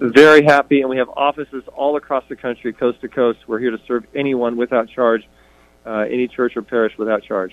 Very 0.00 0.42
happy, 0.42 0.80
and 0.80 0.90
we 0.90 0.96
have 0.96 1.08
offices 1.10 1.62
all 1.76 1.96
across 1.96 2.24
the 2.28 2.34
country, 2.34 2.72
coast 2.72 3.00
to 3.02 3.08
coast. 3.08 3.38
We're 3.46 3.60
here 3.60 3.70
to 3.70 3.80
serve 3.86 4.04
anyone 4.14 4.56
without 4.56 4.88
charge, 4.88 5.28
uh, 5.86 6.06
any 6.10 6.26
church 6.26 6.56
or 6.56 6.62
parish 6.62 6.98
without 6.98 7.22
charge. 7.22 7.52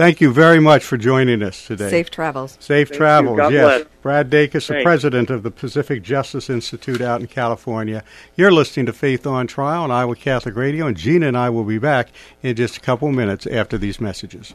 Thank 0.00 0.22
you 0.22 0.32
very 0.32 0.60
much 0.60 0.82
for 0.82 0.96
joining 0.96 1.42
us 1.42 1.66
today. 1.66 1.90
Safe 1.90 2.10
travels. 2.10 2.56
Safe 2.58 2.88
Thank 2.88 2.96
travels, 2.96 3.36
God 3.36 3.52
yes. 3.52 3.82
bless. 3.82 3.88
Brad 4.00 4.30
Dacus, 4.30 4.68
the 4.68 4.82
president 4.82 5.28
of 5.28 5.42
the 5.42 5.50
Pacific 5.50 6.02
Justice 6.02 6.48
Institute 6.48 7.02
out 7.02 7.20
in 7.20 7.26
California. 7.26 8.02
You're 8.34 8.50
listening 8.50 8.86
to 8.86 8.94
Faith 8.94 9.26
on 9.26 9.46
Trial 9.46 9.82
on 9.82 9.90
Iowa 9.90 10.16
Catholic 10.16 10.56
Radio, 10.56 10.86
and 10.86 10.96
Gina 10.96 11.28
and 11.28 11.36
I 11.36 11.50
will 11.50 11.64
be 11.64 11.76
back 11.76 12.08
in 12.42 12.56
just 12.56 12.78
a 12.78 12.80
couple 12.80 13.12
minutes 13.12 13.46
after 13.46 13.76
these 13.76 14.00
messages. 14.00 14.54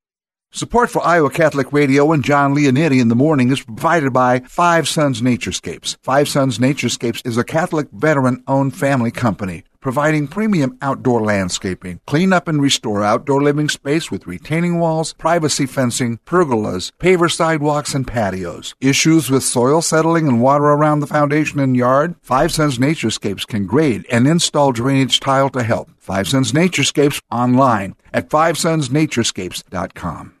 Support 0.53 0.91
for 0.91 1.01
Iowa 1.01 1.29
Catholic 1.29 1.71
Radio 1.71 2.11
and 2.11 2.23
Jon 2.23 2.53
Leonetti 2.53 2.99
in 2.99 3.07
the 3.07 3.15
morning 3.15 3.51
is 3.51 3.63
provided 3.63 4.11
by 4.11 4.41
Five 4.41 4.87
Sons 4.87 5.21
Naturescapes. 5.21 5.97
Five 6.03 6.27
Sons 6.27 6.59
Naturescapes 6.59 7.25
is 7.25 7.37
a 7.37 7.43
Catholic 7.43 7.87
veteran-owned 7.91 8.75
family 8.75 9.11
company 9.11 9.63
providing 9.81 10.27
premium 10.27 10.77
outdoor 10.81 11.21
landscaping, 11.21 11.99
clean 12.05 12.31
up 12.31 12.47
and 12.47 12.61
restore 12.61 13.03
outdoor 13.03 13.41
living 13.41 13.67
space 13.67 14.11
with 14.11 14.27
retaining 14.27 14.79
walls, 14.79 15.13
privacy 15.13 15.65
fencing, 15.65 16.19
pergolas, 16.25 16.91
paver 16.99 17.31
sidewalks, 17.31 17.93
and 17.93 18.07
patios. 18.07 18.73
Issues 18.79 19.29
with 19.29 19.43
soil 19.43 19.81
settling 19.81 20.25
and 20.27 20.41
water 20.41 20.65
around 20.65 21.01
the 21.01 21.07
foundation 21.07 21.59
and 21.59 21.75
yard? 21.75 22.15
Five 22.21 22.53
Sons 22.53 22.77
Naturescapes 22.77 23.47
can 23.47 23.65
grade 23.65 24.05
and 24.09 24.27
install 24.27 24.71
drainage 24.71 25.19
tile 25.19 25.49
to 25.49 25.63
help. 25.63 25.89
Five 25.97 26.27
Sons 26.27 26.51
Naturescapes 26.51 27.21
online 27.31 27.95
at 28.13 28.29
fivesonsnaturescapes.com. 28.29 30.40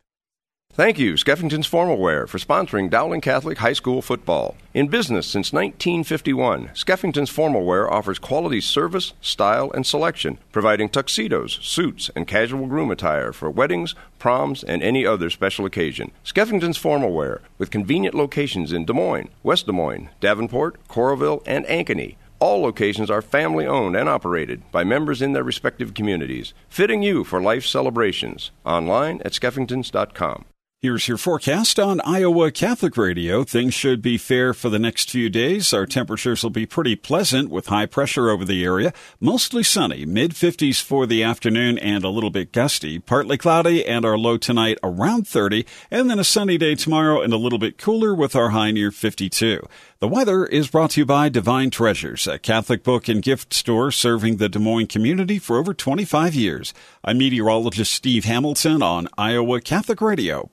Thank 0.73 0.97
you, 0.97 1.15
Skeffington's 1.15 1.67
Formal 1.67 1.97
Wear, 1.97 2.25
for 2.27 2.37
sponsoring 2.37 2.89
Dowling 2.89 3.19
Catholic 3.19 3.57
High 3.57 3.73
School 3.73 4.01
football. 4.01 4.55
In 4.73 4.87
business 4.87 5.27
since 5.27 5.51
1951, 5.51 6.69
Skeffington's 6.73 7.29
Formal 7.29 7.65
Wear 7.65 7.91
offers 7.91 8.19
quality 8.19 8.61
service, 8.61 9.11
style, 9.19 9.69
and 9.71 9.85
selection, 9.85 10.37
providing 10.53 10.87
tuxedos, 10.87 11.59
suits, 11.61 12.09
and 12.15 12.25
casual 12.25 12.67
groom 12.67 12.89
attire 12.89 13.33
for 13.33 13.49
weddings, 13.51 13.95
proms, 14.17 14.63
and 14.63 14.81
any 14.81 15.05
other 15.05 15.29
special 15.29 15.65
occasion. 15.65 16.11
Skeffington's 16.23 16.77
Formal 16.77 17.11
Wear, 17.11 17.41
with 17.57 17.69
convenient 17.69 18.15
locations 18.15 18.71
in 18.71 18.85
Des 18.85 18.93
Moines, 18.93 19.29
West 19.43 19.65
Des 19.65 19.73
Moines, 19.73 20.07
Davenport, 20.21 20.77
Coralville, 20.87 21.43
and 21.45 21.65
Ankeny. 21.65 22.15
All 22.39 22.61
locations 22.61 23.11
are 23.11 23.21
family 23.21 23.67
owned 23.67 23.97
and 23.97 24.07
operated 24.07 24.61
by 24.71 24.85
members 24.85 25.21
in 25.21 25.33
their 25.33 25.43
respective 25.43 25.93
communities, 25.93 26.53
fitting 26.69 27.03
you 27.03 27.25
for 27.25 27.41
life 27.41 27.65
celebrations. 27.65 28.51
Online 28.65 29.21
at 29.25 29.33
skeffingtons.com. 29.33 30.45
Here's 30.83 31.07
your 31.07 31.17
forecast 31.17 31.77
on 31.77 32.01
Iowa 32.01 32.49
Catholic 32.49 32.97
Radio. 32.97 33.43
Things 33.43 33.75
should 33.75 34.01
be 34.01 34.17
fair 34.17 34.51
for 34.51 34.67
the 34.67 34.79
next 34.79 35.11
few 35.11 35.29
days. 35.29 35.75
Our 35.75 35.85
temperatures 35.85 36.41
will 36.41 36.49
be 36.49 36.65
pretty 36.65 36.95
pleasant 36.95 37.51
with 37.51 37.67
high 37.67 37.85
pressure 37.85 38.31
over 38.31 38.43
the 38.43 38.63
area. 38.63 38.91
Mostly 39.19 39.61
sunny, 39.61 40.07
mid 40.07 40.31
50s 40.31 40.81
for 40.81 41.05
the 41.05 41.21
afternoon 41.21 41.77
and 41.77 42.03
a 42.03 42.09
little 42.09 42.31
bit 42.31 42.51
gusty. 42.51 42.97
Partly 42.97 43.37
cloudy 43.37 43.85
and 43.85 44.03
our 44.03 44.17
low 44.17 44.37
tonight 44.37 44.79
around 44.81 45.27
30. 45.27 45.67
And 45.91 46.09
then 46.09 46.17
a 46.17 46.23
sunny 46.23 46.57
day 46.57 46.73
tomorrow 46.73 47.21
and 47.21 47.31
a 47.31 47.37
little 47.37 47.59
bit 47.59 47.77
cooler 47.77 48.15
with 48.15 48.35
our 48.35 48.49
high 48.49 48.71
near 48.71 48.89
52. 48.89 49.63
The 50.01 50.07
weather 50.07 50.45
is 50.47 50.67
brought 50.67 50.89
to 50.91 51.01
you 51.01 51.05
by 51.05 51.29
Divine 51.29 51.69
Treasures, 51.69 52.25
a 52.25 52.39
Catholic 52.39 52.81
book 52.81 53.07
and 53.07 53.21
gift 53.21 53.53
store 53.53 53.91
serving 53.91 54.37
the 54.37 54.49
Des 54.49 54.57
Moines 54.57 54.87
community 54.87 55.37
for 55.37 55.57
over 55.57 55.75
25 55.75 56.33
years. 56.33 56.73
I'm 57.03 57.19
meteorologist 57.19 57.93
Steve 57.93 58.25
Hamilton 58.25 58.81
on 58.81 59.07
Iowa 59.15 59.61
Catholic 59.61 60.01
Radio. 60.01 60.49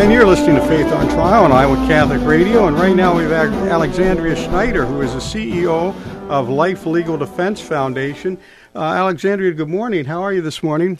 And 0.00 0.12
you're 0.12 0.26
listening 0.26 0.56
to 0.56 0.66
Faith 0.66 0.92
on 0.92 1.06
Trial 1.10 1.44
on 1.44 1.52
Iowa 1.52 1.76
Catholic 1.86 2.26
Radio. 2.26 2.66
And 2.66 2.76
right 2.76 2.96
now 2.96 3.16
we've 3.16 3.30
got 3.30 3.46
Alexandria 3.46 4.34
Schneider, 4.34 4.84
who 4.84 5.00
is 5.00 5.12
the 5.12 5.20
CEO 5.20 5.94
of 6.28 6.48
Life 6.48 6.86
Legal 6.86 7.16
Defense 7.16 7.60
Foundation. 7.60 8.36
Uh, 8.74 8.80
Alexandria, 8.80 9.52
good 9.52 9.68
morning. 9.68 10.06
How 10.06 10.24
are 10.24 10.32
you 10.32 10.42
this 10.42 10.64
morning? 10.64 10.98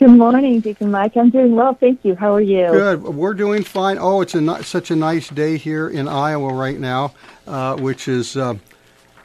Good 0.00 0.12
morning, 0.12 0.60
Deacon 0.60 0.90
Mike. 0.90 1.14
I'm 1.14 1.28
doing 1.28 1.54
well, 1.54 1.74
thank 1.74 2.06
you. 2.06 2.14
How 2.14 2.34
are 2.34 2.40
you? 2.40 2.68
Good. 2.68 3.02
We're 3.02 3.34
doing 3.34 3.62
fine. 3.62 3.98
Oh, 4.00 4.22
it's 4.22 4.34
a 4.34 4.40
ni- 4.40 4.62
such 4.62 4.90
a 4.90 4.96
nice 4.96 5.28
day 5.28 5.58
here 5.58 5.90
in 5.90 6.08
Iowa 6.08 6.54
right 6.54 6.80
now, 6.80 7.12
uh, 7.46 7.76
which 7.76 8.08
is 8.08 8.34
uh, 8.34 8.54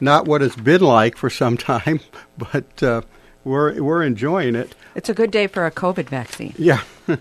not 0.00 0.26
what 0.26 0.42
it's 0.42 0.54
been 0.54 0.82
like 0.82 1.16
for 1.16 1.30
some 1.30 1.56
time, 1.56 2.00
but 2.36 2.82
uh, 2.82 3.00
we're 3.42 3.82
we're 3.82 4.02
enjoying 4.02 4.54
it. 4.54 4.74
It's 4.94 5.08
a 5.08 5.14
good 5.14 5.30
day 5.30 5.46
for 5.46 5.64
a 5.64 5.70
COVID 5.70 6.10
vaccine. 6.10 6.52
Yeah. 6.58 6.82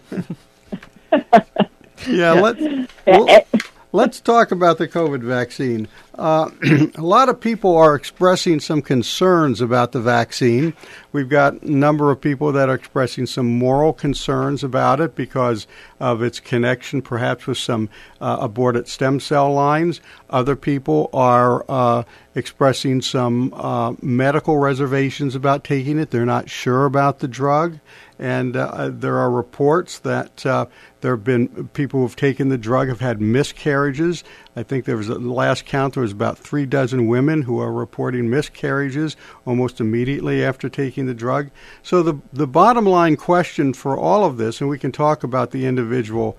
yeah, 2.05 2.31
let's 2.33 2.91
well, 3.07 3.47
let's 3.93 4.19
talk 4.19 4.51
about 4.51 4.79
the 4.79 4.87
COVID 4.89 5.21
vaccine. 5.23 5.87
Uh, 6.17 6.49
a 6.95 7.01
lot 7.01 7.29
of 7.29 7.39
people 7.39 7.75
are 7.75 7.95
expressing 7.95 8.59
some 8.59 8.81
concerns 8.81 9.59
about 9.59 9.91
the 9.91 9.99
vaccine. 9.99 10.73
We've 11.11 11.29
got 11.29 11.61
a 11.61 11.71
number 11.71 12.11
of 12.11 12.21
people 12.21 12.51
that 12.53 12.69
are 12.69 12.75
expressing 12.75 13.25
some 13.25 13.57
moral 13.57 13.91
concerns 13.93 14.63
about 14.63 15.01
it 15.01 15.15
because 15.15 15.67
of 15.99 16.21
its 16.21 16.39
connection, 16.39 17.01
perhaps, 17.01 17.47
with 17.47 17.57
some 17.57 17.89
uh, 18.21 18.37
aborted 18.39 18.87
stem 18.87 19.19
cell 19.19 19.53
lines. 19.53 19.99
Other 20.29 20.55
people 20.55 21.09
are 21.13 21.65
uh, 21.67 22.03
expressing 22.33 23.01
some 23.01 23.53
uh, 23.53 23.93
medical 24.01 24.57
reservations 24.57 25.35
about 25.35 25.63
taking 25.63 25.99
it. 25.99 26.11
They're 26.11 26.25
not 26.25 26.49
sure 26.49 26.85
about 26.85 27.19
the 27.19 27.27
drug. 27.27 27.79
And 28.17 28.55
uh, 28.55 28.89
there 28.93 29.17
are 29.17 29.29
reports 29.29 29.99
that 29.99 30.45
uh, 30.45 30.67
there 31.01 31.15
have 31.15 31.23
been 31.23 31.67
people 31.69 31.99
who 31.99 32.05
have 32.05 32.15
taken 32.15 32.49
the 32.49 32.57
drug 32.57 32.87
have 32.87 33.01
had 33.01 33.19
miscarriages. 33.19 34.23
I 34.55 34.63
think 34.63 34.85
there 34.85 34.97
was 34.97 35.09
a 35.09 35.15
last 35.15 35.65
count 35.65 35.95
there 35.95 36.03
was 36.03 36.13
about 36.13 36.37
three 36.37 36.65
dozen 36.65 37.07
women 37.07 37.41
who 37.41 37.59
are 37.59 37.71
reporting 37.71 38.29
miscarriages 38.29 39.17
almost 39.45 39.81
immediately 39.81 40.43
after 40.43 40.69
taking 40.69 41.05
the 41.05 41.13
drug. 41.13 41.49
So 41.83 42.01
the 42.01 42.19
the 42.31 42.47
bottom 42.47 42.85
line 42.85 43.17
question 43.17 43.73
for 43.73 43.97
all 43.97 44.23
of 44.23 44.37
this, 44.37 44.61
and 44.61 44.69
we 44.69 44.79
can 44.79 44.91
talk 44.91 45.23
about 45.23 45.51
the 45.51 45.65
individual 45.65 46.37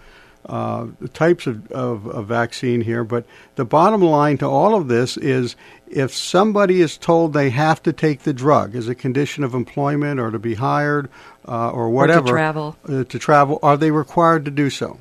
uh, 0.48 0.86
types 1.12 1.46
of, 1.46 1.70
of, 1.72 2.06
of, 2.06 2.26
vaccine 2.26 2.80
here, 2.80 3.02
but 3.02 3.26
the 3.56 3.64
bottom 3.64 4.00
line 4.00 4.38
to 4.38 4.46
all 4.46 4.76
of 4.76 4.86
this 4.86 5.16
is 5.16 5.56
if 5.88 6.14
somebody 6.14 6.80
is 6.80 6.96
told 6.96 7.32
they 7.32 7.50
have 7.50 7.82
to 7.82 7.92
take 7.92 8.22
the 8.22 8.32
drug 8.32 8.76
as 8.76 8.86
a 8.86 8.94
condition 8.94 9.42
of 9.42 9.54
employment 9.54 10.20
or 10.20 10.30
to 10.30 10.38
be 10.38 10.54
hired 10.54 11.08
uh, 11.46 11.70
or 11.70 11.90
whatever, 11.90 12.20
or 12.20 12.26
to 12.26 12.32
travel, 12.32 12.76
uh, 12.88 13.04
to 13.04 13.18
travel, 13.18 13.58
are 13.62 13.76
they 13.76 13.90
required 13.90 14.44
to 14.44 14.50
do 14.50 14.70
so? 14.70 14.98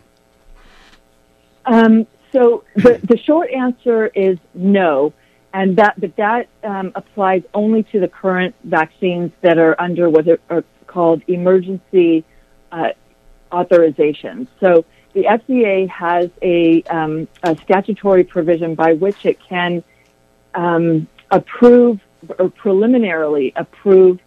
Um, 1.66 2.08
so 2.32 2.64
the, 2.76 3.00
the 3.04 3.18
short 3.18 3.50
answer 3.50 4.08
is 4.08 4.38
no, 4.54 5.14
and 5.54 5.78
that 5.78 6.00
but 6.00 6.16
that 6.18 6.48
um, 6.64 6.92
applies 6.96 7.44
only 7.54 7.84
to 7.84 8.00
the 8.00 8.08
current 8.08 8.56
vaccines 8.64 9.32
that 9.42 9.58
are 9.58 9.80
under 9.80 10.10
what 10.10 10.28
are 10.50 10.64
called 10.88 11.22
emergency 11.28 12.24
uh, 12.72 12.90
authorizations. 13.52 14.48
So 14.60 14.86
the 15.14 15.24
FDA 15.24 15.88
has 15.90 16.30
a, 16.42 16.84
um, 16.84 17.28
a 17.42 17.56
statutory 17.64 18.24
provision 18.24 18.76
by 18.76 18.94
which 18.94 19.26
it 19.26 19.40
can 19.40 19.84
um, 20.54 21.08
approve 21.32 22.00
or 22.38 22.50
preliminarily 22.50 23.54
approve 23.56 24.20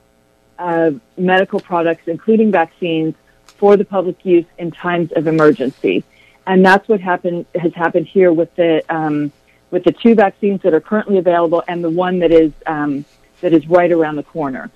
medical 1.17 1.61
products, 1.61 2.03
including 2.07 2.51
vaccines, 2.51 3.15
for 3.47 3.77
the 3.77 3.85
public 3.85 4.25
use 4.25 4.47
in 4.59 4.71
times 4.71 5.11
of 5.13 5.27
emergency. 5.27 6.05
And 6.47 6.65
that's 6.65 6.89
what 6.89 7.01
happened 7.01 7.47
has 7.55 7.75
happened 7.75 8.07
here 8.07 8.33
with 8.33 8.55
the 8.57 8.83
um, 8.89 9.33
with 9.71 9.85
the 9.85 9.93
two 9.93 10.15
vaccines 10.15 10.63
that 10.63 10.73
are 10.73 10.81
currently 10.81 11.19
available 11.19 11.63
and 11.69 11.85
the 11.85 11.91
one 11.91 12.21
that 12.21 12.33
is 12.33 12.53
um, 12.67 13.05
that 13.41 13.53
is 13.53 13.67
right 13.69 13.93
around 13.93 14.17
the 14.17 14.23
corner. 14.23 14.71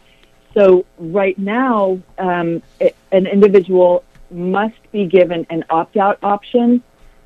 So 0.55 0.85
right 0.99 1.39
now, 1.39 1.99
um, 2.19 2.63
an 3.11 3.27
individual 3.27 4.05
must 4.31 4.93
be 4.93 5.07
given 5.07 5.47
an 5.51 5.65
opt-out 5.71 6.19
option 6.23 6.83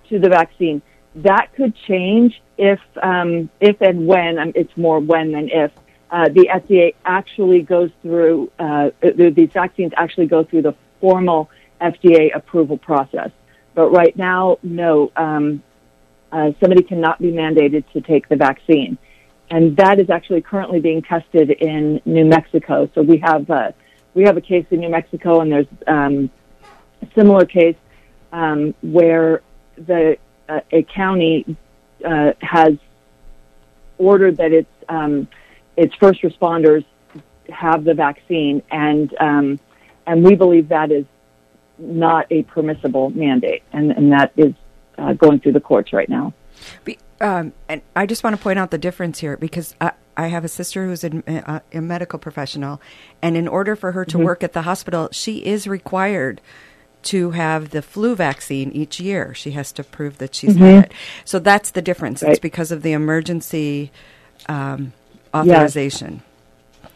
to 0.09 0.19
the 0.19 0.29
vaccine. 0.29 0.81
That 1.17 1.53
could 1.55 1.75
change 1.75 2.41
if, 2.57 2.81
um, 3.03 3.51
if 3.61 3.81
and 3.81 4.07
when, 4.07 4.39
um, 4.39 4.53
it's 4.55 4.77
more 4.77 5.01
when 5.01 5.33
than 5.33 5.49
if, 5.49 5.73
uh, 6.11 6.29
the 6.29 6.49
FDA 6.53 6.95
actually 7.05 7.63
goes 7.63 7.91
through, 8.03 8.51
uh, 8.59 8.91
these 9.01 9.51
vaccines 9.53 9.93
actually 9.97 10.27
go 10.27 10.45
through 10.45 10.63
the 10.63 10.75
formal 11.01 11.51
FDA 11.81 12.35
approval 12.35 12.79
process. 12.79 13.31
But 13.75 13.91
right 13.91 14.17
now, 14.17 14.59
no, 14.63 15.11
um, 15.17 15.63
uh, 16.33 16.53
somebody 16.61 16.83
cannot 16.83 17.21
be 17.21 17.33
mandated 17.33 17.85
to 17.93 18.01
take 18.01 18.29
the 18.29 18.37
vaccine. 18.37 18.99
And 19.51 19.77
that 19.77 20.01
is 20.01 20.11
actually 20.11 20.43
currently 20.43 20.81
being 20.81 21.03
tested 21.03 21.51
in 21.51 22.01
New 22.05 22.25
Mexico. 22.25 22.91
So 22.95 23.03
we 23.03 23.19
have, 23.19 23.49
uh, 23.51 23.73
we 24.15 24.25
have 24.25 24.37
a 24.37 24.41
case 24.41 24.67
in 24.71 24.81
New 24.81 24.89
Mexico 24.89 25.41
and 25.41 25.53
there's, 25.53 25.67
um, 25.87 26.31
a 27.03 27.07
similar 27.15 27.45
case 27.45 27.77
um, 28.33 28.75
where 28.83 29.43
the 29.77 30.17
uh, 30.49 30.61
a 30.71 30.83
county 30.85 31.57
uh, 32.05 32.33
has 32.41 32.75
ordered 33.99 34.37
that 34.37 34.53
its 34.53 34.71
um, 34.89 35.29
its 35.77 35.95
first 35.97 36.23
responders 36.23 36.85
have 37.51 37.85
the 37.85 37.95
vaccine, 37.95 38.63
and 38.71 39.15
um, 39.21 39.61
and 40.07 40.25
we 40.25 40.35
believe 40.35 40.69
that 40.69 40.91
is 40.91 41.05
not 41.79 42.27
a 42.31 42.43
permissible 42.45 43.11
mandate, 43.11 43.63
and, 43.73 43.91
and 43.93 44.13
that 44.13 44.33
is 44.37 44.55
uh, 44.99 45.13
going 45.13 45.41
through 45.41 45.53
the 45.53 45.61
courts 45.61 45.93
right 45.93 46.09
now. 46.09 46.33
Be, 46.85 46.99
um, 47.21 47.53
and 47.69 47.83
I 47.95 48.07
just 48.07 48.25
want 48.25 48.37
to 48.37 48.43
point 48.43 48.59
out 48.59 48.71
the 48.71 48.79
difference 48.79 49.19
here 49.19 49.37
because 49.37 49.75
I, 49.81 49.93
I 50.17 50.29
have 50.29 50.45
a 50.45 50.49
sister 50.49 50.87
who's 50.87 51.05
a, 51.05 51.23
a, 51.27 51.63
a, 51.79 51.81
medical 51.81 52.19
professional, 52.19 52.81
and 53.21 53.37
in 53.37 53.47
order 53.47 53.77
for 53.77 53.93
her 53.93 54.05
to 54.07 54.17
mm-hmm. 54.17 54.25
work 54.25 54.43
at 54.43 54.53
the 54.53 54.63
hospital, 54.63 55.09
she 55.13 55.45
is 55.45 55.67
required 55.67 56.41
to 57.03 57.33
have 57.33 57.71
the 57.71 57.83
flu 57.83 58.17
vaccine 58.17 58.73
each 58.73 58.99
year. 58.99 59.33
She 59.35 59.53
has 59.53 59.71
to 59.73 59.85
prove 59.85 60.19
that 60.19 60.35
she's 60.35 60.55
mm-hmm. 60.55 60.65
had 60.65 60.85
it. 60.87 60.93
So 61.25 61.39
that's 61.39 61.71
the 61.71 61.83
difference. 61.83 62.23
Right. 62.23 62.33
It's 62.33 62.41
because 62.41 62.73
of 62.73 62.83
the 62.83 62.93
emergency 62.93 63.93
um, 64.49 64.93
authorization. 65.41 66.23
Yes. 66.83 66.91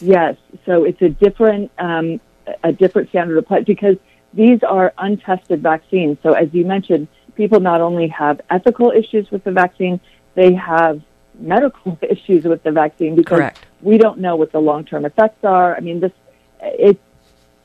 yes. 0.00 0.36
So 0.64 0.84
it's 0.84 1.00
a 1.02 1.08
different 1.08 1.70
um, 1.78 2.20
a 2.62 2.72
different 2.72 3.08
standard 3.10 3.38
applied 3.38 3.64
because 3.64 3.96
these 4.32 4.62
are 4.62 4.92
untested 4.98 5.62
vaccines. 5.62 6.18
So 6.22 6.32
as 6.32 6.52
you 6.52 6.64
mentioned, 6.64 7.08
people 7.34 7.60
not 7.60 7.80
only 7.80 8.08
have 8.08 8.40
ethical 8.50 8.90
issues 8.90 9.30
with 9.30 9.44
the 9.44 9.52
vaccine, 9.52 10.00
they 10.34 10.54
have 10.54 11.00
medical 11.38 11.98
issues 12.02 12.44
with 12.44 12.62
the 12.62 12.72
vaccine 12.72 13.14
because 13.14 13.38
Correct. 13.38 13.66
we 13.82 13.98
don't 13.98 14.18
know 14.18 14.36
what 14.36 14.52
the 14.52 14.60
long 14.60 14.84
term 14.84 15.04
effects 15.04 15.44
are. 15.44 15.76
I 15.76 15.80
mean, 15.80 16.00
this 16.00 16.12
it's 16.60 17.00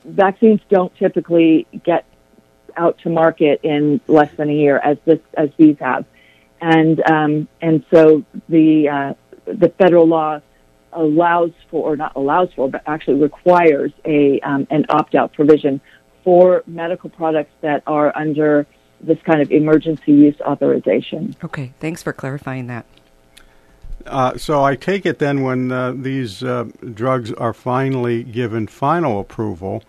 vaccines 0.04 0.60
don't 0.68 0.94
typically 0.96 1.66
get 1.84 2.04
out 2.76 2.98
to 2.98 3.10
market 3.10 3.60
in 3.62 4.00
less 4.08 4.32
than 4.36 4.48
a 4.48 4.54
year, 4.54 4.78
as 4.78 4.98
this 5.04 5.20
as 5.34 5.50
these 5.56 5.76
have, 5.78 6.04
and 6.60 7.02
um, 7.10 7.48
and 7.60 7.84
so 7.92 8.24
the 8.48 8.88
uh, 8.88 9.14
the 9.44 9.68
federal 9.78 10.06
law 10.06 10.40
allows 10.92 11.50
for, 11.70 11.92
or 11.92 11.96
not 11.96 12.14
allows 12.16 12.48
for, 12.54 12.68
but 12.68 12.82
actually 12.86 13.20
requires 13.20 13.92
a 14.04 14.40
um, 14.40 14.66
an 14.70 14.84
opt 14.88 15.14
out 15.14 15.32
provision 15.32 15.80
for 16.24 16.62
medical 16.66 17.10
products 17.10 17.52
that 17.62 17.82
are 17.86 18.16
under 18.16 18.66
this 19.00 19.18
kind 19.22 19.42
of 19.42 19.50
emergency 19.50 20.12
use 20.12 20.40
authorization. 20.40 21.34
Okay, 21.42 21.72
thanks 21.80 22.02
for 22.02 22.12
clarifying 22.12 22.68
that. 22.68 22.86
Uh, 24.06 24.36
so 24.36 24.62
I 24.62 24.76
take 24.76 25.06
it 25.06 25.18
then 25.18 25.42
when 25.42 25.70
uh, 25.70 25.92
these 25.92 26.42
uh, 26.42 26.64
drugs 26.94 27.32
are 27.32 27.52
finally 27.52 28.22
given 28.24 28.66
final 28.66 29.20
approval, 29.20 29.82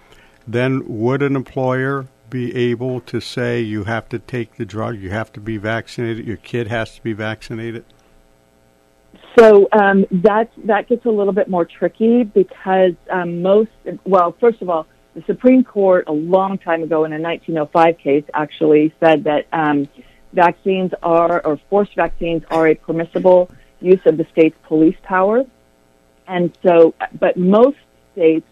then 0.47 0.83
would 0.85 1.21
an 1.21 1.35
employer 1.35 2.07
be 2.29 2.55
able 2.55 2.99
to 3.01 3.19
say 3.19 3.61
you 3.61 3.83
have 3.83 4.09
to 4.09 4.19
take 4.19 4.55
the 4.55 4.65
drug, 4.65 4.99
you 4.99 5.09
have 5.11 5.31
to 5.33 5.39
be 5.39 5.57
vaccinated, 5.57 6.25
your 6.25 6.37
kid 6.37 6.67
has 6.67 6.95
to 6.95 7.01
be 7.03 7.13
vaccinated? 7.13 7.85
So 9.37 9.67
um, 9.71 10.05
that 10.11 10.51
that 10.65 10.87
gets 10.87 11.05
a 11.05 11.09
little 11.09 11.33
bit 11.33 11.49
more 11.49 11.65
tricky 11.65 12.23
because 12.23 12.93
um, 13.09 13.41
most 13.41 13.71
well, 14.05 14.35
first 14.39 14.61
of 14.61 14.69
all, 14.69 14.85
the 15.15 15.23
Supreme 15.23 15.63
Court 15.63 16.05
a 16.07 16.11
long 16.11 16.57
time 16.57 16.83
ago 16.83 17.03
in 17.05 17.13
a 17.13 17.19
1905 17.19 17.97
case 17.97 18.23
actually 18.33 18.93
said 18.99 19.23
that 19.23 19.47
um, 19.51 19.87
vaccines 20.33 20.91
are 21.01 21.43
or 21.45 21.59
forced 21.69 21.95
vaccines 21.95 22.43
are 22.51 22.67
a 22.67 22.75
permissible 22.75 23.49
use 23.81 24.01
of 24.05 24.17
the 24.17 24.25
state's 24.31 24.57
police 24.67 24.97
powers, 25.03 25.47
and 26.27 26.55
so 26.63 26.93
but 27.19 27.35
most 27.35 27.77
states 28.11 28.45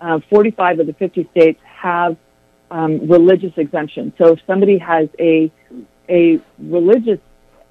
uh, 0.00 0.18
45 0.30 0.80
of 0.80 0.86
the 0.86 0.94
50 0.94 1.28
states 1.30 1.60
have 1.64 2.16
um, 2.70 3.06
religious 3.06 3.52
exemptions. 3.56 4.14
So 4.16 4.32
if 4.32 4.40
somebody 4.46 4.78
has 4.78 5.08
a 5.18 5.52
a 6.08 6.40
religious 6.58 7.20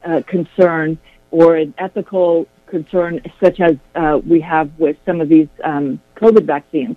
uh, 0.05 0.21
concern 0.27 0.99
or 1.31 1.55
an 1.55 1.73
ethical 1.77 2.47
concern, 2.67 3.21
such 3.43 3.59
as 3.59 3.75
uh, 3.95 4.19
we 4.25 4.39
have 4.41 4.71
with 4.77 4.97
some 5.05 5.21
of 5.21 5.29
these 5.29 5.47
um, 5.63 5.99
COVID 6.15 6.45
vaccines, 6.45 6.95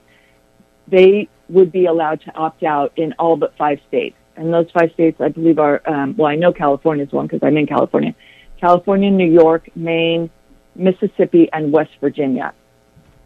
they 0.89 1.29
would 1.49 1.73
be 1.73 1.87
allowed 1.87 2.21
to 2.23 2.35
opt 2.35 2.63
out 2.63 2.93
in 2.97 3.13
all 3.19 3.37
but 3.37 3.57
five 3.57 3.81
states. 3.89 4.17
And 4.37 4.53
those 4.53 4.71
five 4.73 4.93
states, 4.93 5.21
I 5.21 5.29
believe, 5.29 5.59
are 5.59 5.81
um, 5.87 6.17
well, 6.17 6.29
I 6.29 6.35
know 6.35 6.53
California 6.53 7.05
is 7.05 7.13
one 7.13 7.27
because 7.27 7.43
I'm 7.43 7.57
in 7.57 7.67
California. 7.67 8.15
California, 8.61 9.11
New 9.11 9.31
York, 9.31 9.69
Maine, 9.77 10.31
Mississippi, 10.75 11.49
and 11.53 11.73
West 11.73 11.93
Virginia. 12.01 12.53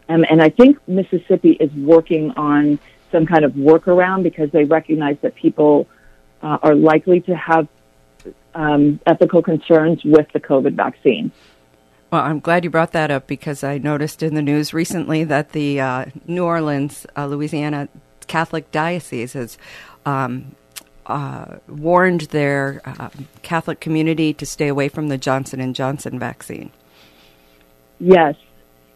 Um, 0.07 0.25
and 0.29 0.41
I 0.41 0.49
think 0.49 0.77
Mississippi 0.87 1.51
is 1.51 1.71
working 1.73 2.31
on 2.31 2.79
some 3.11 3.25
kind 3.25 3.45
of 3.45 3.53
workaround 3.53 4.23
because 4.23 4.51
they 4.51 4.65
recognize 4.65 5.17
that 5.21 5.35
people 5.35 5.87
uh, 6.41 6.57
are 6.61 6.75
likely 6.75 7.21
to 7.21 7.35
have 7.35 7.67
um, 8.55 8.99
ethical 9.05 9.41
concerns 9.41 10.03
with 10.03 10.27
the 10.33 10.39
COVID 10.39 10.73
vaccine. 10.73 11.31
Well, 12.11 12.21
I'm 12.21 12.39
glad 12.39 12.63
you 12.63 12.71
brought 12.71 12.91
that 12.93 13.11
up 13.11 13.27
because 13.27 13.63
I 13.63 13.77
noticed 13.77 14.23
in 14.23 14.33
the 14.33 14.41
news 14.41 14.73
recently 14.73 15.23
that 15.25 15.51
the 15.51 15.79
uh, 15.79 16.05
New 16.25 16.43
Orleans, 16.43 17.05
uh, 17.15 17.27
Louisiana 17.27 17.87
Catholic 18.27 18.71
Diocese 18.71 19.33
has 19.33 19.57
um, 20.05 20.55
uh, 21.05 21.57
warned 21.67 22.21
their 22.21 22.81
uh, 22.85 23.09
Catholic 23.43 23.79
community 23.79 24.33
to 24.33 24.45
stay 24.45 24.67
away 24.67 24.89
from 24.89 25.09
the 25.09 25.17
Johnson 25.17 25.59
and 25.59 25.75
Johnson 25.75 26.17
vaccine. 26.17 26.71
Yes, 27.99 28.35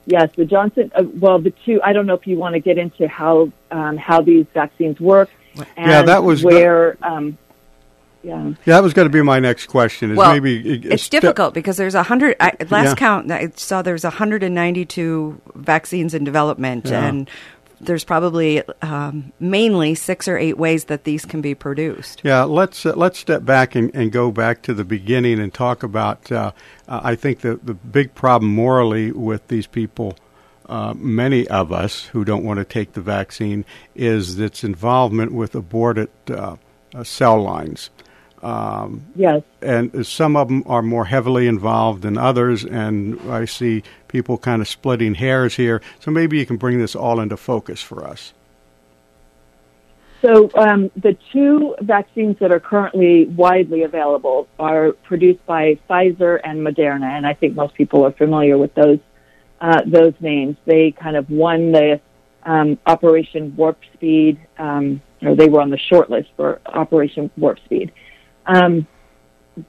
yes. 0.06 0.30
The 0.36 0.46
Johnson. 0.46 0.92
Uh, 0.96 1.04
well, 1.20 1.40
the 1.40 1.54
two. 1.66 1.82
I 1.84 1.94
don't 1.94 2.06
know 2.06 2.14
if 2.14 2.26
you 2.26 2.38
want 2.38 2.54
to 2.54 2.60
get 2.60 2.78
into 2.78 3.08
how 3.08 3.52
um, 3.70 3.98
how 3.98 4.22
these 4.22 4.46
vaccines 4.54 5.00
work. 5.00 5.30
yeah, 5.78 6.02
that 6.04 6.24
was 6.24 6.44
where. 6.44 6.98
Um, 7.04 7.38
yeah. 8.24 8.48
yeah, 8.48 8.56
that 8.66 8.84
was 8.84 8.94
going 8.94 9.08
to 9.08 9.12
be 9.12 9.22
my 9.22 9.40
next 9.40 9.68
question. 9.68 10.12
Is 10.12 10.18
well, 10.18 10.32
maybe 10.32 10.80
it's 10.86 11.10
difficult 11.10 11.54
because 11.54 11.78
there's 11.78 11.96
a 11.96 12.04
hundred. 12.04 12.38
Last 12.40 12.72
yeah. 12.72 12.96
count, 12.96 13.32
I 13.32 13.50
saw 13.56 13.82
there's 13.82 14.04
192 14.04 15.42
vaccines 15.56 16.14
in 16.14 16.24
development, 16.24 16.86
yeah. 16.86 17.06
and 17.06 17.30
there's 17.82 18.04
probably 18.04 18.64
um, 18.82 19.34
mainly 19.40 19.96
six 19.96 20.28
or 20.28 20.38
eight 20.38 20.58
ways 20.58 20.86
that 20.86 21.04
these 21.04 21.26
can 21.26 21.42
be 21.42 21.54
produced. 21.54 22.22
Yeah, 22.24 22.44
let's 22.44 22.86
uh, 22.86 22.94
let's 22.96 23.20
step 23.20 23.46
back 23.46 23.76
and, 23.76 23.94
and, 23.94 24.12
go 24.12 24.32
back 24.32 24.62
to 24.64 24.74
the 24.74 24.86
beginning 24.86 25.40
and 25.40 25.54
talk 25.54 25.84
about. 25.84 26.32
Uh, 26.32 26.52
uh, 26.88 27.02
I 27.04 27.16
think 27.16 27.42
the 27.42 27.58
the 27.58 27.74
big 27.74 28.16
problem 28.16 28.54
morally 28.54 29.12
with 29.12 29.48
these 29.50 29.68
people. 29.68 30.16
Uh, 30.68 30.94
many 30.96 31.46
of 31.50 31.74
us 31.74 32.06
who 32.06 32.24
don't 32.24 32.46
want 32.46 32.58
to 32.58 32.64
take 32.64 32.94
the 32.94 33.02
vaccine 33.02 33.66
is 33.96 34.40
its 34.40 34.64
involvement 34.64 35.34
with 35.34 35.56
aborted 35.56 36.10
uh, 36.30 36.56
uh, 36.96 37.04
cell 37.04 37.42
lines. 37.42 37.90
Um, 38.44 39.06
yes. 39.16 39.42
And 39.62 40.06
some 40.06 40.36
of 40.36 40.50
them 40.50 40.64
are 40.66 40.82
more 40.82 41.06
heavily 41.06 41.48
involved 41.48 42.02
than 42.02 42.18
others, 42.18 42.66
and 42.66 43.20
I 43.32 43.46
see 43.46 43.84
people 44.10 44.38
kind 44.38 44.62
of 44.62 44.68
splitting 44.68 45.16
hairs 45.16 45.56
here. 45.56 45.82
So 46.02 46.12
maybe 46.12 46.38
you 46.38 46.46
can 46.46 46.58
bring 46.58 46.78
this 46.78 46.96
all 46.96 47.22
into 47.22 47.38
focus 47.38 47.82
for 47.82 48.06
us. 48.06 48.34
So 50.22 50.50
um, 50.56 50.92
the 50.96 51.18
two 51.34 51.76
vaccines 51.82 52.38
that 52.40 52.52
are 52.52 52.60
currently 52.60 53.26
widely 53.26 53.84
available 53.84 54.48
are 54.58 54.92
produced 54.92 55.46
by 55.46 55.80
Pfizer 55.90 56.40
and 56.44 56.60
Moderna, 56.60 57.08
and 57.18 57.26
I 57.28 57.34
think 57.34 57.56
most 57.56 57.74
people 57.74 58.06
are 58.06 58.12
familiar 58.12 58.58
with 58.58 58.74
those 58.74 59.00
uh, 59.60 59.82
those 59.86 60.14
names. 60.20 60.58
They 60.66 60.92
kind 60.92 61.16
of 61.16 61.30
won 61.30 61.72
the 61.72 62.02
um, 62.44 62.78
Operation 62.86 63.56
Warp 63.56 63.78
Speed, 63.94 64.40
um, 64.58 65.02
or 65.22 65.36
they 65.36 65.48
were 65.48 65.62
on 65.62 65.70
the 65.70 65.78
short 65.78 66.10
list 66.10 66.30
for 66.36 66.62
Operation 66.66 67.30
Warp 67.38 67.60
Speed. 67.66 67.92
Um, 68.46 68.88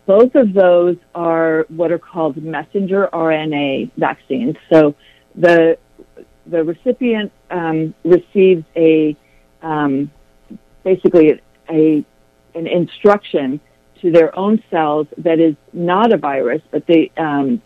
both 0.07 0.35
of 0.35 0.55
those 0.55 0.97
are 1.15 1.67
what 1.69 1.93
are 1.93 1.99
called 1.99 2.37
messenger 2.43 3.09
RNA 3.13 3.93
vaccines. 3.97 4.57
So 4.73 4.95
the 5.35 5.79
the 6.47 6.65
recipient 6.65 7.33
um, 7.51 7.95
receives 8.05 8.65
a 8.77 9.17
um, 9.63 10.11
basically 10.85 11.41
a 11.71 12.05
an 12.55 12.67
instruction 12.67 13.61
to 14.01 14.11
their 14.11 14.37
own 14.39 14.63
cells 14.71 15.07
that 15.19 15.41
is 15.41 15.57
not 15.73 16.13
a 16.13 16.17
virus, 16.17 16.63
but 16.71 16.87
they 16.87 17.11
um, 17.17 17.61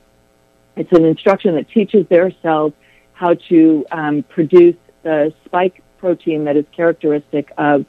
it's 0.77 0.93
an 0.93 1.05
instruction 1.05 1.55
that 1.57 1.69
teaches 1.71 2.07
their 2.09 2.33
cells 2.43 2.73
how 3.13 3.35
to 3.49 3.85
um, 3.91 4.23
produce 4.23 4.77
the 5.03 5.35
spike 5.45 5.83
protein 5.99 6.45
that 6.45 6.57
is 6.57 6.65
characteristic 6.75 7.53
of 7.59 7.85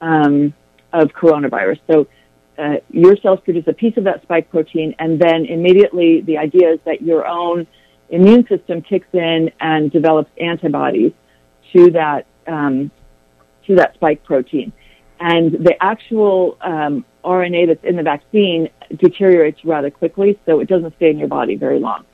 um, 0.00 0.54
of 0.92 1.08
coronavirus. 1.08 1.78
So 1.90 2.06
uh, 2.60 2.76
your 2.90 3.16
cells 3.16 3.40
produce 3.44 3.66
a 3.66 3.72
piece 3.72 3.96
of 3.96 4.04
that 4.04 4.22
spike 4.22 4.50
protein, 4.50 4.94
and 4.98 5.18
then 5.18 5.46
immediately 5.46 6.20
the 6.20 6.36
idea 6.36 6.72
is 6.72 6.80
that 6.84 7.00
your 7.00 7.26
own 7.26 7.66
immune 8.10 8.46
system 8.48 8.82
kicks 8.82 9.08
in 9.12 9.50
and 9.60 9.90
develops 9.90 10.30
antibodies 10.38 11.12
to 11.72 11.90
that 11.92 12.26
um, 12.46 12.90
to 13.66 13.76
that 13.76 13.94
spike 13.94 14.22
protein. 14.24 14.72
And 15.20 15.52
the 15.52 15.74
actual 15.80 16.58
um, 16.60 17.04
RNA 17.24 17.68
that's 17.68 17.84
in 17.84 17.96
the 17.96 18.02
vaccine 18.02 18.68
deteriorates 18.96 19.64
rather 19.64 19.90
quickly, 19.90 20.38
so 20.46 20.60
it 20.60 20.68
doesn't 20.68 20.94
stay 20.96 21.10
in 21.10 21.18
your 21.18 21.28
body 21.28 21.56
very 21.56 21.78
long. 21.78 22.04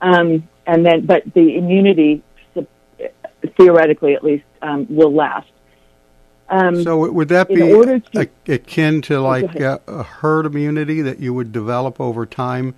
Um, 0.00 0.48
and 0.66 0.84
then, 0.84 1.06
but 1.06 1.22
the 1.34 1.56
immunity, 1.56 2.22
theoretically 3.56 4.14
at 4.14 4.22
least, 4.22 4.44
um, 4.62 4.86
will 4.88 5.14
last. 5.14 5.48
Um, 6.50 6.82
so 6.82 7.10
would 7.10 7.28
that 7.28 7.48
be 7.48 7.56
to, 7.56 8.28
akin 8.46 9.02
to 9.02 9.20
like 9.20 9.54
a, 9.56 9.80
a, 9.86 10.02
herd 10.02 10.46
immunity 10.46 11.02
that 11.02 11.18
you 11.18 11.34
would 11.34 11.52
develop 11.52 12.00
over 12.00 12.24
time? 12.24 12.74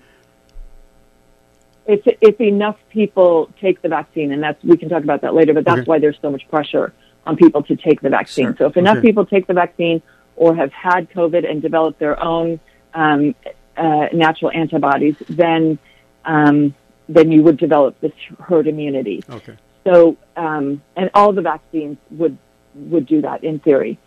If 1.85 2.01
if 2.05 2.39
enough 2.41 2.77
people 2.89 3.49
take 3.61 3.81
the 3.81 3.87
vaccine, 3.87 4.33
and 4.33 4.43
that's 4.43 4.61
we 4.63 4.75
can 4.75 4.89
talk 4.89 5.03
about 5.03 5.21
that 5.21 5.33
later, 5.33 5.53
but 5.53 5.63
that's 5.63 5.81
okay. 5.81 5.85
why 5.85 5.99
there's 5.99 6.17
so 6.21 6.29
much 6.29 6.47
pressure 6.49 6.93
on 7.25 7.37
people 7.37 7.63
to 7.63 7.75
take 7.77 8.01
the 8.01 8.09
vaccine. 8.09 8.47
Sure. 8.47 8.55
So 8.57 8.65
if 8.67 8.77
enough 8.77 8.97
okay. 8.97 9.07
people 9.07 9.25
take 9.25 9.47
the 9.47 9.53
vaccine 9.53 10.01
or 10.35 10.53
have 10.55 10.73
had 10.73 11.09
COVID 11.11 11.49
and 11.49 11.61
develop 11.61 11.97
their 11.97 12.21
own 12.21 12.59
um, 12.93 13.35
uh, 13.77 14.07
natural 14.11 14.51
antibodies, 14.51 15.15
then 15.29 15.79
um, 16.25 16.75
then 17.07 17.31
you 17.31 17.41
would 17.43 17.57
develop 17.57 17.99
this 18.01 18.13
herd 18.39 18.67
immunity. 18.67 19.23
Okay. 19.29 19.55
So 19.85 20.17
um, 20.35 20.81
and 20.97 21.09
all 21.13 21.31
the 21.31 21.41
vaccines 21.41 21.97
would 22.11 22.37
would 22.75 23.05
do 23.05 23.21
that 23.21 23.43
in 23.43 23.59
theory. 23.59 23.97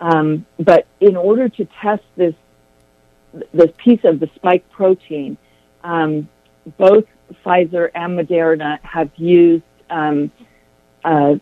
Um, 0.00 0.46
but 0.58 0.86
in 1.00 1.16
order 1.16 1.48
to 1.48 1.64
test 1.80 2.04
this 2.16 2.34
this 3.52 3.70
piece 3.76 4.00
of 4.04 4.20
the 4.20 4.30
spike 4.34 4.68
protein, 4.70 5.36
um, 5.84 6.28
both 6.78 7.04
Pfizer 7.44 7.90
and 7.94 8.18
Moderna 8.18 8.80
have 8.80 9.10
used 9.16 9.64
um, 9.90 10.30
uh, 11.04 11.36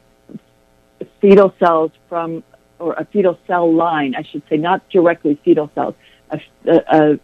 fetal 1.20 1.54
cells 1.58 1.92
from, 2.08 2.42
or 2.78 2.94
a 2.94 3.04
fetal 3.04 3.38
cell 3.46 3.72
line, 3.72 4.14
I 4.14 4.22
should 4.22 4.42
say, 4.48 4.56
not 4.56 4.88
directly 4.90 5.38
fetal 5.44 5.70
cells, 5.74 5.94
a, 6.30 6.40
a, 6.66 6.82
a 6.88 7.18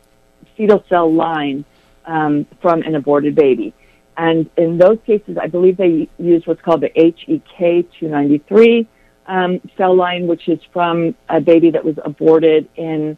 fetal 0.57 0.85
cell 0.89 1.13
line 1.13 1.65
um, 2.05 2.47
from 2.63 2.83
an 2.83 2.95
aborted 2.95 3.35
baby. 3.35 3.75
And 4.17 4.51
in 4.57 4.79
those 4.79 4.99
cases, 5.07 5.39
I 5.41 5.47
believe 5.47 5.77
they 5.77 6.09
used 6.19 6.47
what's 6.47 6.61
called 6.61 6.83
the 6.83 6.91
HEK293 6.91 8.87
um, 9.27 9.61
cell 9.77 9.95
line, 9.95 10.27
which 10.27 10.49
is 10.49 10.59
from 10.73 11.15
a 11.29 11.41
baby 11.41 11.71
that 11.71 11.85
was 11.85 11.97
aborted 12.05 12.69
in 12.77 13.17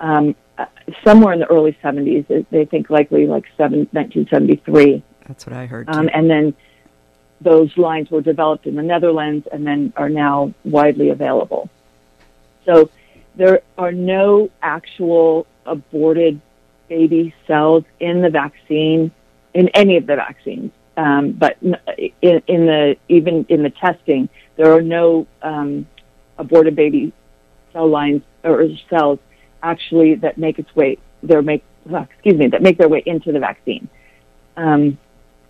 um, 0.00 0.34
uh, 0.58 0.66
somewhere 1.04 1.32
in 1.32 1.40
the 1.40 1.46
early 1.46 1.76
70s. 1.82 2.46
They 2.50 2.64
think 2.64 2.90
likely 2.90 3.26
like 3.26 3.44
seven, 3.56 3.88
1973. 3.92 5.02
That's 5.26 5.46
what 5.46 5.54
I 5.54 5.66
heard. 5.66 5.88
Um, 5.88 6.10
and 6.12 6.28
then 6.28 6.54
those 7.40 7.76
lines 7.76 8.10
were 8.10 8.22
developed 8.22 8.66
in 8.66 8.74
the 8.74 8.82
Netherlands 8.82 9.46
and 9.50 9.66
then 9.66 9.92
are 9.96 10.08
now 10.08 10.52
widely 10.64 11.10
available. 11.10 11.68
So 12.64 12.90
there 13.34 13.62
are 13.78 13.92
no 13.92 14.50
actual 14.62 15.46
aborted 15.66 16.40
baby 16.88 17.34
cells 17.46 17.84
in 18.00 18.20
the 18.20 18.30
vaccine, 18.30 19.10
in 19.54 19.68
any 19.70 19.96
of 19.96 20.06
the 20.06 20.16
vaccines. 20.16 20.70
Um, 20.96 21.32
but 21.32 21.56
in, 21.62 22.42
in, 22.46 22.66
the 22.66 22.96
even 23.08 23.46
in 23.48 23.62
the 23.62 23.70
testing, 23.70 24.28
there 24.56 24.72
are 24.72 24.82
no 24.82 25.26
um, 25.42 25.86
aborted 26.38 26.76
baby 26.76 27.12
cell 27.72 27.88
lines 27.88 28.22
or 28.44 28.68
cells 28.90 29.18
actually 29.62 30.14
that 30.16 30.38
make 30.38 30.58
its 30.58 30.74
way 30.74 30.98
their 31.22 31.42
make 31.42 31.64
excuse 31.86 32.36
me 32.36 32.48
that 32.48 32.62
make 32.62 32.78
their 32.78 32.88
way 32.88 33.02
into 33.06 33.32
the 33.32 33.38
vaccine. 33.38 33.88
Um, 34.56 34.98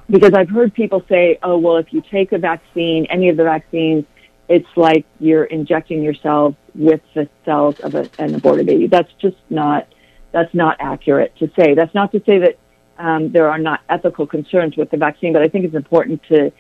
because 0.09 0.34
I've 0.34 0.48
heard 0.48 0.74
people 0.74 1.05
say, 1.09 1.38
"Oh, 1.42 1.59
well, 1.59 1.76
if 1.76 1.92
you 1.92 2.03
take 2.03 2.32
a 2.32 2.38
vaccine, 2.38 3.07
any 3.07 3.28
of 3.28 3.36
the 3.36 3.44
vaccines, 3.44 4.05
it's 4.48 4.68
like 4.76 5.07
you're 5.20 5.44
injecting 5.44 6.03
yourself 6.03 6.55
with 6.74 7.00
the 7.14 7.28
cells 7.44 7.80
of 7.80 7.94
a, 7.94 8.09
an 8.18 8.34
aborted 8.34 8.66
baby." 8.66 8.86
That's 8.86 9.12
just 9.20 9.36
not 9.50 9.86
that's 10.32 10.55
not 10.55 10.76
accurate 10.80 11.36
to 11.36 11.50
say. 11.59 11.74
That's 11.74 11.94
not 11.94 12.12
to 12.12 12.22
say 12.26 12.38
that 12.38 12.59
um, 12.98 13.32
there 13.32 13.50
are 13.50 13.59
not 13.59 13.80
ethical 13.88 14.26
concerns 14.26 14.76
with 14.76 14.90
the 14.90 14.96
vaccine, 14.96 15.32
but 15.32 15.42
I 15.42 15.48
think 15.48 15.64
it's 15.64 15.74
important 15.74 16.22
to 16.24 16.53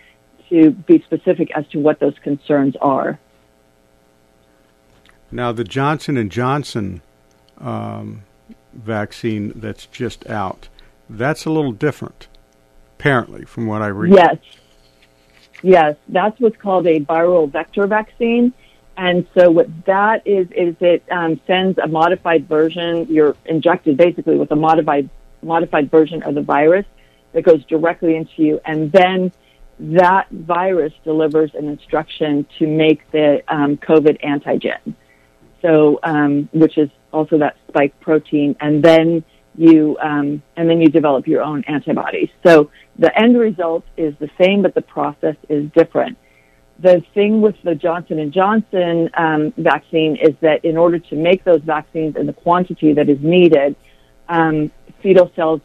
to 0.52 0.70
be 0.70 1.02
specific 1.02 1.50
as 1.56 1.66
to 1.68 1.78
what 1.78 1.98
those 1.98 2.14
concerns 2.22 2.76
are. 2.80 3.18
Now, 5.30 5.50
the 5.50 5.64
Johnson 5.64 6.18
and 6.18 6.30
Johnson 6.30 7.00
um, 7.58 8.24
vaccine 8.74 9.52
that's 9.56 9.86
just 9.86 10.28
out, 10.28 10.68
that's 11.08 11.46
a 11.46 11.50
little 11.50 11.72
different, 11.72 12.28
apparently, 12.98 13.46
from 13.46 13.66
what 13.66 13.80
I 13.80 13.88
read. 13.88 14.12
Yes, 14.12 14.36
yes, 15.62 15.96
that's 16.08 16.38
what's 16.38 16.58
called 16.58 16.86
a 16.86 17.00
viral 17.00 17.50
vector 17.50 17.86
vaccine. 17.86 18.52
And 18.94 19.26
so 19.34 19.50
what 19.50 19.68
that 19.86 20.26
is 20.26 20.48
is 20.50 20.76
it 20.80 21.02
um, 21.10 21.40
sends 21.46 21.78
a 21.78 21.88
modified 21.88 22.46
version. 22.46 23.06
You're 23.08 23.34
injected 23.46 23.96
basically 23.96 24.36
with 24.36 24.50
a 24.50 24.56
modified 24.56 25.08
modified 25.42 25.90
version 25.90 26.22
of 26.22 26.34
the 26.34 26.42
virus 26.42 26.84
that 27.32 27.42
goes 27.42 27.64
directly 27.64 28.16
into 28.16 28.42
you, 28.42 28.60
and 28.66 28.92
then 28.92 29.32
that 29.78 30.28
virus 30.30 30.92
delivers 31.04 31.50
an 31.54 31.68
instruction 31.68 32.46
to 32.58 32.66
make 32.66 33.10
the 33.10 33.42
um, 33.48 33.76
COVID 33.76 34.22
antigen. 34.24 34.94
So, 35.60 35.98
um, 36.02 36.48
which 36.52 36.76
is 36.78 36.90
also 37.12 37.38
that 37.38 37.56
spike 37.68 37.98
protein, 38.00 38.56
and 38.60 38.82
then 38.82 39.24
you 39.56 39.96
um, 40.02 40.42
and 40.56 40.68
then 40.68 40.80
you 40.80 40.88
develop 40.88 41.26
your 41.26 41.42
own 41.42 41.62
antibodies. 41.68 42.30
So 42.44 42.70
the 42.98 43.16
end 43.18 43.38
result 43.38 43.84
is 43.96 44.14
the 44.18 44.30
same, 44.40 44.62
but 44.62 44.74
the 44.74 44.82
process 44.82 45.36
is 45.48 45.70
different. 45.72 46.16
the 46.82 47.02
thing 47.14 47.40
with 47.40 47.54
the 47.62 47.74
Johnson 47.74 48.18
and 48.18 48.32
Johnson 48.32 49.08
um, 49.16 49.52
vaccine 49.56 50.16
is 50.16 50.34
that 50.40 50.64
in 50.64 50.76
order 50.76 50.98
to 50.98 51.16
make 51.16 51.44
those 51.44 51.62
vaccines 51.62 52.16
in 52.16 52.26
the 52.26 52.32
quantity 52.32 52.92
that 52.94 53.08
is 53.08 53.18
needed, 53.20 53.76
um, 54.28 54.70
fetal 55.02 55.30
cells, 55.36 55.60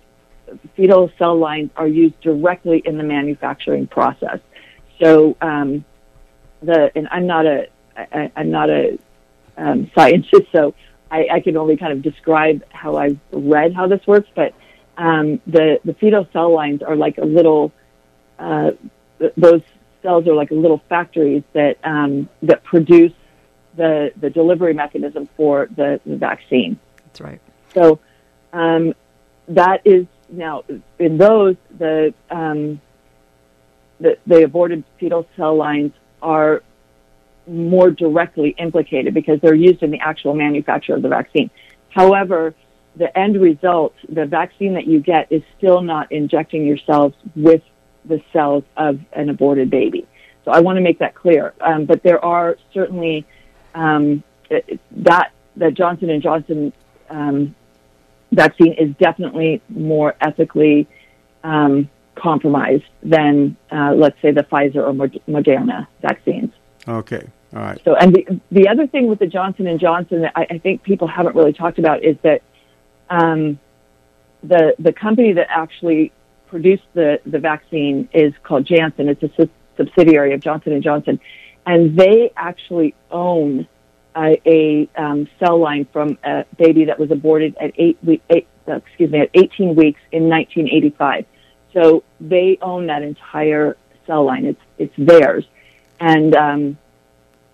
fetal 0.75 1.11
cell 1.17 1.37
lines 1.37 1.69
are 1.75 1.87
used 1.87 2.19
directly 2.21 2.81
in 2.85 2.97
the 2.97 3.03
manufacturing 3.03 3.87
process. 3.87 4.39
So 5.01 5.35
um, 5.41 5.85
the 6.61 6.91
and 6.95 7.07
I'm 7.11 7.27
not 7.27 7.45
a 7.45 7.67
I, 7.95 8.31
I'm 8.35 8.51
not 8.51 8.69
a 8.69 8.97
um, 9.57 9.89
scientist, 9.95 10.47
so 10.51 10.73
I, 11.09 11.27
I 11.33 11.39
can 11.39 11.57
only 11.57 11.77
kind 11.77 11.93
of 11.93 12.01
describe 12.01 12.63
how 12.69 12.97
I've 12.97 13.19
read 13.31 13.73
how 13.73 13.87
this 13.87 14.05
works. 14.07 14.29
But 14.35 14.53
um, 14.97 15.41
the 15.47 15.79
the 15.83 15.93
fetal 15.93 16.27
cell 16.33 16.53
lines 16.53 16.81
are 16.81 16.95
like 16.95 17.17
a 17.17 17.25
little 17.25 17.71
uh, 18.39 18.71
th- 19.19 19.33
those 19.37 19.61
cells 20.01 20.27
are 20.27 20.33
like 20.33 20.51
little 20.51 20.81
factories 20.89 21.43
that 21.53 21.77
um, 21.83 22.29
that 22.43 22.63
produce 22.63 23.13
the 23.75 24.11
the 24.19 24.29
delivery 24.29 24.73
mechanism 24.73 25.29
for 25.37 25.67
the, 25.75 25.99
the 26.05 26.17
vaccine. 26.17 26.79
That's 27.05 27.21
right. 27.21 27.41
So 27.73 27.99
um, 28.53 28.93
that 29.47 29.81
is 29.85 30.07
now 30.29 30.63
in 30.99 31.17
those 31.17 31.55
the 31.77 32.13
um, 32.29 32.81
the, 33.99 34.17
the 34.27 34.43
aborted 34.43 34.83
fetal 34.99 35.27
cell 35.35 35.55
lines 35.55 35.91
are 36.21 36.61
more 37.47 37.89
directly 37.89 38.49
implicated 38.57 39.13
because 39.13 39.39
they're 39.41 39.55
used 39.55 39.81
in 39.81 39.91
the 39.91 39.99
actual 39.99 40.33
manufacture 40.33 40.93
of 40.93 41.01
the 41.01 41.09
vaccine. 41.09 41.49
However, 41.89 42.53
the 42.95 43.15
end 43.17 43.39
result, 43.39 43.95
the 44.09 44.25
vaccine 44.25 44.73
that 44.73 44.85
you 44.85 44.99
get, 44.99 45.31
is 45.31 45.41
still 45.57 45.81
not 45.81 46.11
injecting 46.11 46.65
yourselves 46.65 47.15
with 47.35 47.61
the 48.05 48.21
cells 48.33 48.63
of 48.75 48.99
an 49.13 49.29
aborted 49.29 49.69
baby. 49.69 50.07
So 50.45 50.51
I 50.51 50.59
want 50.59 50.77
to 50.77 50.81
make 50.81 50.99
that 50.99 51.15
clear. 51.15 51.53
Um, 51.61 51.85
but 51.85 52.03
there 52.03 52.23
are 52.23 52.57
certainly 52.73 53.25
um, 53.75 54.23
that 54.49 55.31
the 55.55 55.71
Johnson 55.71 56.09
and 56.09 56.21
Johnson 56.21 56.73
um, 57.09 57.55
vaccine 58.31 58.73
is 58.73 58.93
definitely 58.99 59.61
more 59.69 60.15
ethically 60.21 60.87
um, 61.43 61.89
compromised 62.15 62.83
than, 63.03 63.55
uh, 63.71 63.93
let's 63.95 64.19
say, 64.21 64.31
the 64.31 64.43
Pfizer 64.43 64.77
or 64.77 64.93
Moderna 65.27 65.87
vaccines. 66.01 66.51
Okay. 66.87 67.27
All 67.55 67.61
right. 67.61 67.81
So, 67.85 67.95
and 67.95 68.13
the 68.13 68.41
the 68.51 68.67
other 68.67 68.87
thing 68.87 69.07
with 69.07 69.19
the 69.19 69.27
Johnson 69.27 69.67
and 69.67 69.79
Johnson 69.79 70.21
that 70.21 70.33
I, 70.35 70.47
I 70.49 70.57
think 70.57 70.83
people 70.83 71.07
haven't 71.07 71.35
really 71.35 71.53
talked 71.53 71.79
about 71.79 72.03
is 72.03 72.17
that 72.23 72.41
um, 73.09 73.59
the 74.43 74.75
the 74.79 74.91
company 74.91 75.33
that 75.33 75.47
actually 75.49 76.11
produced 76.47 76.83
the 76.93 77.21
the 77.25 77.39
vaccine 77.39 78.09
is 78.13 78.33
called 78.43 78.65
Janssen. 78.65 79.07
It's 79.07 79.23
a 79.23 79.31
su- 79.37 79.49
subsidiary 79.77 80.33
of 80.33 80.41
Johnson 80.41 80.73
and 80.73 80.83
Johnson, 80.83 81.19
and 81.65 81.97
they 81.97 82.31
actually 82.35 82.95
own 83.11 83.67
a, 84.17 84.41
a 84.45 84.89
um, 85.01 85.27
cell 85.39 85.59
line 85.59 85.87
from 85.93 86.17
a 86.23 86.45
baby 86.57 86.85
that 86.85 86.99
was 86.99 87.11
aborted 87.11 87.55
at 87.61 87.71
eight, 87.75 87.97
week, 88.03 88.23
eight 88.29 88.47
uh, 88.67 88.75
excuse 88.75 89.11
me 89.11 89.19
at 89.19 89.29
18 89.33 89.75
weeks 89.75 90.01
in 90.11 90.27
1985. 90.27 91.25
So 91.73 92.03
they 92.19 92.57
own 92.61 92.87
that 92.87 93.03
entire 93.03 93.77
cell 94.05 94.25
line. 94.25 94.45
It's 94.45 94.61
it's 94.77 94.93
theirs, 94.97 95.45
and 95.99 96.35
um, 96.35 96.77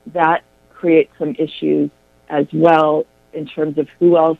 that 0.08 0.44
creates 0.74 1.12
some 1.20 1.36
issues 1.38 1.90
as 2.30 2.48
well 2.54 3.06
in 3.34 3.46
terms 3.46 3.78
of 3.78 3.88
who 4.00 4.18
else 4.18 4.38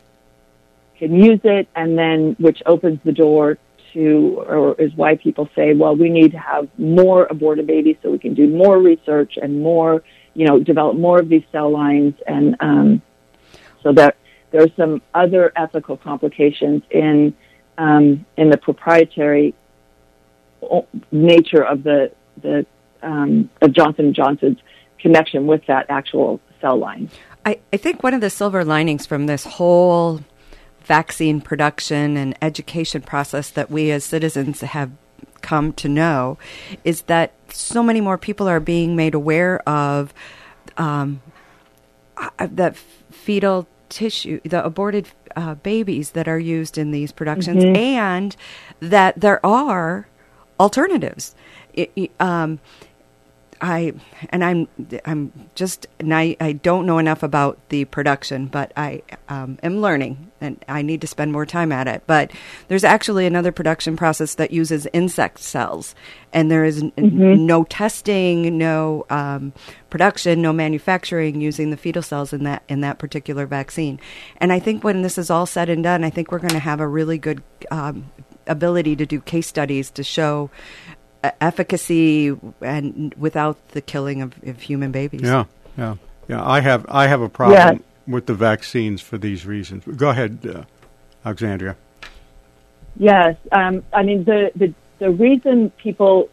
can 0.98 1.14
use 1.14 1.40
it, 1.44 1.68
and 1.74 1.98
then 1.98 2.36
which 2.38 2.62
opens 2.66 3.00
the 3.04 3.12
door 3.12 3.58
to, 3.92 4.44
or 4.46 4.74
is 4.80 4.94
why 4.94 5.16
people 5.16 5.48
say, 5.54 5.74
well, 5.74 5.96
we 5.96 6.08
need 6.10 6.32
to 6.32 6.38
have 6.38 6.68
more 6.78 7.26
aborted 7.30 7.66
babies 7.66 7.96
so 8.02 8.10
we 8.10 8.18
can 8.18 8.34
do 8.34 8.48
more 8.48 8.78
research 8.78 9.38
and 9.40 9.60
more, 9.60 10.02
you 10.34 10.46
know, 10.46 10.58
develop 10.58 10.96
more 10.96 11.18
of 11.18 11.28
these 11.28 11.44
cell 11.52 11.70
lines, 11.70 12.14
and 12.26 12.56
um, 12.60 13.02
so 13.82 13.92
that 13.92 14.16
there 14.50 14.62
are 14.62 14.70
some 14.76 15.02
other 15.14 15.52
ethical 15.56 15.96
complications 15.96 16.82
in 16.90 17.34
um, 17.78 18.24
in 18.36 18.50
the 18.50 18.56
proprietary 18.56 19.54
nature 21.10 21.64
of 21.64 21.82
the 21.82 22.12
the 22.42 22.66
um, 23.02 23.50
of 23.62 23.72
Johnson 23.72 24.14
Johnson's 24.14 24.58
connection 24.98 25.46
with 25.46 25.66
that 25.66 25.86
actual 25.88 26.40
cell 26.60 26.78
line. 26.78 27.10
I, 27.44 27.58
I 27.72 27.76
think 27.76 28.02
one 28.02 28.14
of 28.14 28.20
the 28.20 28.30
silver 28.30 28.64
linings 28.64 29.06
from 29.06 29.26
this 29.26 29.44
whole 29.44 30.20
vaccine 30.84 31.40
production 31.40 32.16
and 32.16 32.36
education 32.40 33.02
process 33.02 33.50
that 33.50 33.70
we 33.70 33.90
as 33.90 34.04
citizens 34.04 34.60
have 34.60 34.92
come 35.42 35.72
to 35.74 35.88
know 35.88 36.38
is 36.84 37.02
that 37.02 37.32
so 37.54 37.82
many 37.82 38.00
more 38.00 38.18
people 38.18 38.48
are 38.48 38.60
being 38.60 38.96
made 38.96 39.14
aware 39.14 39.66
of 39.68 40.12
um, 40.76 41.22
uh, 42.16 42.30
that 42.50 42.76
fetal 43.10 43.66
tissue, 43.88 44.40
the 44.44 44.64
aborted 44.64 45.08
uh, 45.36 45.54
babies 45.56 46.10
that 46.10 46.28
are 46.28 46.38
used 46.38 46.76
in 46.78 46.90
these 46.90 47.12
productions, 47.12 47.62
mm-hmm. 47.62 47.76
and 47.76 48.36
that 48.80 49.20
there 49.20 49.44
are 49.44 50.08
alternatives. 50.58 51.34
It, 51.72 52.10
um, 52.20 52.60
I 53.64 53.94
and 54.28 54.44
I'm 54.44 54.68
I'm 55.06 55.32
just 55.54 55.86
and 55.98 56.14
I, 56.14 56.36
I 56.38 56.52
don't 56.52 56.84
know 56.84 56.98
enough 56.98 57.22
about 57.22 57.58
the 57.70 57.86
production, 57.86 58.46
but 58.46 58.72
I 58.76 59.02
um, 59.30 59.58
am 59.62 59.80
learning 59.80 60.30
and 60.38 60.62
I 60.68 60.82
need 60.82 61.00
to 61.00 61.06
spend 61.06 61.32
more 61.32 61.46
time 61.46 61.72
at 61.72 61.88
it. 61.88 62.02
But 62.06 62.30
there's 62.68 62.84
actually 62.84 63.24
another 63.24 63.52
production 63.52 63.96
process 63.96 64.34
that 64.34 64.50
uses 64.50 64.86
insect 64.92 65.40
cells, 65.40 65.94
and 66.30 66.50
there 66.50 66.66
is 66.66 66.82
mm-hmm. 66.82 67.22
n- 67.22 67.46
no 67.46 67.64
testing, 67.64 68.58
no 68.58 69.06
um, 69.08 69.54
production, 69.88 70.42
no 70.42 70.52
manufacturing 70.52 71.40
using 71.40 71.70
the 71.70 71.78
fetal 71.78 72.02
cells 72.02 72.34
in 72.34 72.44
that 72.44 72.64
in 72.68 72.82
that 72.82 72.98
particular 72.98 73.46
vaccine. 73.46 73.98
And 74.36 74.52
I 74.52 74.58
think 74.58 74.84
when 74.84 75.00
this 75.00 75.16
is 75.16 75.30
all 75.30 75.46
said 75.46 75.70
and 75.70 75.82
done, 75.82 76.04
I 76.04 76.10
think 76.10 76.30
we're 76.30 76.38
going 76.38 76.50
to 76.50 76.58
have 76.58 76.80
a 76.80 76.86
really 76.86 77.16
good 77.16 77.42
um, 77.70 78.12
ability 78.46 78.96
to 78.96 79.06
do 79.06 79.20
case 79.20 79.46
studies 79.46 79.90
to 79.92 80.02
show 80.02 80.50
efficacy 81.40 82.36
and 82.60 83.14
without 83.14 83.68
the 83.68 83.80
killing 83.80 84.22
of, 84.22 84.34
of, 84.44 84.60
human 84.60 84.92
babies. 84.92 85.22
Yeah, 85.22 85.44
yeah, 85.76 85.96
yeah. 86.28 86.46
I 86.46 86.60
have 86.60 86.86
I 86.88 87.06
have 87.06 87.20
a 87.20 87.28
problem 87.28 87.76
yeah. 87.76 88.12
with 88.12 88.26
the 88.26 88.34
vaccines 88.34 89.00
for 89.00 89.18
these 89.18 89.46
reasons. 89.46 89.84
Go 89.96 90.10
ahead, 90.10 90.38
uh, 90.46 90.64
Alexandria. 91.24 91.76
Yes, 92.96 93.36
um, 93.52 93.82
I 93.92 94.02
mean 94.02 94.24
the, 94.24 94.52
the 94.54 94.74
the 94.98 95.10
reason 95.10 95.70
people 95.70 96.28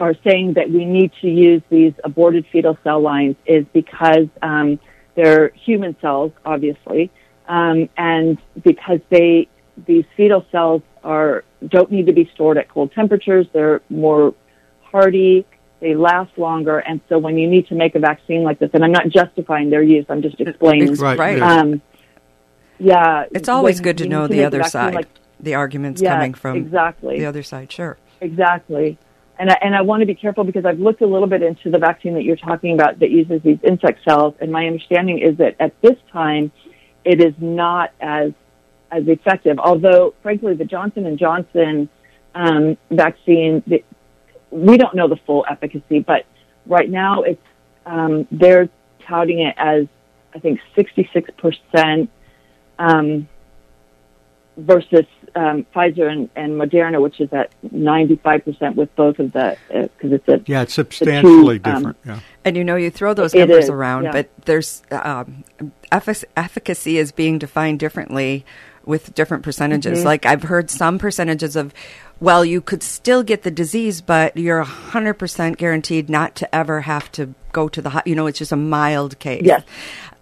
are 0.00 0.14
saying 0.24 0.54
that 0.54 0.70
we 0.70 0.84
need 0.84 1.12
to 1.20 1.28
use 1.28 1.62
these 1.68 1.92
aborted 2.04 2.46
fetal 2.50 2.78
cell 2.82 3.00
lines 3.00 3.36
is 3.46 3.66
because 3.72 4.28
um, 4.42 4.78
they're 5.14 5.48
human 5.48 5.96
cells, 6.00 6.32
obviously, 6.44 7.10
um, 7.48 7.88
and 7.96 8.38
because 8.62 9.00
they 9.10 9.48
these 9.86 10.04
fetal 10.16 10.44
cells 10.50 10.82
are 11.04 11.44
don't 11.66 11.90
need 11.90 12.06
to 12.06 12.12
be 12.12 12.30
stored 12.34 12.58
at 12.58 12.68
cold 12.68 12.92
temperatures. 12.92 13.46
They're 13.52 13.80
more 13.88 14.34
hardy. 14.82 15.46
They 15.80 15.94
last 15.94 16.36
longer. 16.36 16.78
And 16.78 17.00
so 17.08 17.18
when 17.18 17.38
you 17.38 17.48
need 17.48 17.68
to 17.68 17.74
make 17.74 17.94
a 17.94 18.00
vaccine 18.00 18.42
like 18.42 18.58
this, 18.58 18.70
and 18.74 18.84
I'm 18.84 18.92
not 18.92 19.08
justifying 19.08 19.70
their 19.70 19.82
use, 19.82 20.06
I'm 20.08 20.22
just 20.22 20.40
explaining. 20.40 20.92
It's 20.92 21.00
right. 21.00 21.40
Um, 21.40 21.80
yeah. 22.78 23.26
It's 23.30 23.48
always 23.48 23.80
good 23.80 23.98
to 23.98 24.08
know 24.08 24.26
the 24.26 24.44
other 24.44 24.64
side, 24.64 24.94
like, 24.94 25.08
the 25.38 25.54
arguments 25.54 26.02
yeah, 26.02 26.14
coming 26.14 26.34
from 26.34 26.56
exactly. 26.56 27.18
the 27.18 27.26
other 27.26 27.42
side. 27.42 27.70
Sure. 27.70 27.96
Exactly. 28.20 28.98
And 29.38 29.50
I, 29.50 29.58
and 29.62 29.76
I 29.76 29.82
want 29.82 30.00
to 30.00 30.06
be 30.06 30.16
careful 30.16 30.42
because 30.42 30.64
I've 30.64 30.80
looked 30.80 31.00
a 31.00 31.06
little 31.06 31.28
bit 31.28 31.42
into 31.42 31.70
the 31.70 31.78
vaccine 31.78 32.14
that 32.14 32.24
you're 32.24 32.34
talking 32.34 32.74
about 32.74 32.98
that 32.98 33.10
uses 33.10 33.40
these 33.42 33.58
insect 33.62 34.02
cells, 34.04 34.34
and 34.40 34.50
my 34.50 34.66
understanding 34.66 35.20
is 35.20 35.36
that 35.38 35.54
at 35.60 35.80
this 35.80 35.96
time, 36.12 36.50
it 37.04 37.20
is 37.20 37.34
not 37.38 37.92
as 38.00 38.32
as 38.90 39.06
effective. 39.06 39.58
Although, 39.58 40.14
frankly, 40.22 40.54
the 40.54 40.64
Johnson 40.64 41.06
and 41.06 41.18
Johnson 41.18 41.88
um, 42.34 42.76
vaccine, 42.90 43.62
the, 43.66 43.84
we 44.50 44.76
don't 44.76 44.94
know 44.94 45.08
the 45.08 45.18
full 45.26 45.44
efficacy, 45.48 46.00
but 46.00 46.24
right 46.66 46.88
now 46.88 47.22
it's 47.22 47.42
um, 47.86 48.26
they're 48.30 48.68
touting 49.06 49.40
it 49.40 49.54
as 49.56 49.86
I 50.34 50.38
think 50.38 50.60
66 50.74 51.30
percent 51.36 52.10
um, 52.78 53.28
versus 54.56 55.06
um, 55.34 55.66
Pfizer 55.74 56.10
and, 56.10 56.28
and, 56.36 56.52
Moderna, 56.52 57.00
which 57.00 57.20
is 57.20 57.32
at 57.32 57.52
95 57.70 58.44
percent 58.44 58.76
with 58.76 58.94
both 58.96 59.18
of 59.18 59.32
the 59.32 59.56
because 59.68 60.12
uh, 60.12 60.14
it's 60.14 60.28
a 60.28 60.42
yeah, 60.46 60.62
it's 60.62 60.74
substantially 60.74 61.58
two, 61.58 61.70
um, 61.70 61.76
different. 61.76 61.96
yeah. 62.04 62.20
And 62.44 62.56
you 62.56 62.64
know, 62.64 62.76
you 62.76 62.90
throw 62.90 63.14
those 63.14 63.34
numbers 63.34 63.64
is, 63.64 63.70
around, 63.70 64.04
yeah. 64.04 64.12
but 64.12 64.30
there's 64.44 64.82
um, 64.90 65.44
efficacy 65.90 66.98
is 66.98 67.12
being 67.12 67.38
defined 67.38 67.78
differently 67.78 68.44
with 68.88 69.14
different 69.14 69.44
percentages. 69.44 69.98
Mm-hmm. 69.98 70.06
Like 70.06 70.26
I've 70.26 70.42
heard 70.42 70.70
some 70.70 70.98
percentages 70.98 71.54
of, 71.56 71.74
well, 72.20 72.42
you 72.44 72.60
could 72.62 72.82
still 72.82 73.22
get 73.22 73.42
the 73.42 73.50
disease, 73.50 74.00
but 74.00 74.36
you're 74.36 74.64
100% 74.64 75.56
guaranteed 75.58 76.08
not 76.08 76.34
to 76.36 76.52
ever 76.54 76.80
have 76.80 77.12
to 77.12 77.34
go 77.52 77.68
to 77.68 77.82
the, 77.82 78.02
you 78.06 78.14
know, 78.14 78.26
it's 78.26 78.38
just 78.38 78.50
a 78.50 78.56
mild 78.56 79.18
case. 79.18 79.42
Yes. 79.44 79.62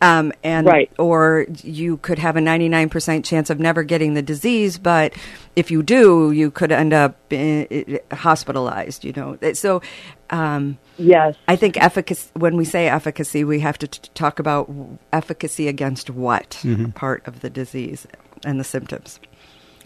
Um, 0.03 0.33
and 0.45 0.67
Right. 0.67 0.91
or 0.99 1.47
you 1.62 1.97
could 1.99 2.19
have 2.19 2.37
a 2.37 2.41
99% 2.41 3.25
chance 3.25 3.49
of 3.51 3.59
never 3.61 3.83
getting 3.83 4.14
the 4.14 4.21
disease, 4.23 4.79
but 4.79 5.14
if 5.55 5.71
you 5.71 5.83
do, 5.83 6.33
you 6.33 6.51
could 6.51 6.71
end 6.73 6.93
up 6.93 7.17
eh, 7.31 7.99
hospitalized. 8.12 9.05
You 9.05 9.12
know, 9.17 9.39
so 9.55 9.81
um, 10.29 10.77
yes, 10.99 11.37
I 11.49 11.57
think 11.57 11.77
efficacy. 11.83 12.29
When 12.35 12.57
we 12.57 12.64
say 12.64 12.89
efficacy, 12.89 13.45
we 13.45 13.61
have 13.61 13.79
to 13.79 13.87
t- 13.87 14.11
talk 14.14 14.39
about 14.39 14.69
efficacy 15.12 15.69
against 15.69 16.11
what 16.11 16.59
Mhm. 16.62 16.95
part 16.95 17.27
of 17.27 17.41
the 17.41 17.49
disease 17.49 18.07
and 18.45 18.61
the 18.61 18.64
symptoms. 18.64 19.20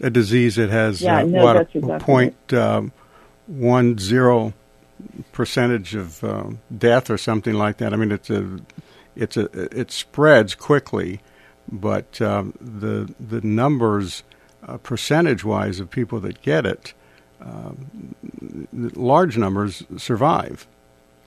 a 0.01 0.09
disease 0.09 0.55
that 0.55 0.69
has 0.69 1.01
Yeah, 1.01 1.19
uh, 1.19 1.23
no, 1.23 1.43
what 1.43 1.53
that's 1.53 1.75
a 1.75 1.77
exactly 1.79 2.05
point 2.05 2.53
um, 2.53 2.91
one 3.47 3.97
zero 3.97 4.53
percentage 5.31 5.95
of 5.95 6.23
um, 6.23 6.59
death 6.75 7.09
or 7.09 7.17
something 7.17 7.53
like 7.53 7.77
that. 7.77 7.93
I 7.93 7.97
mean, 7.97 8.11
it's 8.11 8.29
a 8.29 8.59
it's 9.15 9.37
a 9.37 9.45
it 9.77 9.91
spreads 9.91 10.55
quickly, 10.55 11.21
but 11.71 12.21
um, 12.21 12.53
the 12.59 13.13
the 13.19 13.41
numbers 13.41 14.23
uh, 14.67 14.77
percentage 14.77 15.43
wise 15.43 15.79
of 15.79 15.89
people 15.89 16.19
that 16.21 16.41
get 16.41 16.65
it, 16.65 16.93
um, 17.41 18.15
large 18.71 19.37
numbers 19.37 19.83
survive. 19.97 20.67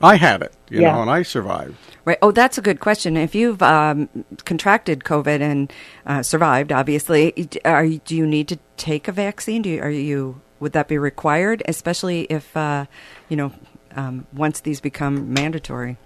I 0.02 0.16
had 0.16 0.42
it, 0.42 0.52
you 0.70 0.82
Yeah. 0.82 0.92
know, 0.92 1.02
and 1.02 1.10
I 1.10 1.22
survived. 1.22 1.76
Right. 2.04 2.18
Oh, 2.20 2.30
that's 2.30 2.58
a 2.58 2.62
good 2.62 2.80
question. 2.80 3.16
If 3.16 3.34
you've 3.34 3.62
um, 3.62 4.08
contracted 4.44 5.00
COVID 5.04 5.40
and 5.40 5.72
uh, 6.04 6.22
survived, 6.22 6.72
obviously, 6.72 7.48
are 7.64 7.84
you, 7.84 8.00
do 8.04 8.14
you 8.14 8.26
need 8.26 8.48
to 8.48 8.58
take 8.76 9.08
a 9.08 9.12
vaccine? 9.12 9.62
Do 9.62 9.70
you, 9.70 9.80
are 9.80 9.90
you 9.90 10.40
would 10.60 10.72
that 10.72 10.88
be 10.88 10.98
required, 10.98 11.62
especially 11.66 12.22
if 12.22 12.56
uh, 12.56 12.86
you 13.28 13.36
know 13.36 13.52
um, 13.96 14.26
once 14.34 14.60
these 14.60 14.80
become 14.80 15.32
mandatory? 15.32 15.96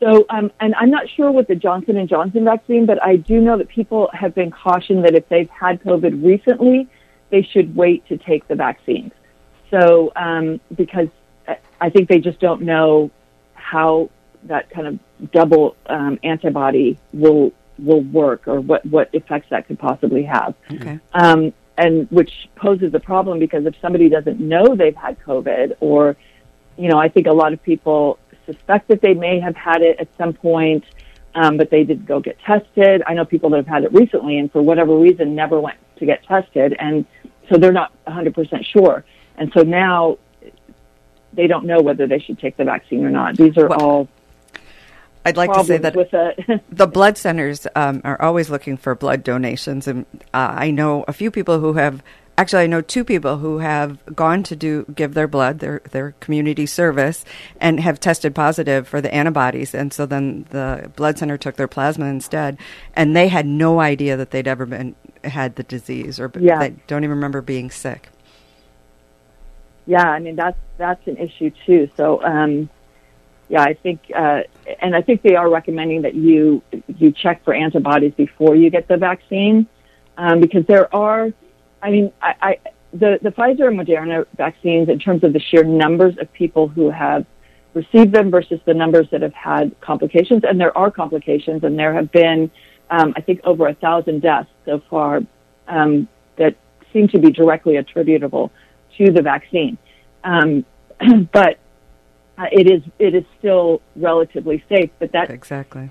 So, 0.00 0.26
um, 0.30 0.52
and 0.60 0.74
I'm 0.76 0.90
not 0.90 1.08
sure 1.16 1.32
with 1.32 1.48
the 1.48 1.56
Johnson 1.56 1.96
and 1.96 2.08
Johnson 2.08 2.44
vaccine, 2.44 2.86
but 2.86 3.02
I 3.02 3.16
do 3.16 3.40
know 3.40 3.58
that 3.58 3.68
people 3.68 4.08
have 4.12 4.34
been 4.34 4.52
cautioned 4.52 5.04
that 5.04 5.14
if 5.16 5.28
they've 5.28 5.50
had 5.50 5.82
COVID 5.82 6.24
recently, 6.24 6.88
they 7.30 7.42
should 7.42 7.74
wait 7.74 8.06
to 8.06 8.16
take 8.16 8.46
the 8.46 8.54
vaccines. 8.54 9.10
So, 9.70 10.12
um, 10.14 10.60
because 10.76 11.08
I- 11.80 11.90
think 11.90 12.08
they 12.08 12.18
just 12.18 12.40
don't 12.40 12.62
know 12.62 13.10
how 13.54 14.10
that 14.44 14.70
kind 14.70 14.86
of 14.86 15.30
double 15.32 15.76
um, 15.86 16.18
antibody 16.22 16.98
will 17.12 17.52
will 17.78 18.00
work 18.00 18.48
or 18.48 18.60
what 18.60 18.84
what 18.86 19.10
effects 19.12 19.48
that 19.50 19.66
could 19.66 19.78
possibly 19.78 20.24
have. 20.24 20.54
Okay. 20.72 20.98
um, 21.12 21.52
and 21.76 22.10
which 22.10 22.48
poses 22.56 22.92
a 22.92 23.00
problem 23.00 23.38
because 23.38 23.64
if 23.64 23.74
somebody 23.80 24.08
doesn't 24.08 24.40
know 24.40 24.74
they've 24.74 24.96
had 24.96 25.18
COVID, 25.20 25.76
or 25.80 26.16
you 26.76 26.88
know, 26.88 26.98
I 26.98 27.08
think 27.08 27.26
a 27.26 27.32
lot 27.32 27.52
of 27.52 27.62
people 27.62 28.18
suspect 28.46 28.88
that 28.88 29.00
they 29.00 29.14
may 29.14 29.38
have 29.40 29.54
had 29.54 29.82
it 29.82 29.98
at 30.00 30.08
some 30.18 30.32
point, 30.32 30.84
um, 31.34 31.56
but 31.56 31.70
they 31.70 31.84
didn't 31.84 32.06
go 32.06 32.20
get 32.20 32.38
tested. 32.40 33.02
I 33.06 33.14
know 33.14 33.24
people 33.24 33.50
that 33.50 33.58
have 33.58 33.66
had 33.66 33.84
it 33.84 33.92
recently, 33.92 34.38
and 34.38 34.50
for 34.50 34.60
whatever 34.60 34.96
reason, 34.96 35.34
never 35.34 35.60
went 35.60 35.78
to 35.98 36.06
get 36.06 36.24
tested, 36.24 36.74
and 36.78 37.06
so 37.48 37.58
they're 37.58 37.72
not 37.72 37.92
100% 38.06 38.64
sure. 38.64 39.04
And 39.36 39.52
so 39.54 39.62
now 39.62 40.18
they 41.32 41.46
don't 41.46 41.66
know 41.66 41.80
whether 41.80 42.06
they 42.06 42.18
should 42.18 42.38
take 42.38 42.56
the 42.56 42.64
vaccine 42.64 43.04
or 43.04 43.10
not. 43.10 43.36
These 43.36 43.56
are 43.58 43.72
all 43.72 44.08
I'd 45.24 45.36
like 45.36 45.52
to 45.52 45.64
say 45.64 45.78
that 45.78 46.62
the 46.70 46.86
blood 46.86 47.18
centers 47.18 47.66
um, 47.76 48.00
are 48.04 48.20
always 48.22 48.48
looking 48.50 48.76
for 48.76 48.94
blood 48.94 49.22
donations, 49.22 49.86
and 49.86 50.06
uh, 50.32 50.54
I 50.56 50.70
know 50.70 51.04
a 51.06 51.12
few 51.12 51.30
people 51.30 51.60
who 51.60 51.74
have. 51.74 52.02
Actually, 52.38 52.62
I 52.62 52.66
know 52.68 52.80
two 52.80 53.02
people 53.02 53.38
who 53.38 53.58
have 53.58 53.98
gone 54.14 54.44
to 54.44 54.54
do 54.54 54.86
give 54.94 55.14
their 55.14 55.26
blood, 55.26 55.58
their 55.58 55.80
their 55.90 56.12
community 56.20 56.66
service, 56.66 57.24
and 57.60 57.80
have 57.80 57.98
tested 57.98 58.32
positive 58.32 58.86
for 58.86 59.00
the 59.00 59.12
antibodies. 59.12 59.74
And 59.74 59.92
so 59.92 60.06
then 60.06 60.46
the 60.50 60.88
blood 60.94 61.18
center 61.18 61.36
took 61.36 61.56
their 61.56 61.66
plasma 61.66 62.06
instead, 62.06 62.56
and 62.94 63.14
they 63.16 63.26
had 63.26 63.44
no 63.44 63.80
idea 63.80 64.16
that 64.16 64.30
they'd 64.30 64.46
ever 64.46 64.66
been 64.66 64.94
had 65.24 65.56
the 65.56 65.64
disease, 65.64 66.20
or 66.20 66.30
Yeah. 66.38 66.60
they 66.60 66.74
don't 66.86 67.02
even 67.02 67.16
remember 67.16 67.42
being 67.42 67.70
sick. 67.72 68.08
Yeah, 69.88 70.06
I 70.06 70.18
mean 70.18 70.36
that's 70.36 70.58
that's 70.76 71.04
an 71.06 71.16
issue 71.16 71.50
too. 71.64 71.88
So 71.96 72.22
um, 72.22 72.68
yeah, 73.48 73.62
I 73.62 73.72
think 73.72 74.00
uh, 74.14 74.42
and 74.80 74.94
I 74.94 75.00
think 75.00 75.22
they 75.22 75.34
are 75.34 75.48
recommending 75.48 76.02
that 76.02 76.14
you 76.14 76.62
you 76.86 77.10
check 77.10 77.42
for 77.42 77.54
antibodies 77.54 78.12
before 78.14 78.54
you 78.54 78.68
get 78.68 78.86
the 78.86 78.98
vaccine 78.98 79.66
um, 80.18 80.40
because 80.40 80.66
there 80.66 80.94
are, 80.94 81.30
I 81.80 81.90
mean, 81.90 82.12
I, 82.20 82.34
I 82.42 82.58
the 82.92 83.18
the 83.22 83.30
Pfizer 83.30 83.68
and 83.68 83.80
Moderna 83.80 84.26
vaccines 84.36 84.90
in 84.90 84.98
terms 84.98 85.24
of 85.24 85.32
the 85.32 85.40
sheer 85.40 85.64
numbers 85.64 86.18
of 86.18 86.30
people 86.34 86.68
who 86.68 86.90
have 86.90 87.24
received 87.72 88.12
them 88.12 88.30
versus 88.30 88.60
the 88.66 88.74
numbers 88.74 89.08
that 89.10 89.22
have 89.22 89.32
had 89.32 89.74
complications, 89.80 90.42
and 90.46 90.60
there 90.60 90.76
are 90.76 90.90
complications, 90.90 91.64
and 91.64 91.78
there 91.78 91.94
have 91.94 92.12
been, 92.12 92.50
um, 92.90 93.14
I 93.16 93.22
think, 93.22 93.40
over 93.44 93.68
a 93.68 93.74
thousand 93.74 94.20
deaths 94.20 94.50
so 94.66 94.82
far 94.90 95.22
um, 95.66 96.08
that 96.36 96.56
seem 96.92 97.08
to 97.08 97.18
be 97.18 97.30
directly 97.30 97.76
attributable 97.76 98.52
to 98.98 99.10
the 99.10 99.22
vaccine. 99.22 99.78
Um, 100.24 100.64
but 101.32 101.58
uh, 102.36 102.46
it 102.52 102.70
is 102.70 102.82
it 102.98 103.14
is 103.14 103.24
still 103.38 103.80
relatively 103.96 104.62
safe. 104.68 104.90
But 104.98 105.12
that 105.12 105.30
exactly, 105.30 105.90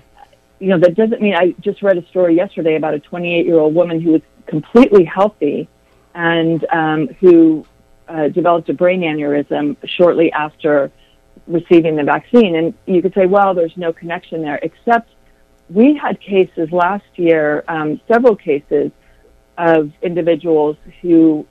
you 0.60 0.68
know, 0.68 0.78
that 0.78 0.94
doesn't 0.94 1.20
mean. 1.20 1.34
I 1.34 1.54
just 1.60 1.82
read 1.82 1.98
a 1.98 2.06
story 2.08 2.36
yesterday 2.36 2.76
about 2.76 2.94
a 2.94 3.00
28 3.00 3.46
year 3.46 3.58
old 3.58 3.74
woman 3.74 4.00
who 4.00 4.12
was 4.12 4.22
completely 4.46 5.04
healthy 5.04 5.68
and 6.14 6.64
um, 6.72 7.08
who 7.20 7.66
uh, 8.08 8.28
developed 8.28 8.68
a 8.68 8.74
brain 8.74 9.02
aneurysm 9.02 9.76
shortly 9.84 10.32
after 10.32 10.90
receiving 11.46 11.96
the 11.96 12.04
vaccine. 12.04 12.56
And 12.56 12.74
you 12.86 13.02
could 13.02 13.14
say, 13.14 13.26
well, 13.26 13.54
there's 13.54 13.76
no 13.76 13.92
connection 13.92 14.42
there, 14.42 14.58
except 14.62 15.10
we 15.70 15.94
had 15.94 16.20
cases 16.20 16.72
last 16.72 17.06
year, 17.16 17.64
um, 17.68 18.00
several 18.08 18.34
cases 18.34 18.90
of 19.58 19.92
individuals 20.02 20.76
who 21.02 21.46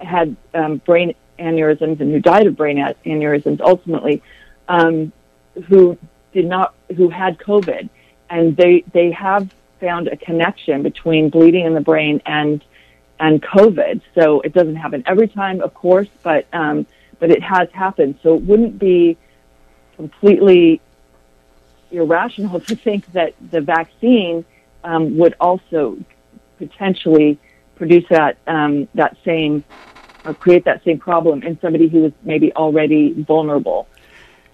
had 0.00 0.36
um, 0.54 0.78
brain 0.78 1.14
aneurysms 1.38 2.00
and 2.00 2.12
who 2.12 2.20
died 2.20 2.46
of 2.46 2.56
brain 2.56 2.76
aneurysms 3.06 3.60
ultimately, 3.60 4.22
um, 4.68 5.12
who 5.68 5.96
did 6.32 6.46
not, 6.46 6.74
who 6.96 7.08
had 7.08 7.38
COVID, 7.38 7.88
and 8.30 8.56
they 8.56 8.84
they 8.92 9.10
have 9.12 9.52
found 9.80 10.08
a 10.08 10.16
connection 10.16 10.82
between 10.82 11.30
bleeding 11.30 11.64
in 11.64 11.74
the 11.74 11.80
brain 11.80 12.20
and 12.26 12.64
and 13.20 13.42
COVID. 13.42 14.00
So 14.14 14.40
it 14.40 14.52
doesn't 14.52 14.76
happen 14.76 15.02
every 15.06 15.28
time, 15.28 15.60
of 15.60 15.74
course, 15.74 16.08
but 16.22 16.46
um, 16.52 16.86
but 17.18 17.30
it 17.30 17.42
has 17.42 17.68
happened. 17.72 18.18
So 18.22 18.34
it 18.34 18.42
wouldn't 18.42 18.78
be 18.78 19.16
completely 19.96 20.80
irrational 21.90 22.60
to 22.68 22.76
think 22.76 23.10
that 23.12 23.34
the 23.50 23.60
vaccine 23.60 24.44
um, 24.84 25.18
would 25.18 25.34
also 25.40 25.98
potentially 26.58 27.38
produce 27.76 28.04
that 28.10 28.36
um, 28.46 28.88
that 28.94 29.16
same 29.24 29.64
create 30.34 30.64
that 30.64 30.82
same 30.84 30.98
problem 30.98 31.42
in 31.42 31.58
somebody 31.60 31.88
who 31.88 32.06
is 32.06 32.12
maybe 32.22 32.52
already 32.54 33.12
vulnerable. 33.22 33.86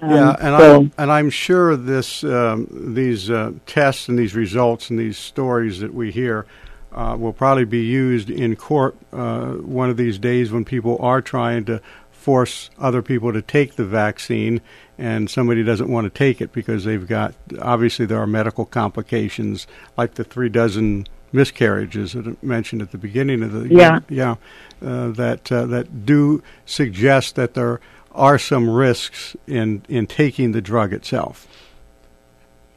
Um, 0.01 0.11
yeah, 0.11 0.37
and 0.41 0.61
so, 0.61 0.77
I'm 0.77 0.93
and 0.99 1.13
I'm 1.13 1.31
sure 1.31 1.77
this 1.77 2.25
um, 2.25 2.67
these 2.71 3.31
uh, 3.31 3.53
tests 3.67 4.09
and 4.09 4.19
these 4.19 4.35
results 4.35 4.91
and 4.91 4.99
these 4.99 5.17
stories 5.17 5.81
that 5.81 5.95
we 5.95 6.11
hear 6.11 6.47
uh, 6.93 7.17
will 7.19 7.33
probably 7.33 7.65
be 7.65 7.85
used 7.85 8.31
in 8.31 8.57
court 8.57 8.97
uh, 9.13 9.53
one 9.53 9.91
of 9.91 9.97
these 9.97 10.19
days 10.19 10.53
when 10.53 10.65
people 10.65 10.99
are 11.01 11.21
trying 11.21 11.65
to 11.65 11.81
force 12.11 12.71
other 12.79 13.03
people 13.03 13.33
to 13.33 13.43
take 13.43 13.77
the 13.77 13.85
vaccine 13.85 14.61
and 14.97 15.29
somebody 15.29 15.63
doesn't 15.63 15.91
want 15.91 16.05
to 16.07 16.11
take 16.11 16.41
it 16.41 16.53
because 16.53 16.85
they've 16.85 17.07
got 17.07 17.35
obviously 17.61 18.07
there 18.07 18.19
are 18.19 18.27
medical 18.27 18.65
complications 18.65 19.67
like 19.97 20.15
the 20.15 20.25
three 20.25 20.49
dozen 20.49 21.07
miscarriages 21.35 22.13
that 22.13 22.27
I 22.27 22.35
mentioned 22.43 22.81
at 22.81 22.93
the 22.93 22.99
beginning 22.99 23.43
of 23.43 23.53
the 23.53 23.69
Yeah. 23.69 24.01
yeah 24.09 24.37
uh, 24.83 25.09
that 25.11 25.51
uh, 25.51 25.67
that 25.67 26.07
do 26.07 26.43
suggest 26.65 27.35
that 27.35 27.55
there 27.55 27.81
are 28.13 28.39
some 28.39 28.71
risks 28.71 29.37
in 29.47 29.83
in 29.89 30.07
taking 30.07 30.53
the 30.53 30.61
drug 30.61 30.93
itself. 30.93 31.47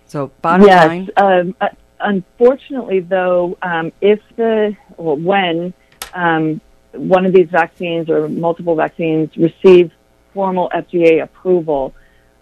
So 0.07 0.31
bottom 0.41 0.65
yes, 0.65 0.87
line, 0.87 1.09
um, 1.17 1.55
uh, 1.61 1.67
unfortunately, 1.99 3.01
though, 3.01 3.57
um, 3.61 3.91
if 4.01 4.19
the 4.35 4.75
well, 4.97 5.17
when 5.17 5.73
um, 6.13 6.59
one 6.93 7.25
of 7.25 7.33
these 7.33 7.49
vaccines 7.49 8.09
or 8.09 8.27
multiple 8.27 8.75
vaccines 8.75 9.35
receive 9.37 9.91
formal 10.33 10.71
FDA 10.73 11.21
approval, 11.21 11.93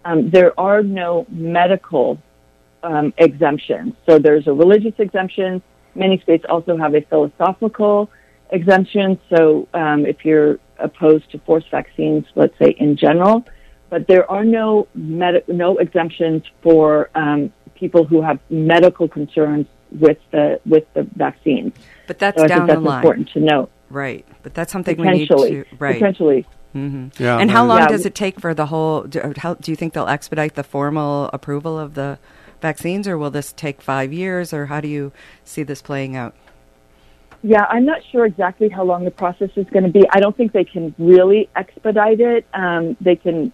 um, 0.04 0.30
there 0.30 0.58
are 0.58 0.82
no 0.82 1.26
medical 1.28 2.18
um, 2.82 3.12
exemptions. 3.18 3.94
So 4.06 4.18
there's 4.18 4.46
a 4.46 4.52
religious 4.52 4.94
exemption. 4.98 5.62
Many 5.96 6.20
states 6.20 6.44
also 6.48 6.76
have 6.76 6.94
a 6.94 7.00
philosophical 7.02 8.10
exemption. 8.50 9.18
So 9.30 9.68
um, 9.74 10.06
if 10.06 10.24
you're 10.24 10.58
opposed 10.78 11.30
to 11.32 11.38
forced 11.40 11.70
vaccines, 11.70 12.24
let's 12.34 12.56
say 12.58 12.70
in 12.78 12.96
general, 12.96 13.44
but 13.90 14.06
there 14.06 14.30
are 14.30 14.44
no 14.44 14.88
med- 14.94 15.44
no 15.48 15.78
exemptions 15.78 16.42
for 16.62 17.10
um, 17.14 17.52
people 17.74 18.04
who 18.04 18.22
have 18.22 18.38
medical 18.50 19.08
concerns 19.08 19.66
with 19.90 20.18
the 20.32 20.60
with 20.66 20.84
the 20.94 21.04
vaccines. 21.16 21.72
but 22.06 22.18
that's 22.18 22.36
so 22.38 22.44
I 22.44 22.48
down 22.48 22.58
think 22.60 22.68
that's 22.68 22.80
the 22.82 22.88
line, 22.88 22.98
important 22.98 23.28
to 23.30 23.40
note. 23.40 23.70
right? 23.90 24.26
But 24.42 24.54
that's 24.54 24.72
something 24.72 24.96
we 24.98 25.08
need 25.08 25.28
to 25.28 25.64
right. 25.78 25.94
potentially. 25.94 26.44
hmm 26.72 27.08
Yeah, 27.18 27.38
and 27.38 27.50
how 27.50 27.64
long 27.64 27.78
Yeah. 27.78 27.88
does 27.88 28.04
it 28.04 28.14
take 28.14 28.40
for 28.40 28.52
the 28.54 28.66
whole? 28.66 29.02
Do, 29.02 29.32
how, 29.38 29.54
do 29.54 29.70
you 29.70 29.76
think 29.76 29.92
they'll 29.94 30.08
expedite 30.08 30.56
the 30.56 30.64
formal 30.64 31.30
approval 31.32 31.78
of 31.78 31.94
the 31.94 32.18
vaccines, 32.60 33.06
or 33.08 33.18
will 33.18 33.30
this 33.30 33.52
take 33.52 33.80
five 33.80 34.12
years, 34.12 34.52
or 34.52 34.66
how 34.66 34.80
do 34.80 34.88
you 34.88 35.12
see 35.44 35.62
this 35.62 35.82
playing 35.82 36.16
out? 36.16 36.34
Yeah, 37.42 37.64
I'm 37.68 37.84
not 37.84 38.00
sure 38.10 38.26
exactly 38.26 38.68
how 38.68 38.84
long 38.84 39.04
the 39.04 39.10
process 39.10 39.50
is 39.56 39.66
going 39.70 39.84
to 39.84 39.90
be. 39.90 40.04
I 40.10 40.20
don't 40.20 40.36
think 40.36 40.52
they 40.52 40.64
can 40.64 40.94
really 40.98 41.48
expedite 41.54 42.20
it. 42.20 42.46
Um, 42.54 42.96
they 43.00 43.16
can 43.16 43.52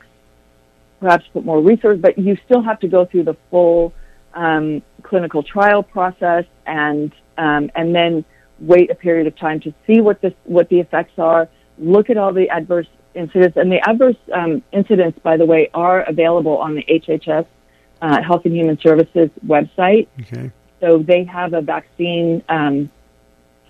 perhaps 1.01 1.25
put 1.33 1.45
more 1.45 1.61
resources, 1.61 2.01
but 2.01 2.17
you 2.17 2.39
still 2.45 2.63
have 2.63 2.81
to 2.81 2.89
go 2.89 3.05
through 3.05 3.25
the 3.25 3.37
full 3.51 3.93
um, 4.35 4.83
clinical 5.03 5.43
trial 5.43 5.83
process 5.83 6.45
and 6.65 7.13
um, 7.37 7.71
and 7.75 7.95
then 7.95 8.25
wait 8.61 8.91
a 8.91 8.95
period 8.95 9.27
of 9.27 9.37
time 9.37 9.61
to 9.61 9.75
see 9.87 10.01
what 10.01 10.21
the 10.23 10.35
what 10.45 10.69
the 10.69 10.81
effects 10.81 11.19
are. 11.19 11.49
Look 11.79 12.09
at 12.09 12.17
all 12.17 12.33
the 12.33 12.49
adverse 12.49 12.87
incidents, 13.15 13.57
and 13.57 13.71
the 13.71 13.81
adverse 13.87 14.17
um, 14.33 14.63
incidents, 14.73 15.19
by 15.23 15.37
the 15.37 15.45
way, 15.45 15.69
are 15.75 16.03
available 16.03 16.57
on 16.59 16.75
the 16.77 16.85
HHS 16.85 17.47
uh, 18.03 18.21
Health 18.21 18.45
and 18.45 18.55
Human 18.55 18.79
Services 18.81 19.31
website. 19.47 20.09
Okay. 20.21 20.51
So 20.81 20.99
they 20.99 21.25
have 21.25 21.55
a 21.55 21.63
vaccine 21.63 22.43
um, 22.49 22.91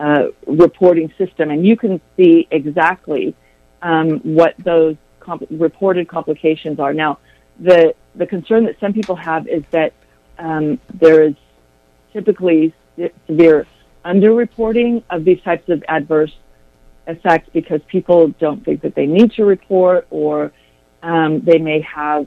uh, 0.01 0.29
reporting 0.47 1.13
system, 1.19 1.51
and 1.51 1.65
you 1.67 1.77
can 1.77 2.01
see 2.17 2.49
exactly 2.51 3.37
um, 3.83 4.19
what 4.21 4.55
those 4.59 4.97
comp- 5.21 5.47
reported 5.51 6.09
complications 6.09 6.81
are. 6.81 6.95
Now, 6.95 7.19
the 7.61 7.95
the 8.15 8.27
concern 8.27 8.65
that 8.65 8.81
some 8.81 8.95
people 8.95 9.17
have 9.17 9.47
is 9.47 9.63
that 9.71 9.93
um, 10.39 10.81
there 10.95 11.23
is 11.23 11.35
typically 12.13 12.75
severe 13.27 13.67
underreporting 14.05 15.03
of 15.11 15.25
these 15.25 15.41
types 15.43 15.69
of 15.69 15.85
adverse 15.89 16.33
effects 17.07 17.49
because 17.53 17.81
people 17.89 18.29
don't 18.29 18.65
think 18.65 18.81
that 18.83 18.95
they 18.95 19.07
need 19.07 19.33
to 19.33 19.45
report, 19.45 20.07
or 20.11 20.53
um, 21.03 21.41
they 21.43 21.59
may 21.59 21.81
have 21.83 22.27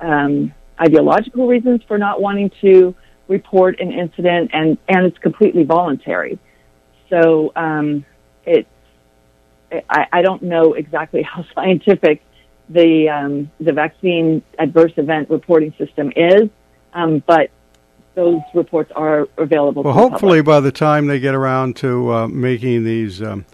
um, 0.00 0.52
ideological 0.80 1.46
reasons 1.46 1.82
for 1.86 1.98
not 1.98 2.20
wanting 2.20 2.50
to 2.60 2.94
report 3.28 3.80
an 3.80 3.92
incident, 3.92 4.50
and 4.52 4.78
and 4.88 5.06
it's 5.06 5.18
completely 5.18 5.64
voluntary. 5.64 6.38
So 7.10 7.52
um, 7.56 8.04
it's 8.44 8.68
I, 9.88 10.06
I 10.12 10.22
don't 10.22 10.42
know 10.42 10.74
exactly 10.74 11.22
how 11.34 11.44
scientific 11.54 12.22
the 12.68 13.08
um, 13.08 13.50
the 13.60 13.72
vaccine 13.72 14.42
adverse 14.58 14.92
event 14.96 15.30
reporting 15.30 15.74
system 15.78 16.12
is, 16.16 16.48
um, 16.92 17.22
but 17.26 17.50
those 18.14 18.40
reports 18.52 18.90
are 18.96 19.28
available. 19.38 19.82
Well, 19.82 19.94
hopefully, 19.94 20.42
by 20.42 20.60
the 20.60 20.72
time 20.72 21.06
they 21.06 21.20
get 21.20 21.34
around 21.34 21.76
to 21.76 22.12
uh, 22.12 22.28
making 22.28 22.84
these 22.84 23.22
um, 23.22 23.46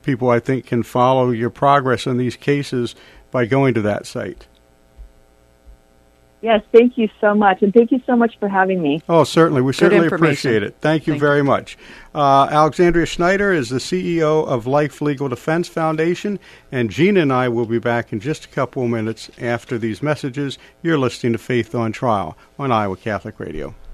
people, 0.02 0.30
I 0.30 0.40
think, 0.40 0.66
can 0.66 0.82
follow 0.82 1.30
your 1.30 1.50
progress 1.50 2.06
in 2.06 2.16
these 2.16 2.36
cases 2.36 2.94
by 3.30 3.46
going 3.46 3.74
to 3.74 3.82
that 3.82 4.06
site. 4.06 4.46
Yes, 6.43 6.61
thank 6.72 6.99
you 6.99 7.09
so 7.20 7.36
much, 7.36 7.62
and 7.62 7.72
thank 7.72 7.93
you 7.93 8.03
so 8.05 8.16
much 8.16 8.36
for 8.40 8.49
having 8.49 8.82
me. 8.82 9.01
Oh, 9.09 9.22
certainly, 9.22 9.62
we 9.62 9.70
Good 9.70 9.78
certainly 9.78 10.09
appreciate 10.09 10.64
it. 10.64 10.74
Thank 10.80 11.07
you 11.07 11.12
thank 11.12 11.20
very 11.20 11.38
you. 11.38 11.45
much. 11.45 11.78
Uh, 12.12 12.49
Alexandria 12.51 13.07
Snyder 13.07 13.53
is 13.53 13.68
the 13.68 13.78
CEO 13.78 14.45
of 14.45 14.66
Life 14.66 15.01
Legal 15.01 15.28
Defense 15.28 15.68
Foundation, 15.68 16.40
and 16.72 16.90
Gina 16.90 17.20
and 17.20 17.32
I 17.32 17.49
will 17.49 17.66
be 17.66 17.78
back 17.78 18.12
in 18.12 18.18
just 18.18 18.47
a 18.47 18.49
couple 18.49 18.82
of 18.82 18.90
minutes 18.90 19.30
after 19.40 19.78
these 19.78 20.03
messages. 20.03 20.59
You're 20.82 20.99
listening 20.99 21.32
to 21.32 21.38
Faith 21.38 21.76
on 21.76 21.93
Trial 21.93 22.36
on 22.59 22.72
Iowa 22.72 22.97
Catholic 22.97 23.38
Radio. 23.38 23.76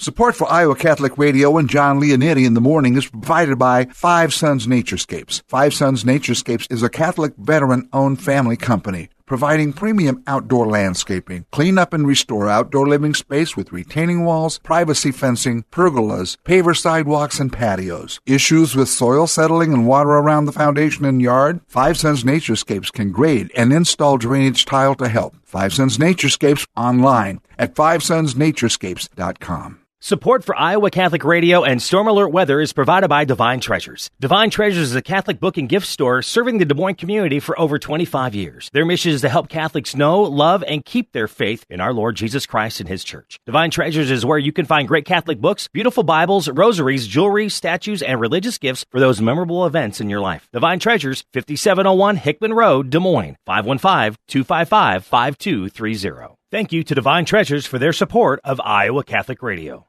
Support 0.00 0.34
for 0.34 0.50
Iowa 0.50 0.74
Catholic 0.76 1.18
Radio 1.18 1.58
and 1.58 1.68
Jon 1.68 2.00
Leonetti 2.00 2.46
in 2.46 2.54
the 2.54 2.60
morning 2.62 2.96
is 2.96 3.06
provided 3.06 3.58
by 3.58 3.84
Five 3.92 4.32
Sons 4.32 4.66
Naturescapes. 4.66 5.42
Five 5.46 5.74
Sons 5.74 6.04
Naturescapes 6.04 6.66
is 6.72 6.82
a 6.82 6.88
Catholic 6.88 7.34
veteran-owned 7.36 8.22
family 8.22 8.56
company 8.56 9.10
providing 9.26 9.72
premium 9.72 10.20
outdoor 10.26 10.66
landscaping, 10.66 11.44
clean 11.52 11.78
up 11.78 11.92
and 11.92 12.04
restore 12.04 12.48
outdoor 12.48 12.88
living 12.88 13.14
space 13.14 13.56
with 13.56 13.70
retaining 13.70 14.24
walls, 14.24 14.58
privacy 14.58 15.12
fencing, 15.12 15.62
pergolas, 15.70 16.36
paver 16.44 16.76
sidewalks, 16.76 17.38
and 17.38 17.52
patios. 17.52 18.18
Issues 18.26 18.74
with 18.74 18.88
soil 18.88 19.28
settling 19.28 19.72
and 19.72 19.86
water 19.86 20.08
around 20.08 20.46
the 20.46 20.52
foundation 20.52 21.04
and 21.04 21.22
yard? 21.22 21.60
Five 21.68 21.96
Sons 21.96 22.24
Naturescapes 22.24 22.90
can 22.90 23.12
grade 23.12 23.52
and 23.54 23.72
install 23.72 24.16
drainage 24.16 24.64
tile 24.64 24.96
to 24.96 25.08
help. 25.08 25.36
Five 25.44 25.74
Sons 25.74 25.98
Naturescapes 25.98 26.66
online 26.74 27.40
at 27.58 27.74
fivesonsnaturescapes.com. 27.74 29.80
Support 30.02 30.44
for 30.44 30.56
Iowa 30.56 30.90
Catholic 30.90 31.24
Radio 31.24 31.62
and 31.62 31.82
Storm 31.82 32.08
Alert 32.08 32.28
Weather 32.28 32.58
is 32.58 32.72
provided 32.72 33.08
by 33.08 33.26
Divine 33.26 33.60
Treasures. 33.60 34.10
Divine 34.18 34.48
Treasures 34.48 34.88
is 34.90 34.96
a 34.96 35.02
Catholic 35.02 35.38
book 35.38 35.58
and 35.58 35.68
gift 35.68 35.86
store 35.86 36.22
serving 36.22 36.56
the 36.56 36.64
Des 36.64 36.72
Moines 36.72 36.94
community 36.94 37.38
for 37.38 37.60
over 37.60 37.78
25 37.78 38.34
years. 38.34 38.70
Their 38.72 38.86
mission 38.86 39.12
is 39.12 39.20
to 39.20 39.28
help 39.28 39.50
Catholics 39.50 39.94
know, 39.94 40.22
love, 40.22 40.64
and 40.66 40.86
keep 40.86 41.12
their 41.12 41.28
faith 41.28 41.66
in 41.68 41.82
our 41.82 41.92
Lord 41.92 42.16
Jesus 42.16 42.46
Christ 42.46 42.80
and 42.80 42.88
His 42.88 43.04
Church. 43.04 43.38
Divine 43.44 43.70
Treasures 43.70 44.10
is 44.10 44.24
where 44.24 44.38
you 44.38 44.52
can 44.52 44.64
find 44.64 44.88
great 44.88 45.04
Catholic 45.04 45.38
books, 45.38 45.68
beautiful 45.68 46.02
Bibles, 46.02 46.48
rosaries, 46.48 47.06
jewelry, 47.06 47.50
statues, 47.50 48.00
and 48.00 48.18
religious 48.18 48.56
gifts 48.56 48.86
for 48.90 49.00
those 49.00 49.20
memorable 49.20 49.66
events 49.66 50.00
in 50.00 50.08
your 50.08 50.20
life. 50.20 50.48
Divine 50.50 50.78
Treasures, 50.78 51.24
5701 51.34 52.16
Hickman 52.16 52.54
Road, 52.54 52.88
Des 52.88 53.00
Moines, 53.00 53.36
515-255-5230. 53.46 56.36
Thank 56.50 56.72
you 56.72 56.82
to 56.84 56.94
Divine 56.94 57.26
Treasures 57.26 57.66
for 57.66 57.78
their 57.78 57.92
support 57.92 58.40
of 58.44 58.62
Iowa 58.64 59.04
Catholic 59.04 59.42
Radio. 59.42 59.88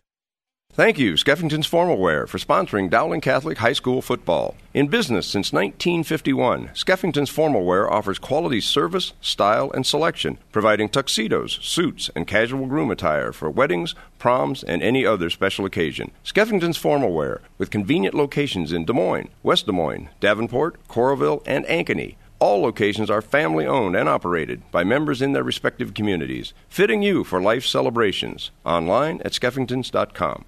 Thank 0.73 0.97
you, 0.97 1.15
Skeffington's 1.15 1.67
Formal 1.67 1.97
Wear, 1.97 2.25
for 2.25 2.37
sponsoring 2.37 2.89
Dowling 2.89 3.19
Catholic 3.19 3.57
High 3.57 3.73
School 3.73 4.01
football. 4.01 4.55
In 4.73 4.87
business 4.87 5.27
since 5.27 5.51
1951, 5.51 6.69
Skeffington's 6.69 7.29
Formal 7.29 7.65
Wear 7.65 7.91
offers 7.91 8.17
quality 8.17 8.61
service, 8.61 9.11
style, 9.19 9.69
and 9.71 9.85
selection, 9.85 10.37
providing 10.53 10.87
tuxedos, 10.87 11.59
suits, 11.61 12.09
and 12.15 12.25
casual 12.25 12.67
groom 12.67 12.89
attire 12.89 13.33
for 13.33 13.49
weddings, 13.49 13.95
proms, 14.17 14.63
and 14.63 14.81
any 14.81 15.05
other 15.05 15.29
special 15.29 15.65
occasion. 15.65 16.09
Skeffington's 16.23 16.77
Formal 16.77 17.11
Wear, 17.11 17.41
with 17.57 17.69
convenient 17.69 18.15
locations 18.15 18.71
in 18.71 18.85
Des 18.85 18.93
Moines, 18.93 19.29
West 19.43 19.65
Des 19.65 19.73
Moines, 19.73 20.07
Davenport, 20.21 20.77
Coralville, 20.87 21.43
and 21.45 21.65
Ankeny. 21.65 22.15
All 22.39 22.61
locations 22.61 23.09
are 23.09 23.21
family 23.21 23.65
owned 23.65 23.97
and 23.97 24.07
operated 24.07 24.61
by 24.71 24.85
members 24.85 25.21
in 25.21 25.33
their 25.33 25.43
respective 25.43 25.93
communities, 25.93 26.53
fitting 26.69 27.03
you 27.03 27.25
for 27.25 27.41
life 27.41 27.65
celebrations. 27.65 28.51
Online 28.65 29.21
at 29.25 29.33
skeffingtons.com. 29.33 30.45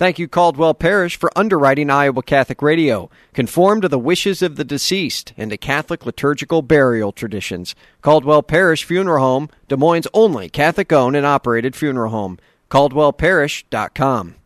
Thank 0.00 0.18
you, 0.18 0.28
Caldwell 0.28 0.72
Parrish, 0.72 1.18
for 1.18 1.30
underwriting 1.36 1.90
Iowa 1.90 2.22
Catholic 2.22 2.62
Radio. 2.62 3.10
Conform 3.34 3.82
to 3.82 3.88
the 3.88 3.98
wishes 3.98 4.40
of 4.40 4.56
the 4.56 4.64
deceased 4.64 5.34
and 5.36 5.50
to 5.50 5.58
Catholic 5.58 6.06
liturgical 6.06 6.62
burial 6.62 7.12
traditions. 7.12 7.74
Caldwell 8.00 8.42
Parrish 8.42 8.82
Funeral 8.82 9.22
Home, 9.22 9.50
Des 9.68 9.76
Moines' 9.76 10.06
only 10.14 10.48
Catholic 10.48 10.90
owned 10.90 11.16
and 11.16 11.26
operated 11.26 11.76
funeral 11.76 12.10
home. 12.12 12.38
CaldwellParrish.com. 12.70 14.36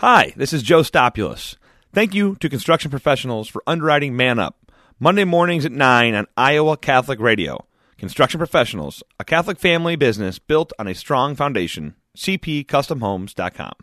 Hi, 0.00 0.32
this 0.38 0.54
is 0.54 0.62
Joe 0.62 0.80
Stopulus. 0.80 1.56
Thank 1.92 2.14
you 2.14 2.36
to 2.36 2.48
construction 2.48 2.90
professionals 2.90 3.46
for 3.46 3.62
underwriting 3.66 4.16
Man 4.16 4.38
Up. 4.38 4.72
Monday 4.98 5.24
mornings 5.24 5.66
at 5.66 5.72
9 5.72 6.14
on 6.14 6.26
Iowa 6.34 6.78
Catholic 6.78 7.20
Radio. 7.20 7.66
Construction 7.98 8.38
Professionals, 8.38 9.02
a 9.20 9.24
Catholic 9.24 9.58
family 9.58 9.96
business 9.96 10.38
built 10.38 10.72
on 10.78 10.88
a 10.88 10.94
strong 10.94 11.36
foundation. 11.36 11.94
CPCustomHomes.com. 12.16 13.74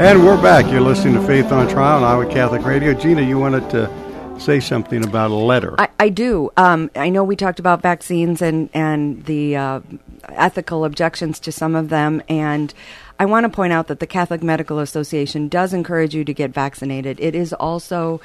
And 0.00 0.24
we're 0.24 0.40
back. 0.40 0.70
You're 0.70 0.80
listening 0.80 1.14
to 1.14 1.26
Faith 1.26 1.50
on 1.50 1.68
Trial 1.68 2.04
on 2.04 2.04
Iowa 2.04 2.32
Catholic 2.32 2.64
Radio. 2.64 2.94
Gina, 2.94 3.22
you 3.22 3.36
wanted 3.36 3.68
to 3.70 4.38
say 4.38 4.60
something 4.60 5.04
about 5.04 5.32
a 5.32 5.34
letter. 5.34 5.74
I, 5.76 5.88
I 5.98 6.08
do. 6.08 6.50
Um, 6.56 6.88
I 6.94 7.08
know 7.08 7.24
we 7.24 7.34
talked 7.34 7.58
about 7.58 7.82
vaccines 7.82 8.40
and 8.40 8.70
and 8.72 9.24
the 9.24 9.56
uh, 9.56 9.80
ethical 10.28 10.84
objections 10.84 11.40
to 11.40 11.50
some 11.50 11.74
of 11.74 11.88
them, 11.88 12.22
and 12.28 12.72
I 13.18 13.26
want 13.26 13.44
to 13.44 13.48
point 13.48 13.72
out 13.72 13.88
that 13.88 13.98
the 13.98 14.06
Catholic 14.06 14.40
Medical 14.40 14.78
Association 14.78 15.48
does 15.48 15.72
encourage 15.72 16.14
you 16.14 16.24
to 16.24 16.32
get 16.32 16.52
vaccinated. 16.52 17.18
It 17.18 17.34
is 17.34 17.52
also 17.52 18.20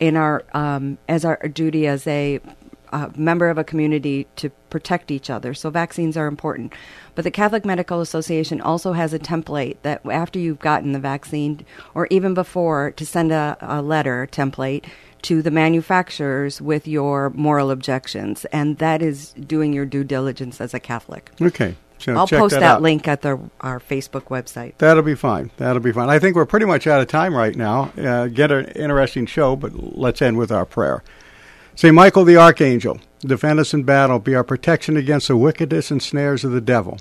in 0.00 0.16
our 0.16 0.44
um, 0.54 0.98
as 1.08 1.24
our 1.24 1.36
duty 1.48 1.86
as 1.86 2.06
a 2.06 2.40
uh, 2.92 3.08
member 3.16 3.48
of 3.48 3.58
a 3.58 3.64
community 3.64 4.26
to 4.36 4.50
protect 4.70 5.10
each 5.10 5.28
other. 5.28 5.54
So 5.54 5.70
vaccines 5.70 6.16
are 6.16 6.26
important. 6.26 6.72
But 7.14 7.24
the 7.24 7.30
Catholic 7.30 7.64
Medical 7.64 8.00
Association 8.00 8.60
also 8.60 8.92
has 8.92 9.12
a 9.12 9.18
template 9.18 9.76
that 9.82 10.04
after 10.06 10.38
you've 10.38 10.60
gotten 10.60 10.92
the 10.92 10.98
vaccine, 10.98 11.64
or 11.94 12.06
even 12.10 12.34
before, 12.34 12.92
to 12.92 13.06
send 13.06 13.32
a, 13.32 13.56
a 13.60 13.82
letter 13.82 14.28
template 14.30 14.84
to 15.22 15.42
the 15.42 15.50
manufacturers 15.50 16.60
with 16.60 16.86
your 16.86 17.30
moral 17.30 17.70
objections, 17.70 18.44
and 18.46 18.78
that 18.78 19.02
is 19.02 19.32
doing 19.32 19.72
your 19.72 19.86
due 19.86 20.04
diligence 20.04 20.60
as 20.60 20.72
a 20.72 20.80
Catholic. 20.80 21.30
Okay. 21.40 21.74
So 21.98 22.14
I'll 22.14 22.26
post 22.26 22.52
that, 22.54 22.60
that, 22.60 22.82
link 22.82 23.08
at 23.08 23.22
the, 23.22 23.38
our 23.60 23.80
Facebook 23.80 24.24
website. 24.24 24.74
That'll 24.78 25.02
be 25.02 25.14
fine. 25.14 25.50
That'll 25.56 25.80
be 25.80 25.92
fine. 25.92 26.10
I 26.10 26.18
think 26.18 26.36
we're 26.36 26.46
pretty 26.46 26.66
much 26.66 26.86
out 26.86 27.00
of 27.00 27.08
time 27.08 27.34
right 27.34 27.56
now. 27.56 27.92
Uh, 27.98 28.26
get 28.26 28.52
an 28.52 28.66
interesting 28.66 29.26
show, 29.26 29.56
but 29.56 29.96
let's 29.96 30.20
end 30.20 30.36
with 30.36 30.52
our 30.52 30.66
prayer. 30.66 31.02
St. 31.74 31.94
Michael 31.94 32.24
the 32.24 32.36
Archangel, 32.36 33.00
defend 33.20 33.60
us 33.60 33.74
in 33.74 33.82
battle, 33.82 34.18
be 34.18 34.34
our 34.34 34.44
protection 34.44 34.96
against 34.96 35.28
the 35.28 35.36
wickedness 35.36 35.90
and 35.90 36.02
snares 36.02 36.44
of 36.44 36.52
the 36.52 36.60
devil. 36.60 36.98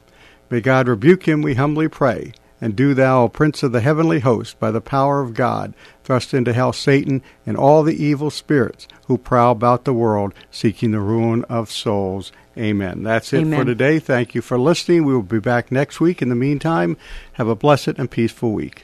May 0.49 0.61
God 0.61 0.87
rebuke 0.87 1.27
him, 1.27 1.41
we 1.41 1.55
humbly 1.55 1.87
pray. 1.87 2.33
And 2.61 2.75
do 2.75 2.93
thou, 2.93 3.23
O 3.23 3.29
Prince 3.29 3.63
of 3.63 3.71
the 3.71 3.81
heavenly 3.81 4.19
host, 4.19 4.59
by 4.59 4.71
the 4.71 4.81
power 4.81 5.21
of 5.21 5.33
God, 5.33 5.73
thrust 6.05 6.33
into 6.33 6.53
hell 6.53 6.71
Satan 6.71 7.21
and 7.45 7.57
all 7.57 7.83
the 7.83 8.01
evil 8.01 8.29
spirits 8.29 8.87
who 9.07 9.17
prowl 9.17 9.51
about 9.51 9.83
the 9.83 9.93
world, 9.93 10.33
seeking 10.51 10.91
the 10.91 10.99
ruin 10.99 11.43
of 11.45 11.71
souls. 11.71 12.31
Amen. 12.57 13.03
That's 13.03 13.33
it 13.33 13.41
Amen. 13.41 13.59
for 13.59 13.65
today. 13.65 13.99
Thank 13.99 14.33
you 14.35 14.41
for 14.41 14.57
listening. 14.57 15.03
We 15.03 15.13
will 15.13 15.23
be 15.23 15.39
back 15.39 15.71
next 15.71 15.99
week. 15.99 16.21
In 16.21 16.29
the 16.29 16.35
meantime, 16.35 16.95
have 17.33 17.47
a 17.47 17.55
blessed 17.55 17.97
and 17.97 18.09
peaceful 18.09 18.53
week. 18.53 18.83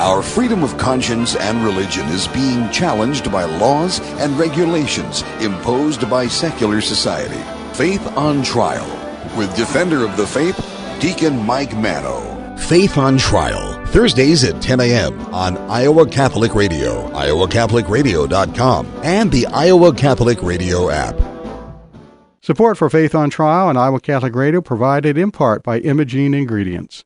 Our 0.00 0.22
freedom 0.22 0.64
of 0.64 0.76
conscience 0.78 1.36
and 1.36 1.62
religion 1.64 2.06
is 2.08 2.26
being 2.28 2.70
challenged 2.70 3.30
by 3.30 3.44
laws 3.44 4.00
and 4.18 4.36
regulations 4.38 5.22
imposed 5.40 6.08
by 6.10 6.26
secular 6.26 6.80
society. 6.80 7.40
Faith 7.74 8.04
on 8.16 8.42
Trial 8.42 8.98
with 9.36 9.54
Defender 9.54 10.04
of 10.04 10.16
the 10.16 10.26
Faith, 10.26 10.58
Deacon 11.00 11.44
Mike 11.46 11.76
Manno. 11.76 12.41
Faith 12.68 12.96
on 12.96 13.18
Trial, 13.18 13.84
Thursdays 13.86 14.44
at 14.44 14.62
10 14.62 14.80
a.m. 14.80 15.20
on 15.34 15.58
Iowa 15.68 16.06
Catholic 16.06 16.54
Radio, 16.54 17.08
iowacatholicradio.com, 17.10 18.86
and 19.02 19.30
the 19.30 19.46
Iowa 19.48 19.92
Catholic 19.92 20.42
Radio 20.42 20.88
app. 20.88 21.16
Support 22.40 22.78
for 22.78 22.88
Faith 22.88 23.14
on 23.14 23.30
Trial 23.30 23.68
and 23.68 23.76
Iowa 23.78 24.00
Catholic 24.00 24.34
Radio 24.34 24.60
provided 24.60 25.18
in 25.18 25.30
part 25.32 25.62
by 25.62 25.80
Imogene 25.80 26.34
Ingredients. 26.34 27.04